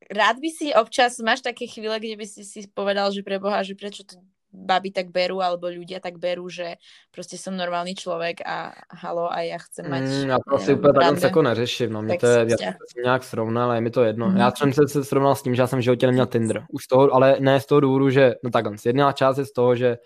rád 0.10 0.36
by 0.42 0.50
si 0.50 0.74
občas, 0.74 1.20
máš 1.20 1.42
také 1.42 1.68
chvíle, 1.68 2.00
kde 2.00 2.16
by 2.16 2.26
si 2.26 2.44
si 2.44 2.68
povedal, 2.74 3.14
že 3.14 3.24
preboha, 3.24 3.64
že 3.64 3.78
prečo 3.78 4.04
to 4.04 4.18
baby 4.50 4.90
tak 4.90 5.14
berú, 5.14 5.46
alebo 5.46 5.70
ľudia 5.70 6.02
tak 6.02 6.18
berú, 6.18 6.50
že 6.50 6.76
prostě 7.12 7.38
som 7.38 7.58
normálny 7.58 7.96
člověk 7.96 8.42
a 8.46 8.74
halo 8.90 9.34
a 9.34 9.42
já 9.42 9.58
chcem 9.58 9.90
mať... 9.90 10.02
Mm, 10.02 10.30
já 10.30 10.38
to 10.50 10.56
asi 10.56 10.74
úplně 10.74 10.94
takhle 10.94 11.20
jako 11.24 11.42
neřeším, 11.42 11.94
no, 11.94 12.02
mě 12.02 12.18
to 12.18 12.28
je, 12.28 12.46
já 12.50 12.58
jsem 12.58 13.04
nějak 13.04 13.24
srovnal, 13.24 13.64
ale 13.64 13.78
je 13.78 13.82
mi 13.82 13.90
to 13.90 14.04
jedno. 14.04 14.30
Mm. 14.30 14.38
Já 14.38 14.52
jsem 14.52 14.74
se, 14.74 14.88
se 14.88 15.04
srovnal 15.04 15.36
s 15.36 15.44
tím, 15.44 15.56
že 15.56 15.62
já 15.62 15.68
jsem 15.68 15.80
v 15.80 15.82
životě 15.82 16.06
neměl 16.06 16.26
Tinder. 16.26 16.64
Už 16.70 16.84
z 16.84 16.88
toho, 16.88 17.14
ale 17.14 17.38
ne 17.40 17.62
z 17.62 17.66
toho 17.66 17.82
důvodu, 17.82 18.10
že, 18.10 18.34
no 18.44 18.50
takhle, 18.50 18.76
jedna 18.86 19.12
část 19.12 19.38
je 19.38 19.46
z 19.46 19.52
toho, 19.52 19.76
že 19.76 19.98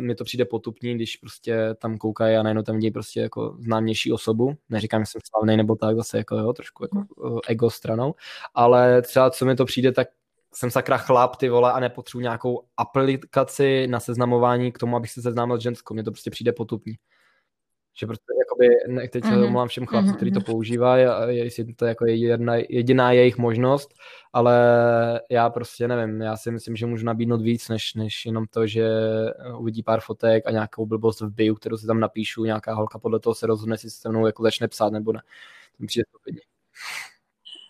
mi 0.00 0.14
to 0.14 0.24
přijde 0.24 0.44
potupný, 0.44 0.94
když 0.94 1.16
prostě 1.16 1.74
tam 1.78 1.98
koukají 1.98 2.36
a 2.36 2.42
najednou 2.42 2.62
tam 2.62 2.76
vidí 2.76 2.90
prostě 2.90 3.20
jako 3.20 3.56
známější 3.60 4.12
osobu. 4.12 4.56
Neříkám, 4.68 5.02
že 5.02 5.06
jsem 5.06 5.20
slavný 5.24 5.56
nebo 5.56 5.76
tak, 5.76 5.96
zase 5.96 6.18
jako 6.18 6.36
jo, 6.36 6.52
trošku 6.52 6.84
jako 6.84 7.04
uh, 7.16 7.38
ego 7.48 7.70
stranou, 7.70 8.14
ale 8.54 9.02
třeba 9.02 9.30
co 9.30 9.44
mi 9.44 9.56
to 9.56 9.64
přijde, 9.64 9.92
tak 9.92 10.08
jsem 10.54 10.70
sakra 10.70 10.96
chlap, 10.96 11.36
ty 11.36 11.48
vole, 11.48 11.72
a 11.72 11.80
nepotřebuji 11.80 12.20
nějakou 12.20 12.64
aplikaci 12.76 13.86
na 13.86 14.00
seznamování 14.00 14.72
k 14.72 14.78
tomu, 14.78 14.96
abych 14.96 15.10
se 15.10 15.22
seznámil 15.22 15.58
s 15.58 15.62
ženskou. 15.62 15.94
Mně 15.94 16.04
to 16.04 16.10
prostě 16.10 16.30
přijde 16.30 16.52
potupný. 16.52 16.94
Že 17.98 18.06
prostě 18.06 18.24
jakoby, 18.54 18.94
ne, 18.94 19.08
teď 19.08 19.24
se 19.24 19.30
mm-hmm. 19.30 19.68
všem 19.68 19.86
chlapcům, 19.86 20.12
mm-hmm. 20.12 20.16
kteří 20.16 20.30
to 20.30 20.40
používají, 20.40 21.04
a 21.04 21.26
jestli 21.26 21.74
to 21.74 21.86
jako 21.86 22.06
je 22.06 22.14
jedna, 22.14 22.54
jediná 22.68 23.12
jejich 23.12 23.38
možnost, 23.38 23.94
ale 24.32 24.54
já 25.30 25.50
prostě 25.50 25.88
nevím, 25.88 26.20
já 26.20 26.36
si 26.36 26.50
myslím, 26.50 26.76
že 26.76 26.86
můžu 26.86 27.06
nabídnout 27.06 27.42
víc, 27.42 27.68
než, 27.68 27.94
než 27.94 28.26
jenom 28.26 28.46
to, 28.46 28.66
že 28.66 28.88
uvidí 29.58 29.82
pár 29.82 30.00
fotek 30.00 30.46
a 30.46 30.50
nějakou 30.50 30.86
blbost 30.86 31.20
v 31.20 31.30
bio, 31.30 31.54
kterou 31.54 31.76
si 31.76 31.86
tam 31.86 32.00
napíšu, 32.00 32.44
nějaká 32.44 32.74
holka 32.74 32.98
podle 32.98 33.20
toho 33.20 33.34
se 33.34 33.46
rozhodne, 33.46 33.74
jestli 33.74 33.90
se 33.90 34.08
mnou 34.08 34.26
jako 34.26 34.42
začne 34.42 34.68
psát 34.68 34.92
nebo 34.92 35.12
ne. 35.12 35.20
To 35.78 35.86
přijde 35.86 36.04
stupidně. 36.08 36.40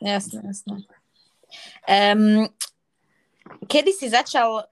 Jasné, 0.02 0.42
jasné. 0.46 0.76
Um, 2.14 2.46
kedy 3.68 3.92
si 3.92 4.10
začal 4.10 4.62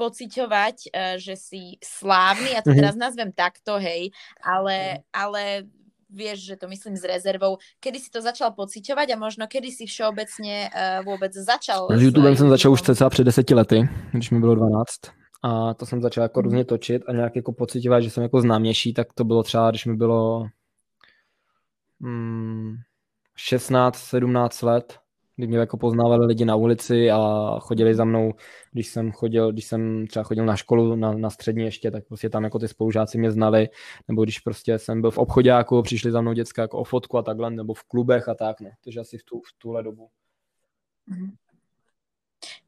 pociťovať, 0.00 0.76
uh, 0.88 1.20
že 1.20 1.36
si 1.36 1.76
slávny, 1.84 2.56
ja 2.56 2.64
to 2.64 2.72
mhm. 2.72 2.78
teraz 2.80 2.96
nazvem 2.96 3.30
takto, 3.36 3.76
hej, 3.76 4.16
ale, 4.40 5.04
ale 5.12 5.68
vieš, 6.08 6.48
že 6.48 6.56
to 6.56 6.66
myslím 6.72 6.96
s 6.96 7.04
rezervou. 7.04 7.60
Kedy 7.78 7.98
si 8.00 8.10
to 8.10 8.24
začal 8.24 8.56
pociťovať 8.56 9.12
a 9.12 9.20
možno 9.20 9.44
kedy 9.46 9.68
si 9.70 9.84
všeobecně 9.86 10.70
uh, 10.72 11.04
vůbec 11.04 11.32
začal? 11.32 11.88
S 11.92 12.02
YouTubem 12.02 12.36
jsem 12.36 12.48
začal 12.48 12.72
už 12.72 12.82
cca 12.82 13.10
před 13.10 13.24
deseti 13.24 13.54
lety, 13.54 13.88
když 14.12 14.30
mi 14.30 14.40
bylo 14.40 14.54
12 14.54 15.20
a 15.42 15.74
to 15.74 15.86
jsem 15.86 16.02
začal 16.02 16.22
jako 16.22 16.40
různě 16.40 16.64
točit 16.64 17.02
a 17.08 17.12
nějak 17.12 17.36
jako 17.36 17.52
pocitovat, 17.52 18.02
že 18.02 18.10
jsem 18.10 18.22
jako 18.22 18.40
známější, 18.40 18.94
tak 18.94 19.12
to 19.12 19.24
bylo 19.24 19.42
třeba, 19.42 19.70
když 19.70 19.86
mi 19.86 19.96
bylo 19.96 20.46
hmm, 22.00 22.74
16, 23.36 23.96
17 23.96 24.62
let, 24.62 24.98
kdy 25.40 25.46
mě 25.46 25.58
jako 25.58 25.76
poznávali 25.76 26.26
lidi 26.26 26.44
na 26.44 26.56
ulici 26.56 27.10
a 27.10 27.56
chodili 27.60 27.94
za 27.94 28.04
mnou, 28.04 28.32
když 28.72 28.88
jsem 28.88 29.12
chodil, 29.12 29.52
když 29.52 29.64
jsem 29.64 30.06
třeba 30.06 30.22
chodil 30.22 30.44
na 30.44 30.56
školu, 30.56 30.96
na, 30.96 31.12
na 31.12 31.30
střední 31.30 31.64
ještě, 31.64 31.90
tak 31.90 32.04
prostě 32.08 32.30
tam 32.30 32.44
jako 32.44 32.58
ty 32.58 32.68
spolužáci 32.68 33.18
mě 33.18 33.30
znali, 33.30 33.68
nebo 34.08 34.24
když 34.24 34.38
prostě 34.38 34.78
jsem 34.78 35.00
byl 35.00 35.10
v 35.10 35.18
obchodáku, 35.18 35.82
přišli 35.82 36.10
za 36.10 36.20
mnou 36.20 36.32
děcka 36.32 36.62
jako 36.62 36.78
o 36.78 36.84
fotku 36.84 37.18
a 37.18 37.22
takhle, 37.22 37.50
nebo 37.50 37.74
v 37.74 37.82
klubech 37.82 38.28
a 38.28 38.34
tak, 38.34 38.60
no. 38.60 38.70
Takže 38.84 39.00
asi 39.00 39.18
v, 39.18 39.24
tu, 39.24 39.40
v 39.40 39.58
tuhle 39.58 39.82
dobu. 39.82 40.08
Mhm. 41.06 41.30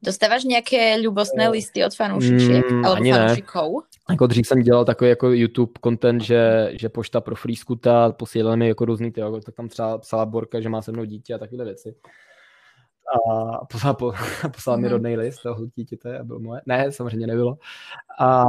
Dostáváš 0.01 0.43
nějaké 0.43 0.97
ľubostné 0.97 1.49
listy 1.49 1.85
od 1.85 1.95
fanoušiček 1.95 2.71
mm, 2.71 2.85
alebo 2.85 3.03
fanoušiků? 3.09 3.83
Jako 4.09 4.27
dřív 4.27 4.47
jsem 4.47 4.61
dělal 4.61 4.85
takový 4.85 5.09
jako 5.09 5.31
YouTube 5.31 5.71
content, 5.83 6.21
že, 6.21 6.71
že 6.79 6.89
pošta 6.89 7.21
pro 7.21 7.35
Frýskuta 7.35 8.11
posílala 8.11 8.55
mi 8.55 8.67
jako 8.67 8.85
různý 8.85 9.11
ty, 9.11 9.21
tak 9.45 9.55
tam 9.55 9.67
třeba 9.69 9.97
psala 9.97 10.25
Borka, 10.25 10.61
že 10.61 10.69
má 10.69 10.81
se 10.81 10.91
mnou 10.91 11.03
dítě 11.03 11.33
a 11.33 11.37
takové 11.37 11.65
věci 11.65 11.95
a 13.29 13.65
poslal, 13.65 13.93
po, 13.93 14.13
poslal 14.53 14.77
mi 14.77 14.83
mhm. 14.83 14.91
rodný 14.91 15.17
list 15.17 15.41
toho 15.41 15.65
dítěte 15.75 16.19
a 16.19 16.23
bylo 16.23 16.39
moje. 16.39 16.61
Ne, 16.65 16.91
samozřejmě 16.91 17.27
nebylo. 17.27 17.57
A, 18.19 18.43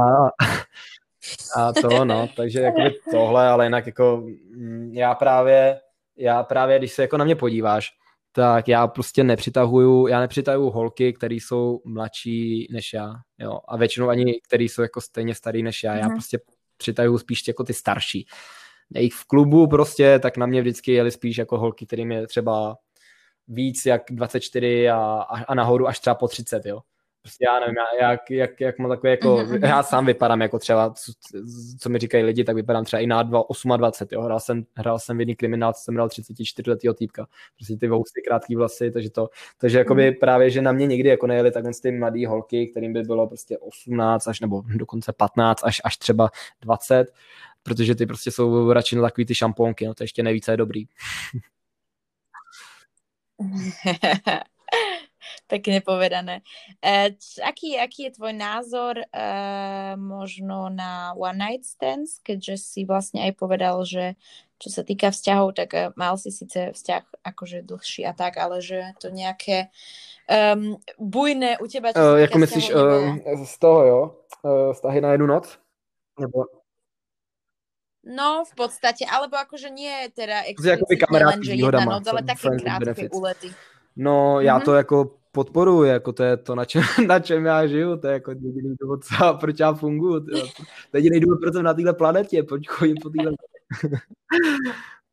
a 1.55 1.73
to, 1.81 2.05
no, 2.05 2.29
takže 2.35 2.59
jako 2.61 2.81
tohle, 3.11 3.47
ale 3.47 3.65
jinak 3.65 3.85
jako 3.85 4.23
mm, 4.55 4.91
já 4.93 5.15
právě, 5.15 5.79
já 6.17 6.43
právě, 6.43 6.79
když 6.79 6.93
se 6.93 7.01
jako 7.01 7.17
na 7.17 7.25
mě 7.25 7.35
podíváš, 7.35 7.89
tak 8.31 8.67
já 8.67 8.87
prostě 8.87 9.23
nepřitahuju, 9.23 10.07
já 10.07 10.19
nepřitahuju 10.19 10.69
holky, 10.69 11.13
které 11.13 11.35
jsou 11.35 11.81
mladší 11.85 12.67
než 12.71 12.93
já, 12.93 13.13
jo, 13.39 13.59
a 13.67 13.77
většinou 13.77 14.09
ani, 14.09 14.41
které 14.47 14.63
jsou 14.63 14.81
jako 14.81 15.01
stejně 15.01 15.35
starý 15.35 15.63
než 15.63 15.83
já, 15.83 15.95
já 15.95 16.05
mhm. 16.05 16.15
prostě 16.15 16.39
přitahuju 16.77 17.17
spíš 17.17 17.47
jako 17.47 17.63
ty 17.63 17.73
starší. 17.73 18.27
Jejich 18.95 19.13
v 19.13 19.25
klubu 19.25 19.67
prostě, 19.67 20.19
tak 20.19 20.37
na 20.37 20.45
mě 20.45 20.61
vždycky 20.61 20.91
jeli 20.91 21.11
spíš 21.11 21.37
jako 21.37 21.57
holky, 21.57 21.85
kterým 21.85 22.11
je 22.11 22.27
třeba 22.27 22.77
víc 23.47 23.85
jak 23.85 24.03
24 24.09 24.89
a, 24.89 24.97
a 25.47 25.55
nahoru 25.55 25.87
až 25.87 25.99
třeba 25.99 26.15
po 26.15 26.27
30, 26.27 26.65
jo. 26.65 26.81
prostě 27.21 27.45
já 27.45 27.59
nevím, 27.59 27.75
já, 28.01 28.09
jak, 28.09 28.31
jak, 28.31 28.61
jak 28.61 28.79
mám 28.79 28.89
takové 28.89 29.09
jako, 29.09 29.37
mm-hmm. 29.37 29.67
já 29.67 29.83
sám 29.83 30.05
vypadám 30.05 30.41
jako 30.41 30.59
třeba, 30.59 30.89
co, 30.89 31.11
co 31.79 31.89
mi 31.89 31.99
říkají 31.99 32.23
lidi, 32.23 32.43
tak 32.43 32.55
vypadám 32.55 32.85
třeba 32.85 33.01
i 33.01 33.07
na 33.07 33.23
2, 33.23 33.43
28, 33.77 34.15
jo, 34.15 34.21
hrál 34.21 34.39
jsem, 34.39 34.63
hrál 34.75 34.99
jsem 34.99 35.17
v 35.17 35.19
jedný 35.19 35.35
kriminál, 35.35 35.73
jsem 35.75 35.95
hrál 35.95 36.09
34 36.09 36.69
letého 36.69 36.93
týpka, 36.93 37.27
prostě 37.55 37.77
ty 37.77 37.87
vousy, 37.87 38.21
krátký 38.27 38.55
vlasy, 38.55 38.91
takže 38.91 39.09
to, 39.09 39.29
takže 39.57 39.77
jakoby 39.77 40.11
mm. 40.11 40.17
právě, 40.19 40.49
že 40.49 40.61
na 40.61 40.71
mě 40.71 40.87
někdy 40.87 41.09
jako 41.09 41.27
nejeli 41.27 41.51
takhle 41.51 41.71
ty 41.81 41.91
mladý 41.91 42.25
holky, 42.25 42.67
kterým 42.67 42.93
by 42.93 43.01
bylo 43.01 43.27
prostě 43.27 43.57
18 43.57 44.27
až 44.27 44.39
nebo 44.39 44.63
dokonce 44.75 45.13
15 45.13 45.61
až, 45.63 45.81
až 45.83 45.97
třeba 45.97 46.29
20, 46.61 47.05
protože 47.63 47.95
ty 47.95 48.05
prostě 48.05 48.31
jsou 48.31 48.73
radši 48.73 48.95
na 48.95 49.01
takový 49.01 49.25
ty 49.25 49.35
šamponky, 49.35 49.87
no 49.87 49.93
to 49.93 50.03
ještě 50.03 50.23
nejvíce 50.23 50.51
je 50.51 50.57
dobrý. 50.57 50.85
Pekne 55.51 55.81
povedané. 55.81 56.41
E, 56.81 57.13
aký, 57.41 57.77
aký 57.77 58.09
je 58.09 58.15
tvoj 58.17 58.33
názor 58.33 58.97
e, 58.97 59.05
možno 59.97 60.69
na 60.73 61.13
one 61.13 61.37
night 61.37 61.65
stands, 61.65 62.17
keďže 62.21 62.55
si 62.57 62.81
vlastne 62.85 63.21
aj 63.25 63.31
povedal, 63.37 63.81
že 63.85 64.17
čo 64.57 64.71
sa 64.71 64.81
týka 64.87 65.11
vzťahov, 65.11 65.53
tak 65.53 65.69
e, 65.75 65.91
mal 65.99 66.17
si 66.17 66.31
síce 66.31 66.73
vzťah 66.73 67.25
akože 67.25 67.61
dlhší 67.61 68.07
a 68.07 68.13
tak, 68.15 68.37
ale 68.41 68.63
že 68.63 68.95
to 68.97 69.11
nejaké 69.13 69.69
um, 70.29 70.77
bujné 70.97 71.57
u 71.59 71.67
teba, 71.67 71.93
uh, 71.93 72.17
Jako 72.17 72.37
myslíš 72.37 72.71
uh, 72.71 73.45
z 73.45 73.55
toho, 73.59 73.79
jo? 73.85 74.01
Uh, 74.41 74.73
vztahy 74.73 75.01
na 75.01 75.11
jednu 75.11 75.27
noc? 75.27 75.59
Nebo... 76.19 76.45
No, 78.05 78.45
v 78.45 78.53
podstate, 78.53 79.01
alebo 79.09 79.33
akože 79.33 79.73
nie 79.73 80.13
teda 80.13 80.45
explicitne 80.45 81.25
len, 81.25 81.41
že 81.41 81.57
jedna 81.57 81.89
noc, 81.89 82.05
ale 82.05 82.21
také 82.21 82.53
krátke 82.53 83.09
úlety. 83.09 83.49
No, 83.97 84.41
já 84.41 84.59
mm-hmm. 84.59 84.65
to 84.65 84.75
jako 84.75 85.11
podporuji, 85.31 85.89
jako 85.89 86.13
to 86.13 86.23
je 86.23 86.37
to, 86.37 86.55
na 86.55 86.65
čem, 86.65 86.83
na 87.07 87.19
čem 87.19 87.45
já 87.45 87.67
žiju, 87.67 87.97
to 87.97 88.07
je 88.07 88.13
jako 88.13 88.31
jediný 88.31 88.75
důvod, 88.81 89.03
co, 89.03 89.37
proč 89.39 89.59
já 89.59 89.73
funguji. 89.73 90.21
To 90.21 90.37
je 90.37 90.43
jediný 90.93 91.19
důvod, 91.19 91.39
proč 91.41 91.53
jsem 91.53 91.63
na 91.63 91.73
této 91.73 91.93
planetě, 91.93 92.43
proč 92.43 92.67
chodím 92.67 92.97
po 93.01 93.09
této 93.09 93.29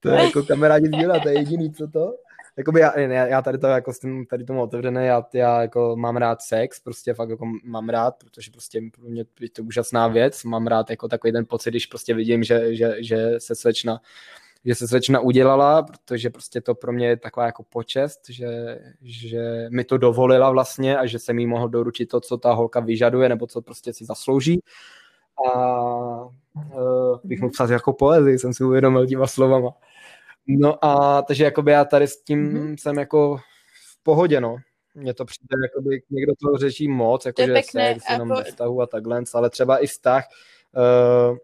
To 0.01 0.09
je 0.09 0.25
jako 0.25 0.43
kamarádi 0.43 0.87
sdílet, 0.87 1.23
to 1.23 1.29
je 1.29 1.39
jediný, 1.39 1.73
co 1.73 1.89
to. 1.89 2.15
Jakoby 2.57 2.81
já, 2.81 2.99
já 3.27 3.43
tady 3.43 3.59
to 3.59 3.67
jako 3.67 3.93
s 3.93 3.99
tím, 3.99 4.27
tady 4.27 4.45
tomu 4.45 4.63
otevřené, 4.63 5.07
já, 5.07 5.27
já 5.35 5.63
jako 5.63 5.97
mám 5.97 6.17
rád 6.17 6.43
sex, 6.43 6.81
prostě 6.81 7.15
fakt 7.15 7.31
jako 7.31 7.45
mám 7.65 7.89
rád, 7.89 8.15
protože 8.19 8.51
prostě 8.51 8.81
pro 9.01 9.09
mě 9.11 9.25
je 9.41 9.51
to 9.51 9.63
úžasná 9.63 10.09
věc, 10.09 10.45
mám 10.45 10.67
rád 10.67 10.91
jako 10.91 11.09
takový 11.09 11.33
ten 11.33 11.47
pocit, 11.47 11.71
když 11.71 11.87
prostě 11.87 12.15
vidím, 12.15 12.45
že, 12.45 12.75
že, 12.75 12.97
že 13.01 13.35
se 13.39 13.55
slečna 13.55 14.01
že 14.65 14.75
se 14.75 14.89
slečna 14.89 15.21
udělala, 15.21 15.83
protože 15.83 16.31
prostě 16.31 16.61
to 16.61 16.75
pro 16.75 16.93
mě 16.93 17.07
je 17.07 17.17
taková 17.17 17.47
jako 17.47 17.63
počest, 17.63 18.21
že, 18.29 18.79
že 19.03 19.67
mi 19.71 19.85
to 19.85 19.99
dovolila 19.99 20.51
vlastně 20.51 20.99
a 20.99 21.07
že 21.07 21.19
jsem 21.19 21.39
jí 21.39 21.47
mohl 21.47 21.69
doručit 21.69 22.07
to, 22.07 22.21
co 22.21 22.39
ta 22.39 22.53
holka 22.53 22.81
vyžaduje 22.81 23.29
nebo 23.29 23.47
co 23.47 23.63
prostě 23.63 23.93
si 23.93 24.05
zaslouží. 24.05 24.63
A 25.55 26.25
uh, 26.25 27.19
bych 27.25 27.41
mu 27.41 27.51
psal 27.51 27.71
jako 27.71 27.93
poezii, 27.93 28.39
jsem 28.39 28.55
si 28.55 28.65
uvědomil 28.65 29.07
těma 29.07 29.27
slovama. 29.27 29.71
No 30.47 30.85
a 30.85 31.23
takže 31.23 31.45
jakoby 31.45 31.73
já 31.73 31.85
tady 31.85 32.09
s 32.09 32.23
tím 32.23 32.53
mm-hmm. 32.53 32.77
jsem 32.81 32.99
jako 32.99 33.37
v 33.91 34.03
pohodě, 34.03 34.41
no. 34.41 34.57
Mně 34.95 35.15
to 35.15 35.25
přijde, 35.25 35.57
jakoby 35.63 36.03
někdo 36.11 36.33
to 36.43 36.59
řeší 36.59 36.89
moc, 36.89 37.27
jako 37.27 37.43
že 37.43 37.55
sex, 37.71 38.05
jenom 38.11 38.29
po... 38.29 38.43
vztahu 38.43 38.81
a 38.81 38.87
takhle, 38.87 39.23
ale 39.35 39.51
třeba 39.51 39.79
i 39.79 39.87
vztah, 39.87 40.25
uh, 41.31 41.37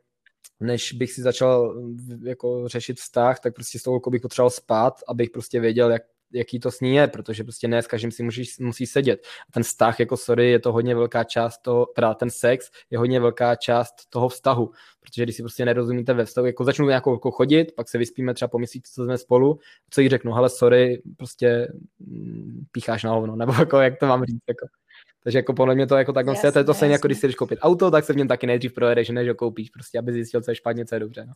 než 0.61 0.93
bych 0.93 1.13
si 1.13 1.23
začal 1.23 1.83
jako 2.23 2.69
řešit 2.69 2.99
vztah, 2.99 3.41
tak 3.41 3.55
prostě 3.55 3.79
s 3.79 3.83
tou 3.83 4.01
bych 4.11 4.23
potřeboval 4.23 4.51
spát, 4.51 5.01
abych 5.09 5.31
prostě 5.31 5.61
věděl, 5.61 5.91
jak, 5.91 6.03
jaký 6.33 6.61
to 6.61 6.71
s 6.71 6.81
ní 6.81 6.95
je, 6.95 7.07
protože 7.09 7.45
prostě 7.45 7.69
ne 7.69 7.83
s 7.83 7.87
každým 7.87 8.11
si 8.11 8.23
musí, 8.23 8.43
musí 8.61 8.87
sedět. 8.87 9.21
A 9.49 9.53
ten 9.53 9.63
vztah, 9.63 10.01
jako 10.01 10.17
sorry, 10.17 10.51
je 10.51 10.59
to 10.59 10.73
hodně 10.73 10.95
velká 10.95 11.25
část 11.25 11.59
toho, 11.59 11.87
teda 11.87 12.15
ten 12.15 12.31
sex 12.31 12.71
je 12.91 12.99
hodně 12.99 13.21
velká 13.21 13.55
část 13.55 13.95
toho 14.11 14.29
vztahu, 14.29 14.71
protože 15.01 15.23
když 15.23 15.37
si 15.37 15.43
prostě 15.43 15.65
nerozumíte 15.65 16.15
ve 16.15 16.25
vztahu, 16.25 16.47
jako 16.47 16.65
začnu 16.65 16.87
nějakou 16.87 17.13
jako 17.13 17.31
chodit, 17.31 17.73
pak 17.77 17.89
se 17.89 17.99
vyspíme 17.99 18.35
třeba 18.35 18.49
po 18.49 18.59
měsíci, 18.59 18.93
co 18.95 19.05
jsme 19.05 19.19
spolu, 19.19 19.59
co 19.91 20.01
jí 20.01 20.09
řeknu, 20.09 20.33
hele, 20.33 20.51
sorry, 20.51 21.03
prostě 21.17 21.73
mm, 21.99 22.65
pícháš 22.73 23.05
na 23.05 23.11
hovno, 23.11 23.37
nebo 23.37 23.53
jako, 23.53 23.77
jak 23.77 23.99
to 23.99 24.07
mám 24.07 24.25
říct, 24.25 24.43
jako. 24.49 24.67
Takže 25.25 25.39
jako 25.39 25.55
podle 25.55 25.75
mě 25.75 25.87
to 25.87 25.97
jako 25.97 26.13
takhle 26.13 26.35
jasně, 26.35 26.53
to 26.53 26.59
je 26.59 26.65
to 26.65 26.75
stejně 26.75 26.93
jako 26.93 27.09
když 27.09 27.19
si 27.19 27.27
jdeš 27.27 27.35
koupit 27.35 27.59
auto, 27.63 27.91
tak 27.91 28.05
se 28.05 28.13
v 28.13 28.17
něm 28.17 28.29
taky 28.29 28.47
nejdřív 28.47 28.73
projedeš, 28.73 29.09
než 29.09 29.29
ho 29.29 29.35
koupíš, 29.35 29.71
prostě 29.71 29.99
aby 29.99 30.13
zjistil, 30.13 30.41
co 30.41 30.51
je 30.51 30.55
špatně, 30.55 30.87
co 30.87 30.95
je 30.95 31.01
dobře. 31.01 31.25
No. 31.27 31.33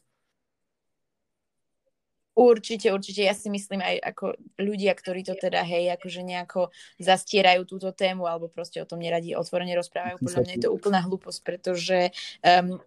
Určite, 2.42 2.90
určite. 2.90 3.22
Ja 3.22 3.38
si 3.38 3.46
myslím 3.46 3.78
aj 3.78 4.02
ako 4.02 4.34
ľudia, 4.58 4.90
ktorí 4.98 5.22
to 5.22 5.38
teda, 5.38 5.62
hej, 5.62 5.94
akože 5.94 6.26
nejako 6.26 6.74
zastierajú 6.98 7.62
túto 7.62 7.94
tému 7.94 8.26
alebo 8.26 8.50
proste 8.50 8.82
o 8.82 8.88
tom 8.88 8.98
neradi 8.98 9.38
otvorene 9.38 9.78
rozprávajú. 9.78 10.18
Podľa 10.18 10.40
mňa 10.42 10.52
je 10.58 10.62
to 10.66 10.74
úplná 10.74 10.98
hlúposť, 11.06 11.40
pretože 11.46 12.10
um, 12.42 12.82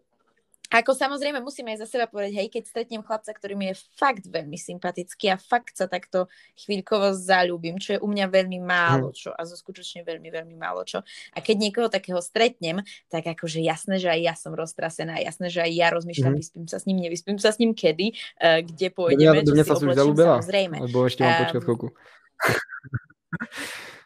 ako 0.72 0.98
samozrejme 0.98 1.42
musíme 1.42 1.74
aj 1.74 1.86
za 1.86 1.88
seba 1.98 2.10
povedať, 2.10 2.34
hej, 2.42 2.48
keď 2.50 2.64
stretnem 2.66 3.06
chlapca, 3.06 3.30
ktorý 3.30 3.54
mi 3.54 3.70
je 3.74 3.76
fakt 3.98 4.26
veľmi 4.26 4.58
sympatický 4.58 5.34
a 5.34 5.38
fakt 5.38 5.78
sa 5.78 5.86
takto 5.86 6.26
chvíľkovo 6.58 7.14
zalúbim, 7.14 7.78
čo 7.78 7.98
je 7.98 8.00
u 8.02 8.08
mňa 8.10 8.26
veľmi 8.30 8.60
málo 8.64 9.14
mhm. 9.14 9.18
čo 9.18 9.30
a 9.34 9.42
zo 9.46 9.54
skutočne 9.54 10.02
veľmi, 10.02 10.30
veľmi 10.34 10.56
málo 10.58 10.82
čo. 10.88 11.06
A 11.36 11.42
keď 11.42 11.56
niekoho 11.60 11.88
takého 11.92 12.18
stretnem, 12.24 12.82
tak 13.12 13.28
akože 13.30 13.62
jasné, 13.62 14.02
že 14.02 14.10
aj 14.10 14.20
ja 14.22 14.34
som 14.34 14.54
roztrasená, 14.58 15.22
jasné, 15.22 15.54
že 15.54 15.62
aj 15.62 15.72
ja 15.72 15.88
rozmýšľam, 15.94 16.34
mm. 16.34 16.40
vyspím 16.40 16.66
sa 16.66 16.78
s 16.82 16.86
ním, 16.90 16.98
nevyspím 17.02 17.38
sa 17.38 17.52
s 17.54 17.58
ním 17.62 17.72
kedy, 17.78 18.14
uh, 18.14 18.62
kde 18.66 18.88
pôjdeme, 18.90 19.44
do 19.46 19.54
mňa, 19.54 19.64
čo 19.66 19.76
si 19.78 19.86
oblečím, 19.86 20.16
samozrejme. 20.18 20.78
Lebo 20.90 21.06
ešte 21.06 21.22
mám 21.22 21.46
počkať 21.46 21.62
um, 21.62 21.66
chvíľku. 21.66 21.88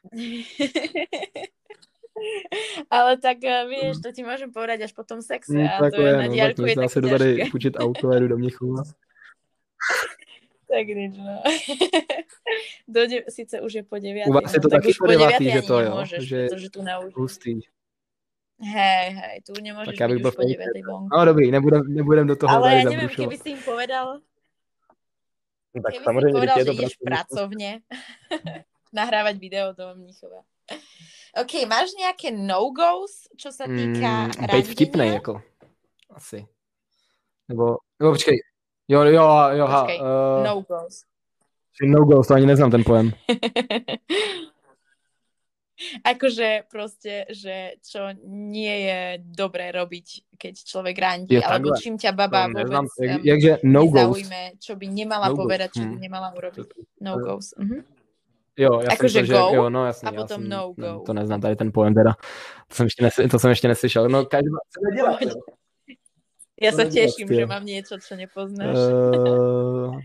Ale 2.95 3.17
tak 3.17 3.37
uh, 3.43 3.67
vieš, 3.69 4.01
to 4.03 4.11
ti 4.11 4.21
môžem 4.23 4.51
povedať 4.51 4.87
až 4.87 4.91
po 4.93 5.03
tom 5.03 5.21
sexe 5.21 5.53
mm, 5.53 5.67
a 5.67 5.89
to 5.91 6.01
je, 6.01 6.13
na 6.13 6.27
no, 6.27 6.33
diálku 6.33 6.65
je 6.65 6.75
také 6.75 6.99
ťažké. 7.01 7.09
tady 7.17 7.29
půjčit 7.51 7.73
auto 7.79 8.09
a 8.09 8.15
jdu 8.19 8.27
do 8.27 8.37
Mnichova. 8.37 8.83
tak 10.69 10.85
nič, 10.87 11.13
no. 11.17 11.35
do 12.87 13.01
de- 13.07 13.25
sice 13.29 13.61
už 13.61 13.73
je 13.73 13.83
po 13.83 13.97
9. 13.97 14.27
U 14.27 14.33
vás 14.33 14.53
je 14.53 14.61
to 14.61 14.69
no, 14.71 14.73
taky 14.77 14.91
po 14.99 15.07
9, 15.07 15.41
že 15.41 15.61
to 15.61 15.79
jo? 15.79 15.93
Že 16.05 16.47
protože 16.47 16.69
tu 16.69 16.81
na. 16.81 16.99
Hustý. 17.15 17.59
Hej, 18.59 19.05
hej, 19.15 19.35
tu 19.47 19.55
nemôžeš 19.55 19.95
tak 19.95 20.11
byť 20.11 20.19
už 20.19 20.35
po 20.35 20.43
9. 20.43 20.59
vonku. 20.83 21.15
No 21.15 21.25
dobrý, 21.25 21.47
nebudem, 21.47 21.81
nebudem 21.95 22.27
do 22.27 22.35
toho 22.35 22.59
Ale 22.59 22.83
ja 22.83 22.91
neviem, 22.91 23.07
keby 23.07 23.39
si 23.39 23.55
im 23.55 23.61
povedal, 23.63 24.19
no, 25.71 25.79
tak 25.79 25.95
si 25.95 26.03
im 26.03 26.35
povedal, 26.35 26.59
že 26.67 26.75
ideš 26.75 26.99
pracovne 26.99 27.79
nahrávať 28.91 29.35
video 29.39 29.71
do 29.71 29.95
Mnichova. 29.95 30.43
OK, 31.39 31.53
máš 31.65 31.95
nejaké 31.95 32.35
no-goes, 32.35 33.31
čo 33.39 33.49
sa 33.51 33.65
týka 33.65 34.27
mm, 34.29 34.51
Byť 34.51 34.67
vtipnej, 34.75 35.09
jako. 35.19 35.41
Asi. 36.11 36.43
Nebo, 37.47 37.79
nebo 37.99 38.11
počkej. 38.11 38.37
Jo, 38.89 39.03
jo, 39.05 39.25
jo, 39.55 39.65
ha. 39.67 39.81
Uh, 39.85 40.43
no-goes. 40.43 41.05
No-goes, 41.81 42.27
to 42.27 42.35
ani 42.35 42.45
neznám 42.45 42.71
ten 42.71 42.83
pojem. 42.83 43.15
akože 46.03 46.67
proste, 46.67 47.23
že 47.31 47.79
čo 47.79 48.11
nie 48.27 48.75
je 48.91 49.01
dobré 49.23 49.71
robiť, 49.71 50.35
keď 50.35 50.53
človek 50.59 50.95
randí, 50.99 51.39
je, 51.39 51.43
alebo 51.43 51.71
čím 51.79 51.95
ťa 51.95 52.11
baba 52.11 52.51
no, 52.51 52.59
vôbec 52.59 52.67
neznám, 52.67 52.85
jak, 52.99 53.19
jakže 53.23 53.53
no 53.63 53.81
nezaujme, 53.87 54.41
čo 54.59 54.73
by 54.75 54.85
nemala 54.91 55.27
no 55.31 55.35
povedať, 55.39 55.69
čo 55.79 55.83
by 55.87 55.95
hm. 55.95 56.03
nemala 56.03 56.29
urobiť. 56.35 56.67
No 56.99 57.11
goes. 57.23 57.55
Uh-huh. 57.55 57.81
Jo, 58.59 58.79
já 58.79 58.91
jako 58.91 59.09
jsem 59.09 59.25
že 59.25 59.33
go, 59.33 59.51
jo, 59.53 59.69
no 59.69 59.85
jasně, 59.85 60.09
a 60.09 60.11
potom 60.11 60.41
jsem, 60.41 60.49
no 60.49 60.73
go. 60.77 61.03
To 61.05 61.13
neznám 61.13 61.41
tady 61.41 61.55
ten 61.55 61.71
pojem 61.71 61.93
teda. 61.93 62.13
To 62.67 62.75
jsem 62.75 62.85
ještě, 62.85 63.03
nesl, 63.03 63.27
to 63.27 63.39
jsem 63.39 63.49
ještě 63.49 63.67
neslyšel. 63.67 64.09
No 64.09 64.25
každý 64.25 64.49
co 64.49 64.89
nedělat, 64.89 65.21
jo. 65.21 65.33
Já 66.61 66.71
se 66.71 66.85
těším, 66.85 67.27
že 67.31 67.45
mám 67.45 67.65
něco, 67.65 67.97
co 68.07 68.15
nepoznáš. 68.15 68.75
Uh, 68.75 69.99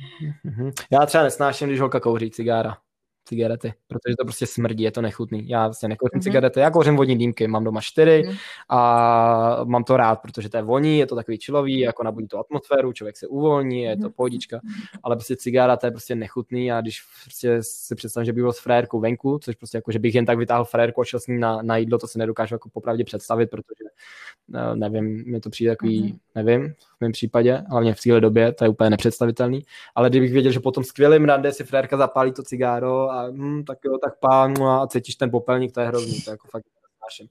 já 0.92 1.06
třeba 1.06 1.24
nesnáším, 1.24 1.68
když 1.68 1.80
holka 1.80 2.00
kouří 2.00 2.30
cigára 2.30 2.76
cigarety, 3.24 3.72
protože 3.86 4.16
to 4.18 4.24
prostě 4.24 4.46
smrdí, 4.46 4.84
je 4.84 4.90
to 4.90 5.02
nechutný. 5.02 5.48
Já 5.48 5.66
vlastně 5.66 5.88
nekouřím 5.88 6.20
mm-hmm. 6.20 6.22
cigarety, 6.22 6.60
já 6.60 6.70
kouřím 6.70 6.96
vodní 6.96 7.18
dýmky, 7.18 7.48
mám 7.48 7.64
doma 7.64 7.80
čtyři 7.80 8.22
mm-hmm. 8.26 8.36
a 8.68 9.64
mám 9.64 9.84
to 9.84 9.96
rád, 9.96 10.22
protože 10.22 10.48
to 10.48 10.56
je 10.56 10.62
voní, 10.62 10.98
je 10.98 11.06
to 11.06 11.14
takový 11.14 11.38
čilový, 11.38 11.78
jako 11.78 12.04
nabudí 12.04 12.28
to 12.28 12.38
atmosféru, 12.38 12.92
člověk 12.92 13.16
se 13.16 13.26
uvolní, 13.26 13.82
je 13.82 13.96
to 13.96 14.06
mhm. 14.06 14.12
pohodička, 14.12 14.60
ale 15.02 15.16
prostě 15.16 15.36
cigára 15.36 15.76
to 15.76 15.86
je 15.86 15.90
prostě 15.90 16.14
nechutný 16.14 16.72
a 16.72 16.80
když 16.80 17.02
prostě 17.22 17.58
si 17.60 17.94
představím, 17.94 18.24
že 18.24 18.32
bych 18.32 18.42
byl 18.42 18.52
s 18.52 18.58
frérkou 18.58 19.00
venku, 19.00 19.38
což 19.42 19.54
prostě 19.54 19.78
jako, 19.78 19.92
že 19.92 19.98
bych 19.98 20.14
jen 20.14 20.26
tak 20.26 20.38
vytáhl 20.38 20.64
frérku 20.64 21.00
a 21.00 21.04
šel 21.04 21.20
s 21.20 21.26
ním 21.26 21.40
na, 21.40 21.62
na 21.62 21.76
jídlo, 21.76 21.98
to 21.98 22.06
si 22.06 22.18
nedokážu 22.18 22.54
jako 22.54 22.68
popravdě 22.68 23.04
představit, 23.04 23.46
protože 23.46 23.84
eh, 24.54 24.76
nevím, 24.76 25.24
mi 25.26 25.40
to 25.40 25.50
přijde 25.50 25.72
takový, 25.72 26.02
mm-hmm. 26.02 26.18
nevím, 26.34 26.74
v 26.96 27.00
mém 27.00 27.12
případě, 27.12 27.62
hlavně 27.70 27.94
v 27.94 28.00
téhle 28.00 28.20
době, 28.20 28.52
to 28.52 28.64
je 28.64 28.68
úplně 28.68 28.90
nepředstavitelný, 28.90 29.62
ale 29.94 30.10
kdybych 30.10 30.32
věděl, 30.32 30.52
že 30.52 30.60
potom 30.60 30.84
skvělým 30.84 31.24
rande 31.24 31.52
si 31.52 31.64
frérka 31.64 31.96
zapálí 31.96 32.32
to 32.32 32.42
cigáro 32.42 33.10
a 33.14 33.30
hm, 33.30 33.64
tak 33.64 33.78
jo, 33.84 33.98
tak 33.98 34.18
pán 34.18 34.54
no 34.58 34.82
a 34.82 34.86
cítíš 34.86 35.14
ten 35.14 35.30
popelník, 35.30 35.72
to 35.72 35.80
je 35.80 35.86
hrozný, 35.86 36.22
to 36.22 36.30
je 36.30 36.32
jako 36.32 36.48
fakt 36.48 36.64
nesnáším. 36.64 37.28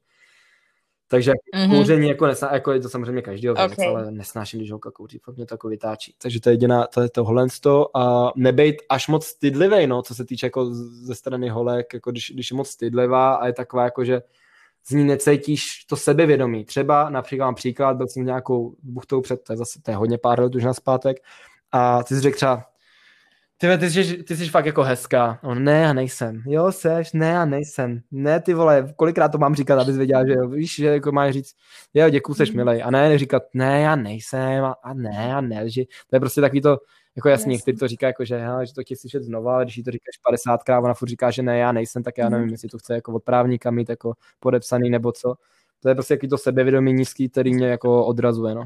Takže 1.07 1.31
mm-hmm. 1.55 1.77
kouření 1.77 2.07
jako, 2.07 2.27
nesná, 2.27 2.53
jako 2.53 2.71
je 2.71 2.79
to 2.79 2.89
samozřejmě 2.89 3.21
každý 3.21 3.49
okay. 3.49 3.67
věc, 3.67 3.79
ale 3.79 4.11
nesnáším, 4.11 4.59
když 4.59 4.71
holka 4.71 4.91
kouří, 4.91 5.19
fakt 5.19 5.36
mě 5.36 5.45
to 5.45 5.53
jako 5.53 5.67
vytáčí. 5.67 6.15
Takže 6.21 6.41
to 6.41 6.49
je 6.49 6.53
jediná, 6.53 6.88
to 6.88 7.01
je 7.01 7.09
tohle 7.09 7.47
a 7.95 8.31
nebejt 8.36 8.75
až 8.89 9.07
moc 9.07 9.25
stydlivý, 9.25 9.88
no, 9.88 10.01
co 10.01 10.15
se 10.15 10.25
týče 10.25 10.45
jako 10.45 10.65
ze 11.05 11.15
strany 11.15 11.49
holek, 11.49 11.93
jako 11.93 12.11
když, 12.11 12.31
když 12.31 12.51
je 12.51 12.57
moc 12.57 12.69
stydlivá 12.69 13.36
a 13.36 13.47
je 13.47 13.53
taková 13.53 13.84
jako, 13.84 14.05
že 14.05 14.21
z 14.86 14.91
ní 14.91 15.03
necítíš 15.03 15.86
to 15.86 15.95
sebevědomí. 15.95 16.65
Třeba 16.65 17.09
například 17.09 17.45
mám 17.45 17.55
příklad, 17.55 17.97
byl 17.97 18.07
jsem 18.07 18.25
nějakou 18.25 18.75
buchtou 18.84 19.21
před, 19.21 19.43
to 19.43 19.53
je 19.53 19.57
zase 19.57 19.81
to 19.81 19.91
je 19.91 19.97
hodně 19.97 20.17
pár 20.17 20.39
let 20.39 20.55
už 20.55 20.63
na 20.63 20.73
zpátek, 20.73 21.17
a 21.71 22.03
ty 22.03 22.15
jsi 22.15 22.21
řekl 22.21 22.36
třeba, 22.36 22.65
ty, 23.68 23.78
ty, 23.78 23.89
jsi, 23.89 24.24
ty 24.24 24.36
jsi 24.36 24.49
fakt 24.49 24.66
jako 24.66 24.84
hezká. 24.84 25.39
On, 25.43 25.64
ne, 25.64 25.82
já 25.82 25.93
nejsem. 25.93 26.43
Jo, 26.45 26.72
seš, 26.72 27.14
ne, 27.14 27.28
já 27.28 27.45
nejsem. 27.45 28.01
Ne, 28.11 28.39
ty 28.39 28.53
vole, 28.53 28.93
kolikrát 28.95 29.28
to 29.28 29.38
mám 29.38 29.55
říkat, 29.55 29.80
abys 29.80 29.97
věděla, 29.97 30.26
že 30.26 30.34
jo, 30.34 30.47
víš, 30.47 30.76
že 30.76 30.88
jako 30.88 31.11
máš 31.11 31.34
říct, 31.34 31.55
jo, 31.93 32.09
děkuji, 32.09 32.34
seš 32.34 32.49
mhm. 32.49 32.57
milej. 32.57 32.84
A 32.84 32.91
ne, 32.91 33.18
říkat, 33.18 33.43
ne, 33.53 33.82
já 33.82 33.95
nejsem, 33.95 34.66
a, 34.66 34.76
a 34.84 34.93
ne, 34.93 35.26
já 35.30 35.41
ne, 35.41 35.70
že 35.70 35.84
to 36.09 36.16
je 36.16 36.20
prostě 36.20 36.41
takový 36.41 36.61
to, 36.61 36.78
jako 37.16 37.30
jasně, 37.30 37.51
někteří 37.51 37.78
to 37.78 37.88
říká, 37.88 38.07
jako, 38.07 38.26
že, 38.26 38.38
hele, 38.38 38.66
že 38.66 38.74
to 38.74 38.82
chci 38.82 38.95
slyšet 38.95 39.24
znova, 39.24 39.55
ale 39.55 39.66
když 39.66 39.78
jí 39.78 39.84
to 39.84 39.91
říkáš 39.91 40.16
50krát, 40.32 40.84
ona 40.84 40.93
furt 40.93 41.09
říká, 41.09 41.32
že 41.32 41.43
ne, 41.43 41.57
já 41.57 41.72
nejsem, 41.72 42.03
tak 42.03 42.18
já 42.18 42.30
nevím, 42.30 42.47
mm. 42.47 42.51
jestli 42.51 42.70
to 42.70 42.78
chce 42.78 42.93
jako 42.93 43.14
od 43.14 43.24
právníka 43.24 43.72
mít 43.72 43.89
jako 43.89 44.14
podepsaný 44.39 44.89
nebo 44.89 45.11
co. 45.11 45.36
To 45.80 45.89
je 45.89 45.95
prostě 45.95 46.14
jaký 46.14 46.28
to 46.28 46.38
sebevědomí 46.38 46.93
nízký, 46.93 47.30
který 47.30 47.53
mě 47.53 47.68
jako 47.68 48.05
odrazuje, 48.05 48.55
no. 48.55 48.64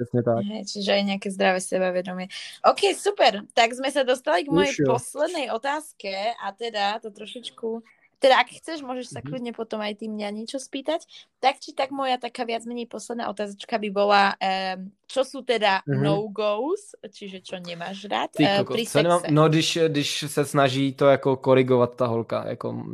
Přesně 0.00 0.22
tak. 0.22 0.44
Hej, 0.48 0.64
čiže 0.64 0.92
aj 0.96 1.02
nejaké 1.04 1.28
zdravé 1.28 1.60
sebavedomie. 1.60 2.32
OK, 2.64 2.96
super. 2.96 3.44
Tak 3.52 3.76
sme 3.76 3.92
sa 3.92 4.00
dostali 4.00 4.48
k 4.48 4.52
mojej 4.52 4.72
Už 4.80 4.88
poslednej 4.88 5.52
otázke 5.52 6.08
a 6.40 6.56
teda 6.56 7.04
to 7.04 7.12
trošičku 7.12 7.84
teda 8.20 8.36
ak 8.36 8.52
chceš, 8.52 8.84
môžeš 8.84 9.16
sa 9.16 9.24
mm-hmm. 9.24 9.28
kľudne 9.32 9.52
potom 9.56 9.80
aj 9.80 9.96
ty 9.96 10.04
mňa 10.04 10.28
niečo 10.28 10.60
spýtať. 10.60 11.08
Tak 11.40 11.56
či 11.56 11.72
tak 11.72 11.88
moja 11.88 12.20
taká 12.20 12.44
viac 12.44 12.68
menej 12.68 12.84
posledná 12.84 13.32
otázočka 13.32 13.80
by 13.80 13.88
bola, 13.88 14.36
um, 14.36 14.92
čo 15.08 15.24
sú 15.24 15.40
teda 15.40 15.80
mm-hmm. 15.88 16.04
no-goes, 16.04 16.92
čiže 17.00 17.40
čo 17.40 17.56
nemáš 17.56 18.04
rád 18.12 18.36
Ty, 18.36 18.60
uh, 18.60 18.68
pri 18.68 18.84
sexe. 18.84 19.00
Nemám, 19.00 19.24
no, 19.32 19.48
když, 19.48 19.78
když 19.88 20.24
se 20.28 20.44
snaží 20.44 20.92
to 20.92 21.08
jako 21.08 21.36
korigovat 21.36 21.96
ta 21.96 22.06
holka, 22.06 22.44
jako 22.48 22.84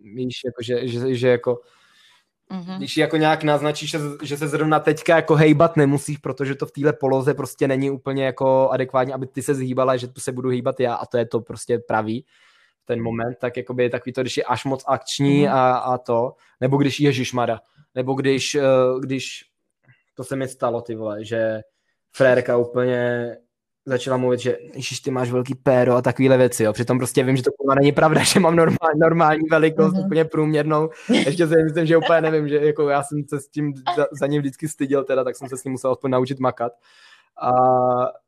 víš, 0.00 0.40
jako, 0.44 0.60
že, 0.64 0.88
že, 0.88 1.14
že 1.14 1.28
jako 1.28 1.60
Mm-hmm. 2.50 2.76
Když 2.76 2.96
jako 2.96 3.16
nějak 3.16 3.42
naznačíš, 3.42 3.90
že, 3.90 3.98
že 4.22 4.36
se 4.36 4.48
zrovna 4.48 4.80
teďka 4.80 5.16
jako 5.16 5.34
hejbat 5.34 5.76
nemusíš, 5.76 6.18
protože 6.18 6.54
to 6.54 6.66
v 6.66 6.72
téhle 6.72 6.92
poloze 6.92 7.34
prostě 7.34 7.68
není 7.68 7.90
úplně 7.90 8.24
jako 8.24 8.70
adekvátní, 8.70 9.12
aby 9.12 9.26
ty 9.26 9.42
se 9.42 9.54
zhýbala, 9.54 9.96
že 9.96 10.08
tu 10.08 10.20
se 10.20 10.32
budu 10.32 10.48
hýbat 10.48 10.80
já 10.80 10.94
a 10.94 11.06
to 11.06 11.18
je 11.18 11.26
to 11.26 11.40
prostě 11.40 11.78
pravý 11.78 12.24
ten 12.84 13.02
moment, 13.02 13.36
tak 13.40 13.56
jakoby 13.56 13.82
je 13.82 13.90
takový 13.90 14.12
to, 14.12 14.20
když 14.20 14.36
je 14.36 14.44
až 14.44 14.64
moc 14.64 14.84
akční 14.86 15.42
mm. 15.42 15.48
a, 15.48 15.76
a 15.76 15.98
to, 15.98 16.32
nebo 16.60 16.76
když 16.76 17.00
Ježišmada, 17.00 17.60
nebo 17.94 18.14
když, 18.14 18.54
eh, 18.54 18.62
když 19.00 19.44
to 20.14 20.24
se 20.24 20.36
mi 20.36 20.48
stalo, 20.48 20.80
ty 20.80 20.94
vole, 20.94 21.24
že 21.24 21.60
frérka 22.12 22.56
úplně 22.56 23.30
začala 23.86 24.16
mluvit, 24.16 24.40
že 24.40 24.58
Ježiš, 24.74 25.00
ty 25.00 25.10
máš 25.10 25.30
velký 25.30 25.54
péro 25.54 25.94
a 25.94 26.02
takovéhle 26.02 26.36
věci, 26.36 26.64
jo. 26.64 26.72
Přitom 26.72 26.98
prostě 26.98 27.24
vím, 27.24 27.36
že 27.36 27.42
to 27.42 27.50
kurva 27.52 27.74
není 27.74 27.92
pravda, 27.92 28.22
že 28.24 28.40
mám 28.40 28.56
normální, 28.56 29.00
normální 29.00 29.42
velikost, 29.50 29.94
mm-hmm. 29.94 30.06
úplně 30.06 30.24
průměrnou. 30.24 30.90
Ještě 31.08 31.46
si 31.46 31.54
myslím, 31.64 31.86
že 31.86 31.96
úplně 31.96 32.20
nevím, 32.20 32.48
že 32.48 32.56
jako 32.56 32.88
já 32.88 33.02
jsem 33.02 33.24
se 33.28 33.40
s 33.40 33.48
tím 33.48 33.74
za, 33.96 34.06
za 34.12 34.26
ním 34.26 34.40
vždycky 34.40 34.68
styděl 34.68 35.04
teda, 35.04 35.24
tak 35.24 35.36
jsem 35.36 35.48
se 35.48 35.56
s 35.56 35.64
ním 35.64 35.72
musel 35.72 35.92
aspoň 35.92 36.10
naučit 36.10 36.40
makat. 36.40 36.72
A 37.42 37.52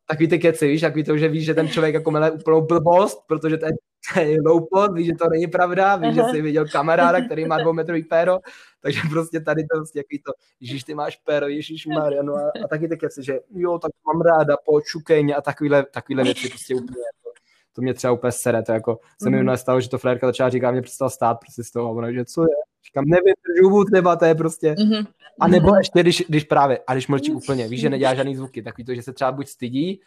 takový 0.06 0.28
ty 0.28 0.38
keci, 0.38 0.68
víš, 0.68 0.80
takový 0.80 1.04
to, 1.04 1.18
že 1.18 1.28
víš, 1.28 1.44
že 1.44 1.54
ten 1.54 1.68
člověk 1.68 1.94
jako 1.94 2.10
mele 2.10 2.30
úplnou 2.30 2.66
blbost, 2.66 3.26
protože 3.26 3.56
to 3.56 3.66
je, 3.66 3.72
to 4.14 4.20
je 4.20 4.38
loupot, 4.46 4.94
víš, 4.94 5.06
že 5.06 5.12
to 5.14 5.28
není 5.28 5.46
pravda, 5.46 5.96
víš, 5.96 6.14
že 6.14 6.22
jsi 6.30 6.42
viděl 6.42 6.68
kamaráda, 6.72 7.24
který 7.24 7.44
má 7.44 7.58
dvoumetrový 7.62 8.02
péro, 8.02 8.38
takže 8.80 9.00
prostě 9.10 9.40
tady 9.40 9.62
to 9.62 9.76
prostě 9.78 9.98
jaký 9.98 10.22
to, 10.26 10.32
Ježíš, 10.60 10.84
ty 10.84 10.94
máš 10.94 11.16
péro, 11.16 11.48
Ježíš 11.48 11.86
Maria, 11.86 12.22
no 12.22 12.34
a, 12.34 12.52
a 12.64 12.68
taky 12.68 12.88
ty 12.88 12.96
keci, 12.96 13.22
že 13.22 13.38
jo, 13.54 13.78
tak 13.78 13.90
mám 14.06 14.20
ráda, 14.20 14.56
počukej 14.64 15.34
a 15.36 15.40
takovýhle, 15.40 15.86
takovýhle 15.92 16.24
věci 16.24 16.48
prostě 16.48 16.74
úplně 16.74 17.04
jako, 17.14 17.32
to 17.72 17.82
mě 17.82 17.94
třeba 17.94 18.12
úplně 18.12 18.32
sere, 18.32 18.62
to 18.62 18.72
jako 18.72 18.98
se 19.22 19.30
mi 19.30 19.42
mm. 19.42 19.56
stalo, 19.56 19.80
že 19.80 19.88
to 19.88 19.98
frérka 19.98 20.26
začala 20.26 20.50
říkat, 20.50 20.70
mě 20.70 20.82
přestal 20.82 21.10
stát 21.10 21.34
prostě 21.34 21.64
z 21.64 21.70
toho, 21.70 21.94
ono, 21.94 22.12
že 22.12 22.24
co 22.24 22.42
je, 22.42 22.67
říkám, 22.86 23.04
nevydržu 23.04 23.84
třeba, 23.92 24.16
to 24.16 24.24
je 24.24 24.34
prostě, 24.34 24.72
mm-hmm. 24.72 25.06
a 25.40 25.48
nebo 25.48 25.76
ještě, 25.76 26.00
když, 26.00 26.24
když 26.28 26.44
právě, 26.44 26.80
a 26.86 26.92
když 26.92 27.08
mlčí 27.08 27.32
úplně, 27.32 27.68
víš, 27.68 27.80
že 27.80 27.90
nedělá 27.90 28.14
žádný 28.14 28.36
zvuky, 28.36 28.62
takový 28.62 28.84
to, 28.84 28.94
že 28.94 29.02
se 29.02 29.12
třeba 29.12 29.32
buď 29.32 29.48
stydí, 29.48 30.00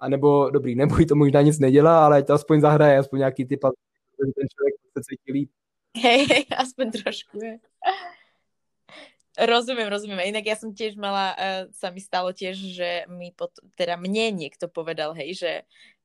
a 0.00 0.08
nebo 0.08 0.50
dobrý, 0.50 0.74
nebo 0.74 0.96
to 1.08 1.14
možná 1.14 1.42
nic 1.42 1.58
nedělá, 1.58 2.04
ale 2.04 2.22
to 2.22 2.32
aspoň 2.32 2.60
zahraje, 2.60 2.98
aspoň 2.98 3.18
nějaký 3.18 3.44
typ, 3.44 3.60
že 3.64 4.32
ten 4.32 4.46
člověk 4.48 4.74
se 4.98 5.02
cítí 5.04 5.32
líp. 5.32 5.50
Hej, 5.96 6.26
hej, 6.30 6.44
aspoň 6.56 6.90
trošku, 6.90 7.38
je. 7.42 7.58
Rozumiem, 9.38 9.86
rozumiem. 9.86 10.34
Inak 10.34 10.50
ja 10.50 10.58
som 10.58 10.74
tiež 10.74 10.98
mala, 10.98 11.30
uh, 11.38 11.62
sa 11.70 11.94
mi 11.94 12.02
stalo 12.02 12.34
tiež, 12.34 12.58
že 12.58 13.06
mi 13.06 13.30
pot, 13.30 13.54
teda 13.78 13.94
mne 13.94 14.34
niekto 14.34 14.66
povedal, 14.66 15.14
hej, 15.14 15.38
že 15.38 15.52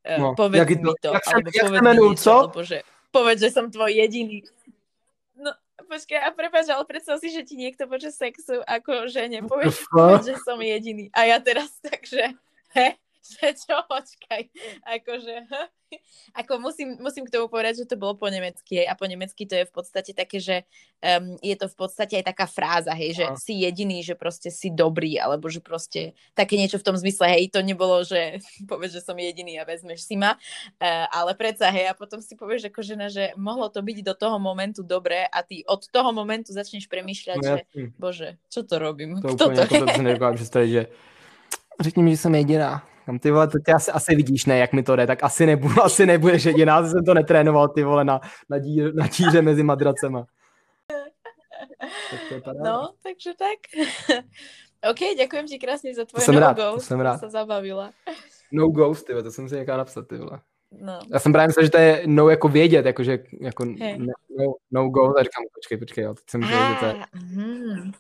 uh, 0.05 0.21
no, 0.21 0.27
povedz 0.37 0.69
mi 0.69 0.93
to, 1.01 1.09
jak 1.17 1.25
alebo 1.33 1.49
povedz 1.49 1.81
mi 1.81 1.93
niečo, 1.97 2.21
co? 2.21 2.33
alebo 2.45 2.61
že 2.61 2.85
povedz, 3.09 3.41
že 3.41 3.49
som 3.49 3.73
tvoj 3.73 3.89
jediný. 3.89 4.45
Počkaj, 5.93 6.25
a 6.25 6.33
prepáč, 6.33 6.73
ale 6.73 6.89
predstav 6.89 7.21
si, 7.21 7.29
že 7.29 7.45
ti 7.45 7.53
niekto 7.53 7.85
počas 7.85 8.17
sexu 8.17 8.65
ako 8.65 9.05
že 9.05 9.29
nepovieš, 9.29 9.85
povedz, 9.93 10.25
že 10.25 10.41
som 10.41 10.57
jediný. 10.57 11.13
A 11.13 11.29
ja 11.29 11.37
teraz 11.37 11.69
takže, 11.85 12.33
he, 12.73 12.97
že 13.23 13.55
čo, 13.55 13.79
počkaj, 13.87 14.51
akože, 14.83 15.35
ako 16.35 16.59
musím, 16.59 16.99
musím 16.99 17.23
k 17.23 17.33
tomu 17.33 17.47
povedať, 17.47 17.85
že 17.85 17.89
to 17.89 17.95
bolo 17.95 18.19
po 18.19 18.27
nemecky 18.27 18.83
a 18.83 18.93
po 18.97 19.07
nemecky 19.07 19.47
to 19.47 19.63
je 19.63 19.65
v 19.69 19.73
podstate 19.73 20.11
také, 20.11 20.43
že 20.43 20.67
um, 20.99 21.39
je 21.39 21.55
to 21.55 21.71
v 21.71 21.75
podstate 21.77 22.19
aj 22.19 22.25
taká 22.35 22.45
fráza, 22.49 22.91
hej, 22.91 23.15
že 23.15 23.25
si 23.39 23.63
jediný, 23.63 24.03
že 24.03 24.19
proste 24.19 24.51
si 24.51 24.73
dobrý, 24.73 25.15
alebo 25.21 25.47
že 25.47 25.63
proste 25.63 26.17
také 26.35 26.59
niečo 26.59 26.81
v 26.81 26.87
tom 26.91 26.95
zmysle, 26.99 27.31
hej, 27.31 27.53
to 27.53 27.63
nebolo, 27.63 28.03
že 28.03 28.43
povieš, 28.69 28.99
že 28.99 29.05
som 29.05 29.15
jediný 29.15 29.55
a 29.61 29.67
vezmeš 29.67 30.03
si 30.03 30.19
ma, 30.19 30.35
uh, 30.35 31.05
ale 31.13 31.37
predsa, 31.39 31.71
hej, 31.71 31.87
a 31.87 31.93
potom 31.95 32.19
si 32.19 32.35
povieš 32.35 32.67
ako 32.67 32.81
žena, 32.83 33.07
že 33.07 33.31
mohlo 33.39 33.71
to 33.71 33.79
byť 33.79 33.97
do 34.03 34.13
toho 34.17 34.37
momentu 34.37 34.83
dobré 34.83 35.31
a 35.31 35.39
ty 35.45 35.63
od 35.63 35.87
toho 35.87 36.11
momentu 36.11 36.51
začneš 36.51 36.91
premýšľať, 36.91 37.37
no, 37.39 37.47
že 37.47 37.57
bože, 37.95 38.29
čo 38.51 38.67
to 38.67 38.75
robím, 38.81 39.21
to 39.23 39.35
Kto 39.35 39.45
to 39.53 39.63
je? 39.63 39.79
To, 39.79 39.87
že 40.73 40.81
řekni 41.81 42.03
mi, 42.03 42.11
že 42.11 42.17
jsem 42.17 42.35
jediná. 42.35 42.83
Tam 43.05 43.19
ty 43.19 43.31
vole, 43.31 43.47
to 43.47 43.59
tě 43.59 43.73
asi, 43.73 43.91
asi 43.91 44.15
vidíš, 44.15 44.45
ne, 44.45 44.57
jak 44.57 44.73
mi 44.73 44.83
to 44.83 44.95
jde, 44.95 45.07
tak 45.07 45.23
asi, 45.23 45.45
nebudu, 45.45 45.81
asi 45.83 46.05
nebudeš 46.05 46.45
jediná, 46.45 46.87
jsem 46.87 47.05
to 47.05 47.13
netrénoval, 47.13 47.67
ty 47.67 47.83
vole, 47.83 48.03
na, 48.05 48.21
na, 48.49 48.59
dír, 48.59 48.95
na 48.95 49.07
díře 49.07 49.41
mezi 49.41 49.63
madracema. 49.63 50.25
Tak 52.09 52.43
no, 52.63 52.93
takže 53.03 53.31
tak. 53.39 53.85
OK, 54.91 54.99
děkujem 55.17 55.47
ti 55.47 55.59
krásně 55.59 55.95
za 55.95 56.05
tvoje 56.05 56.25
no 56.31 56.39
rád, 56.39 56.57
go. 56.57 56.79
jsem 56.79 56.99
rád. 56.99 57.17
se 57.17 57.29
zabavila. 57.29 57.91
No 58.51 58.67
ghost, 58.67 59.07
ty 59.07 59.23
to 59.23 59.31
jsem 59.31 59.49
si 59.49 59.55
někam 59.55 59.77
napsat, 59.77 60.07
ty 60.07 60.17
vole. 60.17 60.39
No. 60.81 60.99
Já 61.13 61.19
jsem 61.19 61.31
právě 61.31 61.47
myslel, 61.47 61.65
že 61.65 61.71
to 61.71 61.77
je 61.77 62.03
no 62.05 62.29
jako 62.29 62.47
vědět, 62.47 62.85
jakože 62.85 63.19
jako 63.41 63.65
hey. 63.79 63.97
no, 63.97 64.53
no 64.71 64.89
go, 64.89 65.17
a 65.19 65.23
říkám, 65.23 65.43
počkej, 65.53 65.77
počkej, 65.77 66.03
jo, 66.03 66.13
teď 66.13 66.23
jsem 66.29 66.41
myslel, 66.41 66.73
že 66.73 66.79
to 66.79 66.85
je... 66.85 66.95
Mm. 67.13 67.91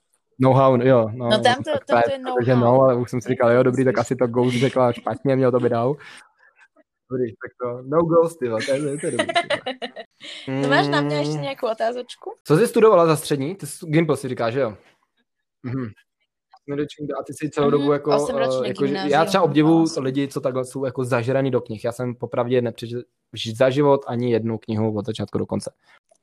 Know-how, 0.43 0.81
jo. 0.81 1.09
No, 1.13 1.29
no 1.29 1.39
tam 1.39 1.55
to, 1.55 1.71
to, 1.71 2.01
to 2.05 2.11
je 2.11 2.19
know-how. 2.19 2.35
Takže 2.35 2.55
no, 2.55 2.81
ale 2.81 2.95
už 2.95 3.09
jsem 3.09 3.21
si 3.21 3.29
říkal, 3.29 3.51
jo, 3.51 3.63
dobrý, 3.63 3.85
tak 3.85 3.97
asi 3.97 4.15
to 4.15 4.27
Ghost 4.27 4.55
řekla 4.57 4.93
špatně, 4.93 5.35
měl 5.35 5.51
to 5.51 5.59
by 5.59 5.69
dal. 5.69 5.95
Dobrý, 7.11 7.31
tak 7.31 7.51
to 7.61 7.83
no 7.87 8.01
Ghost, 8.01 8.39
ty, 8.39 8.49
to 8.49 8.71
je, 8.73 8.97
to 8.97 9.05
je 9.05 9.11
dobrý. 9.11 9.27
To 10.63 10.67
máš 10.69 10.87
na 10.87 11.01
mě 11.01 11.15
ještě 11.15 11.37
nějakou 11.37 11.71
otázočku? 11.71 12.33
Co 12.43 12.57
jsi 12.57 12.67
studovala 12.67 13.05
za 13.05 13.15
střední? 13.15 13.55
Ty 13.55 13.67
jsi, 13.67 13.85
Gimple 13.85 14.17
si 14.17 14.27
říkáš, 14.27 14.53
že 14.53 14.59
jo? 14.59 14.77
Mhm. 15.63 15.85
A 17.19 17.23
ty 17.23 17.33
jsi 17.33 17.49
celou 17.49 17.69
dobu 17.69 17.83
mhm, 17.83 17.93
jako, 17.93 18.17
uh, 18.17 18.65
jako 18.67 18.85
já 18.85 19.25
třeba 19.25 19.43
obdivu 19.43 19.85
lidi, 19.99 20.27
co 20.27 20.41
takhle 20.41 20.65
jsou 20.65 20.85
jako 20.85 21.03
zažraný 21.03 21.51
do 21.51 21.61
knih. 21.61 21.83
Já 21.85 21.91
jsem 21.91 22.15
popravdě 22.15 22.61
nepřečetl 22.61 23.03
za 23.55 23.69
život 23.69 24.01
ani 24.07 24.31
jednu 24.31 24.57
knihu 24.57 24.97
od 24.97 25.05
začátku 25.05 25.37
do 25.37 25.45
konce. 25.45 25.73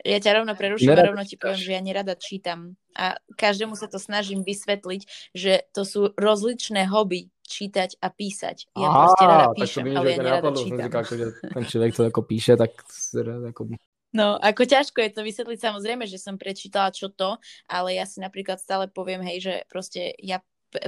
Ja 0.05 0.19
ťa 0.21 0.41
rovno 0.41 0.53
preruším 0.57 0.97
a 0.97 1.13
rovno 1.13 1.25
ti 1.29 1.37
poviem, 1.37 1.61
že 1.61 1.77
ja 1.77 1.83
nerada 1.85 2.17
čítam. 2.17 2.77
A 2.97 3.21
každému 3.37 3.77
sa 3.77 3.87
to 3.87 4.01
snažím 4.01 4.43
vysvetliť, 4.43 5.33
že 5.37 5.69
to 5.77 5.83
sú 5.85 6.01
rozličné 6.17 6.89
hobby 6.89 7.29
čítať 7.45 7.99
a 7.99 8.09
písať. 8.09 8.71
Ja 8.79 8.89
Aha, 8.89 8.99
proste 9.03 9.25
rada 9.27 9.47
píšem, 9.53 9.85
ale 9.93 10.09
ja 10.15 10.19
nerada 10.23 10.51
čítam. 10.55 10.87
Říká, 10.87 11.01
že 11.03 11.27
ten 11.55 11.65
človek, 11.67 11.91
co 11.95 12.03
jako 12.03 12.23
píše, 12.23 12.57
tak 12.57 12.71
jako... 13.45 13.63
No, 14.11 14.35
ako 14.43 14.67
ťažko 14.67 15.07
je 15.07 15.11
to 15.15 15.23
vysvetliť, 15.23 15.59
samozrejme, 15.63 16.03
že 16.03 16.19
som 16.19 16.35
prečítala 16.35 16.91
čo 16.91 17.15
to, 17.15 17.39
ale 17.71 17.95
ja 17.95 18.03
si 18.11 18.19
napríklad 18.19 18.59
stále 18.59 18.91
poviem, 18.91 19.23
hej, 19.23 19.39
že 19.39 19.55
proste 19.71 20.15
ja. 20.19 20.43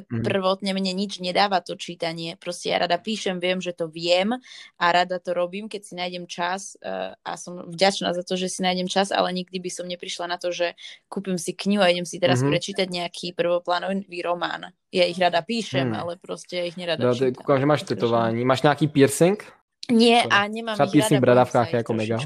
Prvotne 0.09 0.73
mne 0.73 0.93
nič 0.95 1.19
nedáva 1.19 1.59
to 1.61 1.75
čítanie. 1.75 2.39
Proste 2.39 2.71
ja 2.71 2.83
rada 2.83 2.97
píšem, 2.97 3.43
viem, 3.43 3.59
že 3.59 3.75
to 3.75 3.91
viem 3.91 4.39
a 4.79 4.85
rada 4.95 5.19
to 5.19 5.35
robím, 5.35 5.67
keď 5.67 5.83
si 5.83 5.93
nájdem 5.99 6.25
čas 6.31 6.79
uh, 6.81 7.13
a 7.27 7.35
som 7.35 7.67
vďačná 7.67 8.15
za 8.15 8.23
to, 8.23 8.39
že 8.39 8.49
si 8.49 8.63
nájdem 8.63 8.87
čas, 8.87 9.11
ale 9.11 9.35
nikdy 9.35 9.59
by 9.59 9.71
som 9.71 9.87
neprišla 9.91 10.31
na 10.31 10.39
to, 10.39 10.55
že 10.55 10.79
kúpim 11.11 11.37
si 11.37 11.53
knihu 11.53 11.83
a 11.83 11.91
idem 11.91 12.07
si 12.07 12.23
teraz 12.23 12.41
mm-hmm. 12.41 12.53
prečítať 12.55 12.87
nejaký 12.89 13.27
prvoplánový 13.35 14.23
román. 14.23 14.71
Ja 14.93 15.09
ich 15.09 15.17
rada 15.17 15.41
píšem, 15.41 15.89
hmm. 15.89 15.99
ale 16.05 16.13
proste 16.21 16.69
ich 16.69 16.77
nerada 16.77 17.01
no, 17.01 17.17
čítam. 17.17 17.41
Kúkam, 17.41 17.57
že 17.57 17.67
máš 17.67 17.83
tetování. 17.89 18.45
Máš 18.45 18.61
nejaký 18.61 18.93
piercing? 18.93 19.41
Nie, 19.89 20.23
a 20.29 20.47
nemám 20.47 20.77
Třeba 20.77 20.93
piercing 20.93 21.19
v 21.19 21.25
bradavkách 21.25 21.73
je 21.73 21.79
ako 21.81 21.93
mega. 21.97 22.17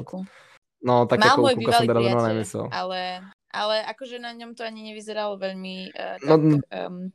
No, 0.83 1.07
tak 1.07 1.19
Mal 1.19 1.35
ako 1.35 1.41
môj 1.43 1.55
bývalý 1.57 1.87
priateľ, 1.89 2.69
ale, 2.71 3.25
ale 3.51 3.77
akože 3.91 4.21
na 4.21 4.31
ňom 4.37 4.55
to 4.55 4.63
ani 4.63 4.93
nevyzeralo 4.93 5.35
veľmi 5.41 5.91
uh, 5.91 6.21
tak, 6.21 6.27
no, 6.27 6.61
um, 6.63 7.11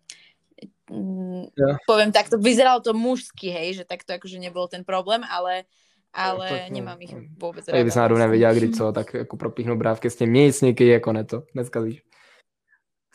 Mm, 0.91 1.47
ja. 1.55 1.79
poviem 1.87 2.11
takto, 2.11 2.35
vyzeralo 2.35 2.83
to 2.83 2.91
mužsky, 2.91 3.47
hej, 3.47 3.79
že 3.79 3.83
takto 3.87 4.11
akože 4.11 4.35
nebol 4.43 4.67
ten 4.67 4.83
problém, 4.83 5.23
ale, 5.23 5.63
ale 6.11 6.67
no, 6.67 6.75
nemám 6.75 6.99
ich 6.99 7.15
no. 7.15 7.23
vůbec 7.39 7.65
Tady 7.65 7.83
bys 7.83 7.95
náhodou 7.95 8.17
nevěděla, 8.19 8.53
kdy 8.53 8.69
co, 8.69 8.91
tak 8.91 9.13
jako 9.13 9.37
propíchnu 9.37 9.77
brávky 9.79 10.09
s 10.09 10.15
tím 10.15 10.33
nic, 10.33 10.61
niky, 10.61 10.87
jako 10.87 11.13
ne 11.13 11.23
to, 11.23 11.43
dneska 11.53 11.79
víš. 11.79 12.03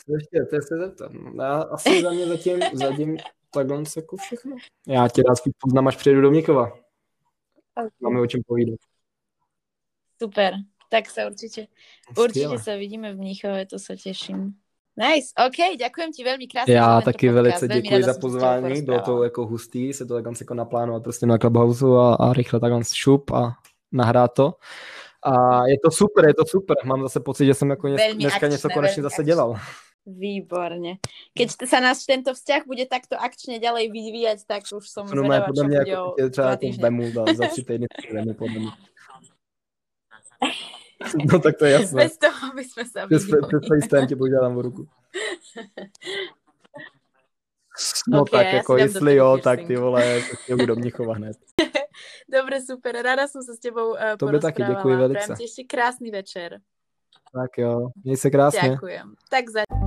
Co 0.07 0.15
ještě, 0.15 0.45
to 0.51 0.57
je 0.57 0.63
se 0.63 0.77
zeptat. 0.77 1.13
No, 1.13 1.45
já 1.45 1.63
asi 1.63 2.03
za 2.03 2.11
mě 2.11 2.27
zatím, 2.27 2.59
zatím 2.73 3.17
takhle 3.51 3.83
jako 3.97 4.17
všechno. 4.17 4.57
Já 4.89 5.09
tě 5.09 5.23
rád 5.29 5.37
spíš 5.37 5.53
poznám, 5.59 5.89
až 5.89 5.97
přijedu 5.97 6.21
do 6.21 6.31
Mnichova. 6.31 6.73
Máme 8.01 8.21
o 8.21 8.27
čem 8.27 8.41
povídat. 8.47 8.81
Super, 10.17 10.65
tak 10.89 11.13
sa 11.13 11.29
určite, 11.29 11.69
určite 12.17 12.57
Skvěle. 12.57 12.65
sa 12.65 12.81
vidíme 12.81 13.13
v 13.13 13.21
Mníchove, 13.21 13.69
to 13.69 13.77
sa 13.77 14.01
teším. 14.01 14.57
Nice, 14.97 15.29
OK, 15.37 15.77
ďakujem 15.77 16.09
ti 16.09 16.25
veľmi 16.25 16.47
krásne. 16.49 16.73
za 16.73 16.81
Já 16.81 17.01
taky 17.01 17.29
velice 17.29 17.69
děkuji 17.69 18.03
za 18.03 18.15
pozvání, 18.21 18.83
bylo 18.83 19.01
to 19.01 19.25
jako 19.25 19.47
hustý, 19.47 19.93
se 19.93 20.07
to 20.07 20.15
takhle 20.15 20.33
jako 20.41 20.55
naplánovat 20.55 21.03
prostě 21.03 21.27
na 21.27 21.39
Clubhouse 21.39 21.85
a, 21.85 22.15
a 22.15 22.33
rychle 22.33 22.61
takhle 22.61 22.81
šup 22.93 23.31
a 23.31 23.53
nahrát 23.93 24.33
to. 24.33 24.55
A 25.23 25.67
je 25.67 25.77
to 25.85 25.91
super, 25.91 26.27
je 26.29 26.35
to 26.35 26.45
super. 26.47 26.77
Mám 26.85 27.03
zase 27.03 27.21
pocit, 27.21 27.47
že 27.47 27.55
jsem 27.55 27.71
jako 27.71 27.89
dnes, 27.89 28.01
dneska 28.15 28.47
něco 28.47 28.69
konečně 28.71 29.03
zase 29.03 29.25
dělal. 29.25 29.55
Výborne. 30.07 31.03
Keď 31.35 31.67
sa 31.67 31.83
náš 31.83 32.07
tento 32.07 32.31
vzťah 32.31 32.63
bude 32.63 32.87
takto 32.87 33.19
akčne 33.19 33.59
ďalej 33.59 33.91
vyvíjať, 33.91 34.39
tak 34.47 34.63
už 34.71 34.87
som 34.87 35.03
No, 35.03 35.11
zvedavá, 35.11 35.51
podle 35.51 35.65
mě 35.67 35.77
jako 35.77 36.15
třeba 36.31 36.51
jako 36.51 36.67
vemu 36.79 37.11
za, 37.11 37.25
za 37.35 37.47
tři 37.51 37.63
týdny. 37.67 37.87
podle 38.39 38.59
mě. 38.59 38.71
No 41.33 41.39
tak 41.41 41.57
to 41.57 41.65
je 41.65 41.73
jasné. 41.73 42.03
Bez 42.05 42.19
toho, 42.19 42.51
sme 42.57 42.85
sa 42.85 43.07
Přes, 43.07 43.25
přes 43.25 43.63
FaceTime 43.69 44.07
tě 44.07 44.17
požádám 44.17 44.57
o 44.57 44.63
ruku. 44.63 44.89
No 48.09 48.23
Ok, 48.23 48.31
tak 48.31 48.47
jako 48.53 48.77
jestli 48.77 49.17
jo, 49.17 49.39
tak 49.43 49.61
ty 49.67 49.77
vole, 49.77 50.21
to 50.31 50.57
tě 50.57 50.67
do 50.67 50.77
Mnichova 50.77 51.15
hned. 51.15 51.37
Dobre, 52.29 52.61
super. 52.61 52.97
Rada 53.03 53.29
som 53.29 53.43
sa 53.43 53.55
s 53.55 53.61
tebou 53.61 53.95
uh, 53.95 54.17
Tobě 54.19 54.41
taky, 54.41 54.63
děkuji 54.63 54.97
velice. 54.97 55.25
Prajem 55.27 55.37
ti 55.37 55.45
ešte 55.45 55.63
krásny 55.65 56.11
večer. 56.11 56.61
Tak 57.33 57.59
jo, 57.59 57.89
měj 58.05 58.17
se 58.17 58.31
krásně. 58.31 58.71
Ďakujem. 58.71 59.15
Tak 59.31 59.51
za... 59.51 59.86